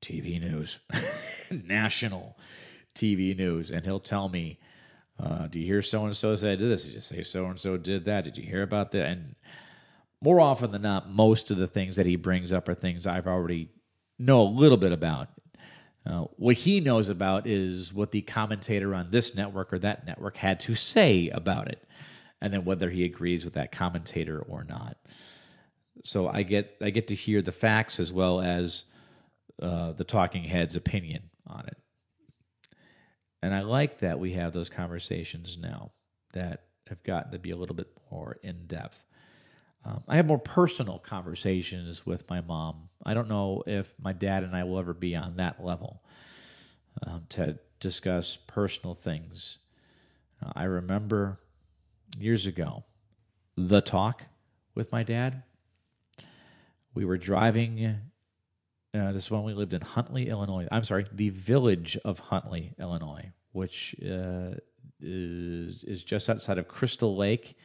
TV 0.01 0.41
news, 0.41 0.79
national 1.51 2.35
TV 2.95 3.37
news, 3.37 3.69
and 3.69 3.85
he'll 3.85 3.99
tell 3.99 4.27
me, 4.27 4.57
uh, 5.19 5.45
"Do 5.47 5.59
you 5.59 5.67
hear 5.67 5.83
so 5.83 6.05
and 6.05 6.17
so 6.17 6.35
said 6.35 6.57
this? 6.57 6.85
Did 6.85 6.95
you 6.95 6.99
say 6.99 7.21
so 7.21 7.45
and 7.45 7.59
so 7.59 7.77
did 7.77 8.05
that? 8.05 8.23
Did 8.23 8.37
you 8.37 8.43
hear 8.43 8.63
about 8.63 8.91
that?" 8.91 9.05
And 9.05 9.35
more 10.19 10.41
often 10.41 10.71
than 10.71 10.81
not, 10.81 11.11
most 11.11 11.51
of 11.51 11.57
the 11.57 11.67
things 11.67 11.95
that 11.95 12.07
he 12.07 12.15
brings 12.15 12.51
up 12.51 12.67
are 12.67 12.73
things 12.73 13.05
I've 13.05 13.27
already 13.27 13.69
know 14.17 14.41
a 14.41 14.49
little 14.49 14.77
bit 14.77 14.91
about. 14.91 15.29
Uh, 16.07 16.25
what 16.37 16.55
he 16.55 16.79
knows 16.79 17.07
about 17.07 17.45
is 17.45 17.93
what 17.93 18.11
the 18.11 18.21
commentator 18.21 18.95
on 18.95 19.11
this 19.11 19.35
network 19.35 19.71
or 19.71 19.77
that 19.77 20.07
network 20.07 20.37
had 20.37 20.59
to 20.61 20.73
say 20.73 21.29
about 21.29 21.67
it, 21.67 21.87
and 22.41 22.53
then 22.53 22.65
whether 22.65 22.89
he 22.89 23.03
agrees 23.03 23.43
with 23.43 23.53
that 23.53 23.71
commentator 23.71 24.39
or 24.39 24.63
not. 24.63 24.97
So 26.03 26.27
I 26.27 26.43
get 26.43 26.77
I 26.81 26.89
get 26.91 27.09
to 27.09 27.15
hear 27.15 27.41
the 27.41 27.51
facts 27.51 27.99
as 27.99 28.11
well 28.11 28.39
as 28.39 28.85
uh, 29.61 29.91
the 29.91 30.03
talking 30.03 30.43
head's 30.43 30.75
opinion 30.75 31.29
on 31.45 31.65
it. 31.67 31.77
And 33.41 33.53
I 33.53 33.61
like 33.61 33.99
that 33.99 34.19
we 34.19 34.33
have 34.33 34.53
those 34.53 34.69
conversations 34.69 35.57
now 35.59 35.91
that 36.33 36.63
have 36.87 37.03
gotten 37.03 37.31
to 37.31 37.39
be 37.39 37.51
a 37.51 37.55
little 37.57 37.75
bit 37.75 37.87
more 38.11 38.37
in 38.43 38.67
depth. 38.67 39.05
Um, 39.85 40.03
I 40.07 40.17
have 40.17 40.25
more 40.25 40.39
personal 40.39 40.99
conversations 40.99 42.05
with 42.05 42.29
my 42.29 42.41
mom. 42.41 42.89
I 43.05 43.13
don't 43.13 43.29
know 43.29 43.63
if 43.65 43.93
my 44.01 44.11
dad 44.11 44.43
and 44.43 44.55
I 44.55 44.63
will 44.63 44.79
ever 44.79 44.93
be 44.93 45.15
on 45.15 45.37
that 45.37 45.63
level 45.63 46.01
um, 47.05 47.25
to 47.29 47.57
discuss 47.79 48.37
personal 48.47 48.93
things. 48.93 49.57
Uh, 50.43 50.51
I 50.55 50.63
remember 50.63 51.39
years 52.17 52.45
ago 52.45 52.83
the 53.55 53.81
talk 53.81 54.23
with 54.75 54.91
my 54.91 55.03
dad. 55.03 55.43
We 56.93 57.05
were 57.05 57.17
driving 57.17 57.99
uh, 58.93 59.11
this 59.11 59.29
one 59.29 59.43
we 59.43 59.53
lived 59.53 59.73
in 59.73 59.81
Huntley, 59.81 60.29
Illinois. 60.29 60.67
I'm 60.71 60.83
sorry, 60.83 61.05
the 61.11 61.29
village 61.29 61.97
of 62.03 62.19
Huntley, 62.19 62.73
Illinois, 62.79 63.31
which 63.51 63.95
uh, 64.03 64.55
is 65.01 65.83
is 65.83 66.03
just 66.03 66.29
outside 66.29 66.57
of 66.57 66.67
Crystal 66.67 67.15
Lake 67.15 67.55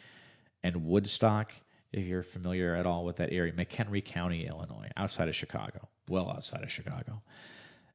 and 0.62 0.84
Woodstock. 0.84 1.52
If 1.92 2.06
you're 2.06 2.24
familiar 2.24 2.74
at 2.74 2.86
all 2.86 3.04
with 3.04 3.16
that 3.16 3.32
area, 3.32 3.52
McHenry 3.52 4.04
County, 4.04 4.46
Illinois, 4.46 4.90
outside 4.96 5.28
of 5.28 5.36
Chicago, 5.36 5.88
well 6.08 6.28
outside 6.28 6.62
of 6.62 6.70
Chicago. 6.70 7.22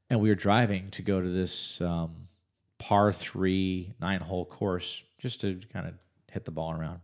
And 0.10 0.22
we 0.22 0.30
were 0.30 0.36
driving 0.36 0.90
to 0.92 1.02
go 1.02 1.22
to 1.22 1.28
this 1.28 1.82
um, 1.82 2.30
par 2.80 3.12
three 3.12 3.94
nine 4.00 4.22
hole 4.22 4.46
course 4.46 5.04
just 5.22 5.42
to 5.42 5.60
kind 5.72 5.86
of 5.86 5.94
hit 6.32 6.46
the 6.46 6.52
ball 6.52 6.72
around. 6.72 7.00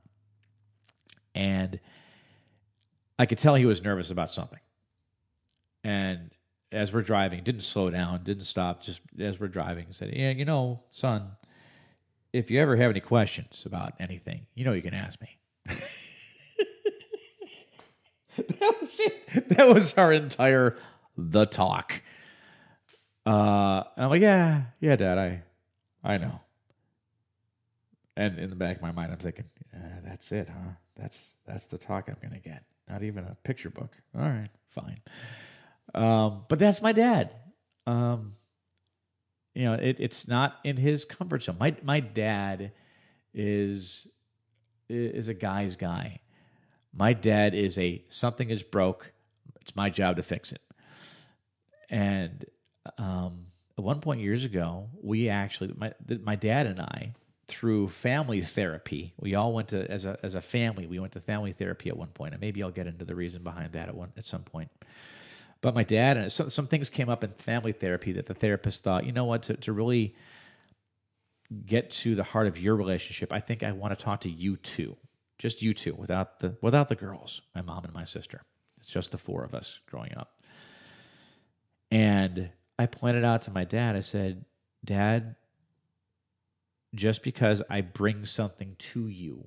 And 1.34 1.80
I 3.19 3.26
could 3.26 3.38
tell 3.38 3.55
he 3.55 3.65
was 3.65 3.82
nervous 3.82 4.09
about 4.09 4.32
something 4.32 4.59
and 5.86 6.32
as 6.71 6.91
we're 6.91 7.03
driving, 7.03 7.43
didn't 7.43 7.61
slow 7.61 7.91
down, 7.91 8.23
didn't 8.23 8.45
stop, 8.45 8.82
just 8.82 8.99
as 9.19 9.39
we're 9.39 9.47
driving, 9.47 9.86
said, 9.91 10.11
Yeah, 10.13 10.32
you 10.32 10.43
know, 10.43 10.82
son, 10.89 11.32
if 12.34 12.49
you 12.49 12.59
ever 12.59 12.76
have 12.76 12.89
any 12.89 12.99
questions 12.99 13.63
about 13.67 13.93
anything, 13.99 14.47
you 14.55 14.65
know 14.65 14.73
you 14.73 14.82
can 14.82 14.95
ask 14.95 15.21
me. 15.21 15.38
that 18.36 18.76
was 18.82 18.99
it. 18.99 19.49
That 19.49 19.67
was 19.73 19.95
our 19.97 20.11
entire 20.11 20.76
the 21.15 21.45
talk. 21.45 22.01
Uh, 23.26 23.84
and 23.95 24.05
I'm 24.05 24.09
like, 24.09 24.21
yeah, 24.21 24.63
yeah, 24.80 24.95
Dad, 24.95 25.17
I, 25.17 25.43
I 26.03 26.17
know. 26.17 26.41
And 28.18 28.39
in 28.39 28.49
the 28.49 28.55
back 28.55 28.78
of 28.78 28.82
my 28.82 28.91
mind, 28.91 29.11
I'm 29.11 29.18
thinking, 29.18 29.45
yeah, 29.74 29.99
that's 30.03 30.32
it, 30.32 30.47
huh? 30.47 30.72
That's 30.95 31.36
that's 31.45 31.66
the 31.66 31.78
talk 31.78 32.07
I'm 32.07 32.18
gonna 32.22 32.39
get. 32.39 32.63
Not 32.89 33.03
even 33.03 33.26
a 33.26 33.36
picture 33.43 33.70
book. 33.70 33.97
All 34.18 34.22
right, 34.22 34.49
fine. 34.70 35.01
Um, 35.93 36.45
but 36.47 36.59
that's 36.59 36.82
my 36.82 36.91
dad. 36.91 37.36
Um, 37.86 38.36
you 39.53 39.66
know, 39.66 39.74
it, 39.74 39.97
it's 39.99 40.28
not 40.28 40.59
in 40.63 40.78
his 40.78 41.03
comfort 41.05 41.43
zone. 41.43 41.57
My 41.59 41.76
my 41.84 41.99
dad 41.99 42.72
is 43.34 44.07
is 44.89 45.28
a 45.28 45.34
guy's 45.34 45.76
guy. 45.76 46.20
My 46.93 47.13
dad 47.13 47.53
is 47.53 47.78
a 47.78 48.03
something 48.07 48.49
is 48.49 48.63
broke. 48.63 49.11
It's 49.61 49.76
my 49.76 49.89
job 49.89 50.16
to 50.18 50.24
fix 50.24 50.51
it. 50.51 50.61
And 51.89 52.45
um, 52.97 53.47
at 53.78 53.84
one 53.84 53.99
point 53.99 54.22
years 54.22 54.45
ago, 54.45 54.89
we 55.01 55.30
actually 55.30 55.74
my 55.76 55.93
my 56.24 56.36
dad 56.36 56.68
and 56.68 56.80
I 56.80 57.13
through 57.48 57.89
family 57.89 58.41
therapy. 58.41 59.14
We 59.20 59.36
all 59.36 59.54
went 59.54 59.70
to 59.70 59.89
as 59.89 60.06
a 60.06 60.18
as 60.24 60.36
a 60.36 60.41
family. 60.41 60.88
We 60.88 61.00
went 61.00 61.14
to 61.14 61.20
family 61.20 61.54
therapy 61.54 61.89
at 61.89 61.98
one 61.98 62.10
point, 62.10 62.34
and 62.34 62.41
maybe 62.41 62.64
I'll 62.64 62.72
get 62.72 62.88
into 62.88 63.06
the 63.06 63.16
reason 63.16 63.43
behind 63.43 63.74
that 63.74 63.88
at 63.89 63.96
one 63.96 64.14
at 64.18 64.26
some 64.26 64.43
point. 64.43 64.72
But 65.62 65.74
my 65.74 65.84
dad 65.84 66.18
uh, 66.18 66.22
and 66.22 66.32
some, 66.32 66.50
some 66.50 66.68
things 66.68 66.89
came 66.89 67.10
up 67.10 67.24
in 67.24 67.32
family 67.32 67.72
therapy 67.72 68.12
that 68.14 68.28
the 68.28 68.34
therapist 68.34 68.84
thought, 68.84 69.06
you 69.06 69.12
know 69.12 69.26
what, 69.26 69.43
to, 69.43 69.56
to 69.58 69.74
really 69.74 70.16
get 71.66 71.89
to 71.89 72.16
the 72.16 72.24
heart 72.24 72.48
of 72.48 72.60
your 72.60 72.76
relationship, 72.76 73.32
I 73.32 73.39
think 73.39 73.64
I 73.64 73.72
want 73.72 73.98
to 73.98 74.04
talk 74.04 74.22
to 74.22 74.30
you 74.30 74.58
two, 74.58 74.96
just 75.38 75.62
you 75.62 75.74
two, 75.74 75.96
without 75.96 76.39
the 76.39 76.56
without 76.62 76.88
the 76.88 76.96
girls, 76.96 77.41
my 77.56 77.62
mom 77.62 77.84
and 77.84 77.93
my 77.93 78.06
sister. 78.06 78.43
It's 78.80 78.91
just 78.91 79.12
the 79.12 79.18
four 79.18 79.43
of 79.43 79.56
us 79.56 79.80
growing 79.89 80.16
up. 80.16 80.39
And 81.89 82.50
I 82.78 82.86
pointed 82.88 83.24
out 83.24 83.43
to 83.43 83.52
my 83.52 83.64
dad, 83.64 83.96
I 83.96 84.02
said, 84.02 84.46
Dad, 84.84 85.36
just 86.96 87.24
because 87.24 87.62
I 87.70 87.82
bring 87.82 88.26
something 88.26 88.76
to 88.78 89.08
you, 89.08 89.46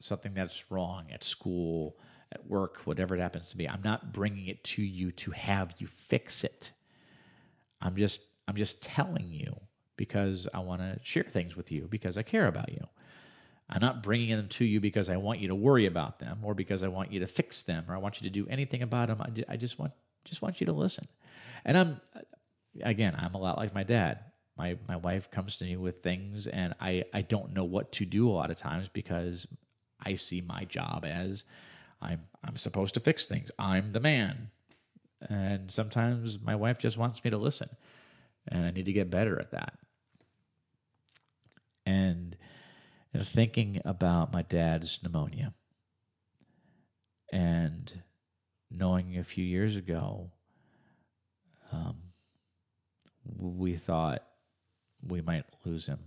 something 0.00 0.34
that's 0.34 0.70
wrong 0.70 1.06
at 1.12 1.24
school, 1.24 1.96
at 2.32 2.46
work, 2.46 2.78
whatever 2.84 3.16
it 3.16 3.20
happens 3.20 3.48
to 3.48 3.56
be. 3.56 3.68
I'm 3.68 3.82
not 3.82 4.12
bringing 4.12 4.46
it 4.46 4.62
to 4.64 4.82
you 4.82 5.10
to 5.12 5.30
have 5.32 5.74
you 5.78 5.86
fix 5.86 6.44
it. 6.44 6.72
I'm 7.80 7.96
just 7.96 8.20
I'm 8.46 8.56
just 8.56 8.82
telling 8.82 9.28
you 9.28 9.54
because 9.96 10.48
I 10.54 10.60
want 10.60 10.80
to 10.80 10.98
share 11.02 11.24
things 11.24 11.56
with 11.56 11.70
you 11.70 11.86
because 11.88 12.16
I 12.16 12.22
care 12.22 12.46
about 12.46 12.72
you. 12.72 12.86
I'm 13.70 13.82
not 13.82 14.02
bringing 14.02 14.34
them 14.34 14.48
to 14.48 14.64
you 14.64 14.80
because 14.80 15.10
I 15.10 15.18
want 15.18 15.40
you 15.40 15.48
to 15.48 15.54
worry 15.54 15.84
about 15.84 16.18
them 16.18 16.38
or 16.42 16.54
because 16.54 16.82
I 16.82 16.88
want 16.88 17.12
you 17.12 17.20
to 17.20 17.26
fix 17.26 17.62
them 17.62 17.84
or 17.88 17.94
I 17.94 17.98
want 17.98 18.20
you 18.20 18.28
to 18.28 18.32
do 18.32 18.48
anything 18.48 18.82
about 18.82 19.08
them. 19.08 19.22
I 19.48 19.56
just 19.56 19.78
want 19.78 19.92
just 20.24 20.40
want 20.40 20.60
you 20.60 20.66
to 20.66 20.72
listen. 20.72 21.06
And 21.64 21.76
I'm 21.76 22.00
again, 22.82 23.14
I'm 23.18 23.34
a 23.34 23.38
lot 23.38 23.58
like 23.58 23.74
my 23.74 23.82
dad. 23.82 24.20
My 24.58 24.76
my 24.88 24.96
wife 24.96 25.30
comes 25.30 25.56
to 25.56 25.64
me 25.64 25.76
with 25.76 26.02
things 26.02 26.46
and 26.46 26.74
I 26.80 27.04
I 27.12 27.22
don't 27.22 27.54
know 27.54 27.64
what 27.64 27.92
to 27.92 28.04
do 28.04 28.28
a 28.28 28.32
lot 28.32 28.50
of 28.50 28.56
times 28.56 28.88
because 28.92 29.46
I 30.04 30.14
see 30.14 30.40
my 30.40 30.64
job 30.64 31.04
as 31.04 31.44
I'm 32.02 32.22
I'm 32.44 32.56
supposed 32.56 32.94
to 32.94 33.00
fix 33.00 33.26
things. 33.26 33.50
I'm 33.58 33.92
the 33.92 34.00
man. 34.00 34.50
And 35.28 35.70
sometimes 35.70 36.38
my 36.40 36.54
wife 36.54 36.78
just 36.78 36.96
wants 36.96 37.24
me 37.24 37.30
to 37.30 37.38
listen. 37.38 37.70
And 38.46 38.64
I 38.64 38.70
need 38.70 38.86
to 38.86 38.92
get 38.92 39.10
better 39.10 39.38
at 39.38 39.50
that. 39.50 39.78
And 41.84 42.36
thinking 43.14 43.80
about 43.84 44.32
my 44.32 44.42
dad's 44.42 45.00
pneumonia 45.02 45.54
and 47.32 48.02
knowing 48.70 49.16
a 49.18 49.24
few 49.24 49.44
years 49.44 49.76
ago, 49.76 50.30
um, 51.72 51.96
we 53.36 53.74
thought 53.74 54.27
we 55.06 55.20
might 55.20 55.44
lose 55.64 55.86
him 55.86 55.98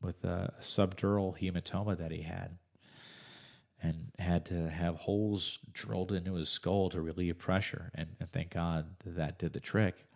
with 0.00 0.24
a 0.24 0.52
subdural 0.60 1.38
hematoma 1.38 1.96
that 1.96 2.10
he 2.10 2.22
had 2.22 2.58
and 3.82 4.12
had 4.18 4.44
to 4.46 4.70
have 4.70 4.96
holes 4.96 5.58
drilled 5.72 6.12
into 6.12 6.34
his 6.34 6.48
skull 6.48 6.88
to 6.90 7.00
relieve 7.00 7.38
pressure. 7.38 7.90
And, 7.94 8.08
and 8.20 8.30
thank 8.30 8.50
God 8.50 8.86
that, 9.04 9.16
that 9.16 9.38
did 9.38 9.52
the 9.52 9.60
trick. 9.60 10.06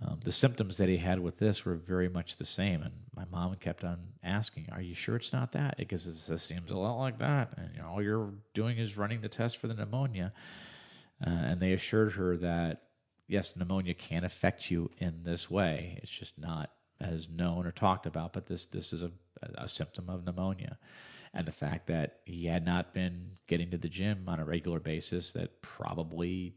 Um, 0.00 0.20
the 0.22 0.32
symptoms 0.32 0.76
that 0.76 0.88
he 0.88 0.98
had 0.98 1.18
with 1.18 1.38
this 1.38 1.64
were 1.64 1.74
very 1.74 2.08
much 2.08 2.36
the 2.36 2.44
same, 2.44 2.82
and 2.82 2.92
my 3.16 3.24
mom 3.32 3.56
kept 3.56 3.82
on 3.82 3.98
asking, 4.22 4.68
"Are 4.70 4.80
you 4.80 4.94
sure 4.94 5.16
it's 5.16 5.32
not 5.32 5.50
that?" 5.52 5.76
Because 5.76 6.06
it 6.06 6.38
seems 6.38 6.70
a 6.70 6.76
lot 6.76 7.00
like 7.00 7.18
that, 7.18 7.54
and 7.56 7.70
you 7.74 7.82
know, 7.82 7.88
all 7.88 8.00
you're 8.00 8.32
doing 8.54 8.78
is 8.78 8.96
running 8.96 9.22
the 9.22 9.28
test 9.28 9.56
for 9.56 9.66
the 9.66 9.74
pneumonia. 9.74 10.32
Uh, 11.26 11.30
and 11.30 11.60
they 11.60 11.72
assured 11.72 12.12
her 12.12 12.36
that 12.36 12.82
yes, 13.28 13.54
pneumonia 13.54 13.94
can 13.94 14.24
affect 14.24 14.70
you 14.70 14.90
in 14.98 15.22
this 15.22 15.48
way. 15.48 15.98
It's 16.02 16.10
just 16.10 16.38
not 16.38 16.70
as 17.00 17.28
known 17.28 17.66
or 17.66 17.70
talked 17.70 18.06
about, 18.06 18.32
but 18.32 18.46
this 18.46 18.64
this 18.64 18.92
is 18.92 19.02
a, 19.02 19.12
a 19.56 19.68
symptom 19.68 20.08
of 20.08 20.24
pneumonia. 20.24 20.78
And 21.34 21.46
the 21.46 21.52
fact 21.52 21.86
that 21.88 22.20
he 22.24 22.46
had 22.46 22.64
not 22.64 22.94
been 22.94 23.32
getting 23.46 23.70
to 23.70 23.78
the 23.78 23.88
gym 23.88 24.24
on 24.26 24.40
a 24.40 24.44
regular 24.44 24.80
basis, 24.80 25.34
that 25.34 25.60
probably 25.60 26.56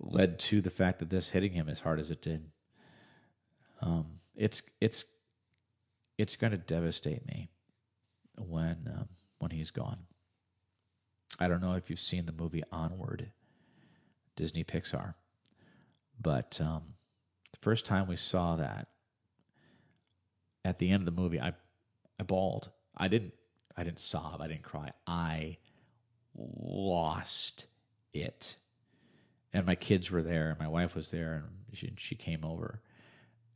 led 0.00 0.38
to 0.40 0.60
the 0.60 0.70
fact 0.70 0.98
that 0.98 1.10
this 1.10 1.30
hitting 1.30 1.52
him 1.52 1.68
as 1.68 1.80
hard 1.80 2.00
as 2.00 2.10
it 2.10 2.20
did. 2.20 2.50
Um, 3.80 4.06
it's 4.36 4.62
it's 4.80 5.04
it's 6.18 6.36
going 6.36 6.50
to 6.50 6.58
devastate 6.58 7.26
me 7.26 7.50
when 8.36 8.90
um, 8.92 9.08
when 9.38 9.52
he's 9.52 9.70
gone. 9.70 9.98
I 11.38 11.46
don't 11.46 11.62
know 11.62 11.74
if 11.74 11.88
you've 11.88 12.00
seen 12.00 12.26
the 12.26 12.32
movie 12.32 12.64
Onward, 12.72 13.30
Disney 14.34 14.64
Pixar, 14.64 15.14
but 16.20 16.60
um, 16.60 16.82
the 17.52 17.58
first 17.60 17.86
time 17.86 18.08
we 18.08 18.16
saw 18.16 18.56
that, 18.56 18.88
at 20.64 20.78
the 20.78 20.90
end 20.90 21.06
of 21.06 21.14
the 21.14 21.20
movie, 21.20 21.40
I 21.40 21.54
I 22.20 22.24
bawled. 22.24 22.70
I 22.96 23.08
didn't 23.08 23.34
I 23.76 23.84
didn't 23.84 24.00
sob. 24.00 24.40
I 24.40 24.48
didn't 24.48 24.62
cry. 24.62 24.92
I 25.06 25.58
lost 26.34 27.66
it 28.12 28.56
and 29.52 29.66
my 29.66 29.74
kids 29.74 30.10
were 30.10 30.22
there, 30.22 30.50
and 30.50 30.58
my 30.58 30.68
wife 30.68 30.94
was 30.94 31.10
there, 31.10 31.34
and 31.34 31.76
she, 31.76 31.92
she 31.96 32.14
came 32.14 32.44
over, 32.44 32.80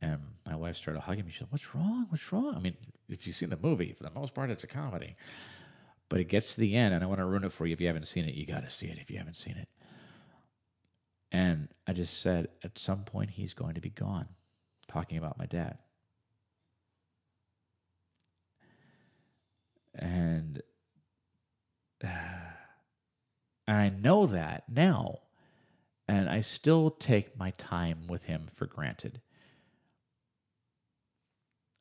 and 0.01 0.19
my 0.45 0.55
wife 0.55 0.75
started 0.75 1.01
hugging 1.01 1.25
me. 1.25 1.31
She 1.31 1.39
said, 1.39 1.47
"What's 1.51 1.75
wrong? 1.75 2.07
What's 2.09 2.31
wrong?" 2.31 2.55
I 2.55 2.59
mean, 2.59 2.75
if 3.09 3.27
you've 3.27 3.35
seen 3.35 3.49
the 3.49 3.57
movie, 3.61 3.93
for 3.93 4.03
the 4.03 4.11
most 4.11 4.33
part, 4.33 4.49
it's 4.49 4.63
a 4.63 4.67
comedy, 4.67 5.15
but 6.09 6.19
it 6.19 6.25
gets 6.25 6.55
to 6.55 6.61
the 6.61 6.75
end, 6.75 6.93
and 6.93 7.03
I 7.03 7.07
want 7.07 7.19
to 7.19 7.25
ruin 7.25 7.43
it 7.43 7.53
for 7.53 7.65
you 7.65 7.73
if 7.73 7.81
you 7.81 7.87
haven't 7.87 8.07
seen 8.07 8.25
it. 8.25 8.33
You 8.33 8.45
got 8.45 8.63
to 8.63 8.69
see 8.69 8.87
it 8.87 8.97
if 8.97 9.11
you 9.11 9.17
haven't 9.17 9.37
seen 9.37 9.55
it. 9.55 9.69
And 11.33 11.67
I 11.85 11.93
just 11.93 12.21
said, 12.21 12.47
at 12.63 12.77
some 12.77 13.03
point, 13.03 13.31
he's 13.31 13.53
going 13.53 13.73
to 13.73 13.81
be 13.81 13.89
gone. 13.89 14.27
Talking 14.87 15.17
about 15.17 15.37
my 15.37 15.47
dad. 15.47 15.79
And, 19.95 20.61
uh, 22.03 22.07
and 23.67 23.77
I 23.77 23.89
know 23.89 24.27
that 24.27 24.63
now 24.69 25.19
and 26.07 26.29
I 26.29 26.41
still 26.41 26.91
take 26.91 27.37
my 27.37 27.51
time 27.51 28.07
with 28.07 28.25
him 28.25 28.47
for 28.53 28.65
granted. 28.65 29.21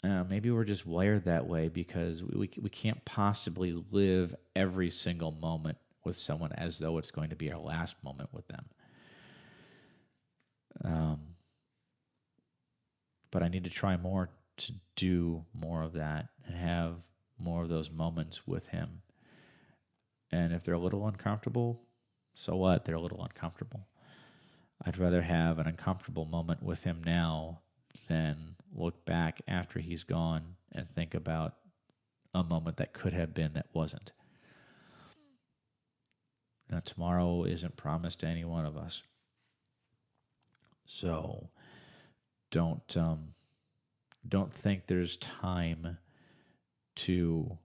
Uh, 0.04 0.24
maybe 0.28 0.50
we're 0.50 0.64
just 0.64 0.86
wired 0.86 1.24
that 1.24 1.46
way 1.46 1.68
because 1.68 2.22
we, 2.22 2.36
we, 2.36 2.50
we 2.60 2.70
can't 2.70 3.04
possibly 3.04 3.84
live 3.90 4.34
every 4.56 4.90
single 4.90 5.32
moment 5.32 5.78
with 6.04 6.16
someone 6.16 6.52
as 6.52 6.78
though 6.78 6.98
it's 6.98 7.10
going 7.10 7.30
to 7.30 7.36
be 7.36 7.52
our 7.52 7.60
last 7.60 7.96
moment 8.02 8.30
with 8.32 8.48
them. 8.48 8.64
Um, 10.84 11.20
but 13.30 13.42
I 13.42 13.48
need 13.48 13.64
to 13.64 13.70
try 13.70 13.96
more 13.96 14.30
to 14.58 14.72
do 14.96 15.44
more 15.54 15.82
of 15.82 15.94
that 15.94 16.28
and 16.46 16.54
have 16.56 16.96
more 17.38 17.62
of 17.62 17.68
those 17.68 17.90
moments 17.90 18.46
with 18.46 18.68
him. 18.68 19.02
And 20.30 20.52
if 20.52 20.64
they're 20.64 20.74
a 20.74 20.78
little 20.78 21.06
uncomfortable, 21.06 21.82
so 22.34 22.56
what? 22.56 22.84
They're 22.84 22.94
a 22.94 23.00
little 23.00 23.22
uncomfortable. 23.22 23.86
I'd 24.84 24.98
rather 24.98 25.22
have 25.22 25.58
an 25.58 25.66
uncomfortable 25.66 26.24
moment 26.24 26.62
with 26.62 26.84
him 26.84 27.02
now 27.04 27.60
than 28.08 28.56
look 28.74 29.04
back 29.04 29.40
after 29.46 29.78
he's 29.78 30.04
gone 30.04 30.56
and 30.72 30.88
think 30.90 31.14
about 31.14 31.54
a 32.34 32.42
moment 32.42 32.78
that 32.78 32.92
could 32.92 33.12
have 33.12 33.34
been 33.34 33.52
that 33.52 33.66
wasn't. 33.72 34.12
Now, 36.70 36.80
tomorrow 36.80 37.44
isn't 37.44 37.76
promised 37.76 38.20
to 38.20 38.26
any 38.26 38.44
one 38.44 38.64
of 38.64 38.76
us. 38.76 39.02
So 40.84 41.50
don't 42.50 42.96
um, 42.96 43.34
don't 44.26 44.52
think 44.52 44.86
there's 44.86 45.16
time 45.16 45.98
to 46.94 47.58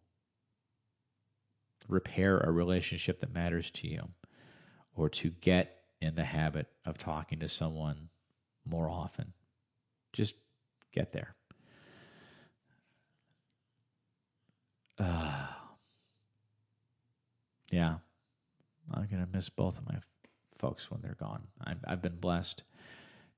repair 1.88 2.40
a 2.40 2.52
relationship 2.52 3.20
that 3.20 3.34
matters 3.34 3.72
to 3.72 3.88
you 3.88 4.10
or 4.96 5.10
to 5.10 5.30
get 5.30 5.84
in 6.02 6.16
the 6.16 6.26
habit 6.26 6.68
of 6.86 6.98
talking 6.98 7.40
to 7.40 7.48
someone 7.48 8.10
more 8.66 8.90
often. 8.90 9.34
Just 10.14 10.36
get 10.92 11.12
there. 11.12 11.36
Uh, 15.00 15.48
yeah, 17.72 17.96
I'm 18.92 19.08
going 19.08 19.26
to 19.26 19.30
miss 19.32 19.50
both 19.50 19.78
of 19.78 19.86
my 19.86 20.00
folks 20.58 20.90
when 20.90 21.02
they're 21.02 21.18
gone. 21.20 21.44
i 21.66 21.76
I've 21.86 22.02
been 22.02 22.16
blessed 22.16 22.64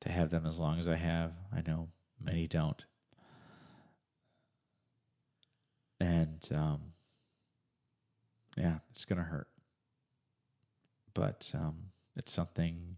to 0.02 0.10
have 0.10 0.30
them 0.30 0.46
as 0.46 0.58
long 0.58 0.80
as 0.80 0.88
I 0.88 0.96
have. 0.96 1.34
I 1.54 1.62
know 1.66 1.90
many 2.22 2.48
don't. 2.48 2.84
And 6.00 6.48
um, 6.54 6.80
yeah, 8.58 8.78
it's 8.92 9.06
going 9.06 9.20
to 9.20 9.26
hurt. 9.26 9.48
But 11.14 11.52
um, 11.54 11.76
it's 12.16 12.32
something 12.32 12.96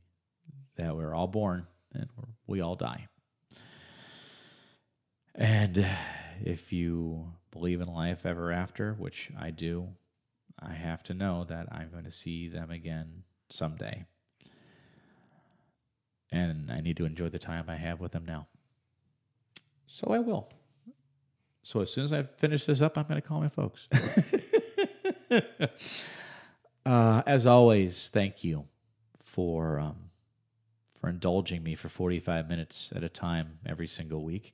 that 0.76 0.96
we're 0.96 1.14
all 1.14 1.28
born 1.28 1.68
and 1.94 2.08
we 2.48 2.62
all 2.62 2.76
die. 2.76 3.08
And 5.34 5.86
if 6.44 6.74
you 6.74 7.32
believe 7.52 7.82
in 7.82 7.88
life 7.88 8.26
ever 8.26 8.52
after, 8.52 8.94
which 8.94 9.32
I 9.40 9.52
do, 9.52 9.90
I 10.60 10.74
have 10.74 11.04
to 11.04 11.14
know 11.14 11.46
that 11.46 11.68
I'm 11.72 11.90
going 11.90 12.04
to 12.04 12.12
see 12.12 12.48
them 12.48 12.70
again 12.70 13.24
someday. 13.50 14.06
And 16.32 16.72
I 16.72 16.82
need 16.82 16.98
to 16.98 17.06
enjoy 17.06 17.30
the 17.30 17.40
time 17.40 17.66
I 17.68 17.76
have 17.76 18.00
with 18.00 18.14
them 18.14 18.26
now. 18.26 18.48
So 19.86 20.08
I 20.12 20.20
will. 20.20 20.50
So 21.64 21.82
as 21.82 21.92
soon 21.92 22.06
as 22.06 22.14
I 22.14 22.24
finish 22.24 22.66
this 22.66 22.82
up, 22.82 22.98
I'm 22.98 23.06
going 23.06 23.22
to 23.22 23.28
call 23.28 23.42
my 23.42 23.50
folks. 23.50 23.88
uh, 26.86 27.22
as 27.26 27.46
always, 27.46 28.10
thank 28.10 28.44
you 28.44 28.66
for 29.24 29.80
um, 29.80 30.12
for 31.00 31.10
indulging 31.10 31.64
me 31.64 31.76
for 31.76 31.90
45 31.90 32.48
minutes 32.48 32.92
at 32.96 33.04
a 33.04 33.10
time 33.10 33.60
every 33.66 33.88
single 33.88 34.24
week. 34.24 34.54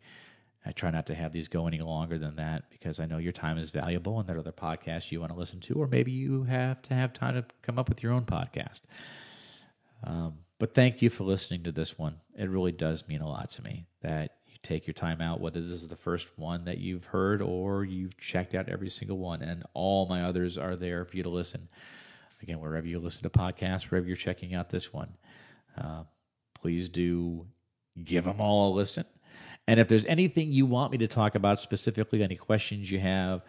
I 0.65 0.71
try 0.71 0.91
not 0.91 1.05
to 1.05 1.15
have 1.15 1.32
these 1.32 1.47
go 1.47 1.67
any 1.67 1.80
longer 1.80 2.17
than 2.17 2.36
that 2.38 2.69
because 2.69 2.99
I 2.99 3.05
know 3.05 3.19
your 3.19 3.32
time 3.32 3.57
is 3.57 3.71
valuable 3.71 4.19
and 4.19 4.28
there 4.28 4.36
are 4.36 4.39
other 4.39 4.51
podcasts 4.51 5.11
you 5.11 5.19
want 5.21 5.32
to 5.32 5.38
listen 5.38 5.61
to, 5.61 5.75
or 5.75 5.88
maybe 5.88 6.11
you 6.11 6.43
have 6.43 6.82
to 6.84 6.93
have 6.93 7.13
time 7.13 7.36
to 7.36 7.45
come 7.61 7.80
up 7.80 7.88
with 7.88 8.03
your 8.03 8.11
own 8.11 8.25
podcast. 8.25 8.82
Um, 10.03 10.39
but 10.59 10.73
thank 10.73 11.01
you 11.01 11.09
for 11.09 11.23
listening 11.23 11.63
to 11.63 11.71
this 11.71 11.97
one. 11.97 12.17
It 12.35 12.49
really 12.49 12.71
does 12.71 13.07
mean 13.07 13.21
a 13.21 13.27
lot 13.27 13.49
to 13.51 13.63
me 13.63 13.85
that 14.01 14.37
you 14.47 14.55
take 14.63 14.87
your 14.87 14.93
time 14.93 15.21
out, 15.21 15.39
whether 15.39 15.61
this 15.61 15.81
is 15.81 15.87
the 15.87 15.95
first 15.95 16.29
one 16.37 16.65
that 16.65 16.79
you've 16.79 17.05
heard 17.05 17.41
or 17.41 17.83
you've 17.83 18.17
checked 18.17 18.55
out 18.55 18.69
every 18.69 18.89
single 18.89 19.17
one, 19.17 19.41
and 19.41 19.63
all 19.73 20.07
my 20.07 20.23
others 20.23 20.57
are 20.57 20.75
there 20.75 21.05
for 21.05 21.17
you 21.17 21.23
to 21.23 21.29
listen. 21.29 21.67
Again, 22.41 22.59
wherever 22.59 22.87
you 22.87 22.99
listen 22.99 23.23
to 23.23 23.29
podcasts, 23.29 23.83
wherever 23.89 24.07
you're 24.07 24.15
checking 24.15 24.53
out 24.53 24.69
this 24.69 24.93
one, 24.93 25.09
uh, 25.79 26.03
please 26.53 26.89
do 26.89 27.45
give 28.03 28.25
them 28.25 28.39
all 28.39 28.73
a 28.73 28.75
listen. 28.75 29.05
And 29.67 29.79
if 29.79 29.87
there's 29.87 30.05
anything 30.05 30.51
you 30.51 30.65
want 30.65 30.91
me 30.91 30.97
to 30.99 31.07
talk 31.07 31.35
about 31.35 31.59
specifically, 31.59 32.23
any 32.23 32.35
questions 32.35 32.89
you 32.89 32.99
have, 32.99 33.41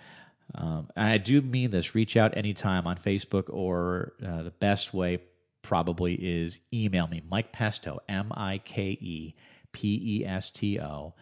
um, 0.55 0.89
I 0.97 1.19
do 1.19 1.41
mean 1.43 1.71
this. 1.71 1.95
Reach 1.95 2.17
out 2.17 2.37
anytime 2.37 2.87
on 2.87 2.97
Facebook, 2.97 3.45
or 3.51 4.15
uh, 4.27 4.43
the 4.43 4.51
best 4.51 4.95
way 4.95 5.19
probably 5.69 6.15
is 6.15 6.61
email 6.73 7.07
me, 7.07 7.23
Mike 7.29 7.53
Pesto, 7.53 8.01
M 8.09 8.33
I 8.35 8.57
K 8.57 8.97
E 9.03 9.35
P 9.71 10.01
E 10.03 10.25
S 10.25 10.49
T 10.49 10.81
O, 10.81 11.13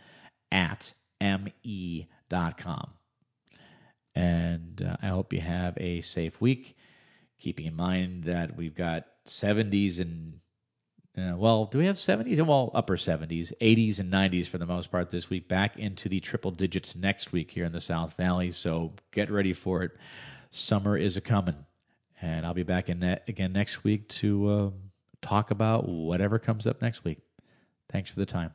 at 0.52 0.92
me.com. 1.20 2.90
And 4.14 4.86
uh, 4.88 4.96
I 5.02 5.08
hope 5.08 5.32
you 5.32 5.40
have 5.40 5.76
a 5.78 6.00
safe 6.00 6.40
week, 6.40 6.76
keeping 7.40 7.66
in 7.66 7.74
mind 7.74 8.22
that 8.24 8.56
we've 8.56 8.74
got 8.74 9.06
70s 9.26 9.98
and 9.98 10.38
uh, 11.18 11.34
well, 11.34 11.64
do 11.64 11.78
we 11.78 11.86
have 11.86 11.96
70s? 11.96 12.40
Well, 12.46 12.70
upper 12.74 12.98
70s, 12.98 13.50
80s, 13.60 13.98
and 13.98 14.12
90s 14.12 14.46
for 14.48 14.58
the 14.58 14.66
most 14.66 14.92
part 14.92 15.08
this 15.08 15.30
week. 15.30 15.48
Back 15.48 15.78
into 15.78 16.10
the 16.10 16.20
triple 16.20 16.50
digits 16.50 16.94
next 16.94 17.32
week 17.32 17.50
here 17.50 17.64
in 17.64 17.72
the 17.72 17.80
South 17.80 18.14
Valley. 18.18 18.52
So 18.52 18.92
get 19.12 19.30
ready 19.30 19.54
for 19.54 19.82
it. 19.82 19.92
Summer 20.50 20.94
is 20.94 21.16
a 21.16 21.22
coming. 21.22 21.64
And 22.20 22.46
I'll 22.46 22.54
be 22.54 22.62
back 22.62 22.88
in 22.88 23.00
that 23.00 23.24
again 23.28 23.52
next 23.52 23.84
week 23.84 24.08
to 24.08 24.48
uh, 24.48 24.70
talk 25.20 25.50
about 25.50 25.88
whatever 25.88 26.38
comes 26.38 26.66
up 26.66 26.80
next 26.80 27.04
week. 27.04 27.18
Thanks 27.90 28.10
for 28.10 28.18
the 28.18 28.26
time. 28.26 28.52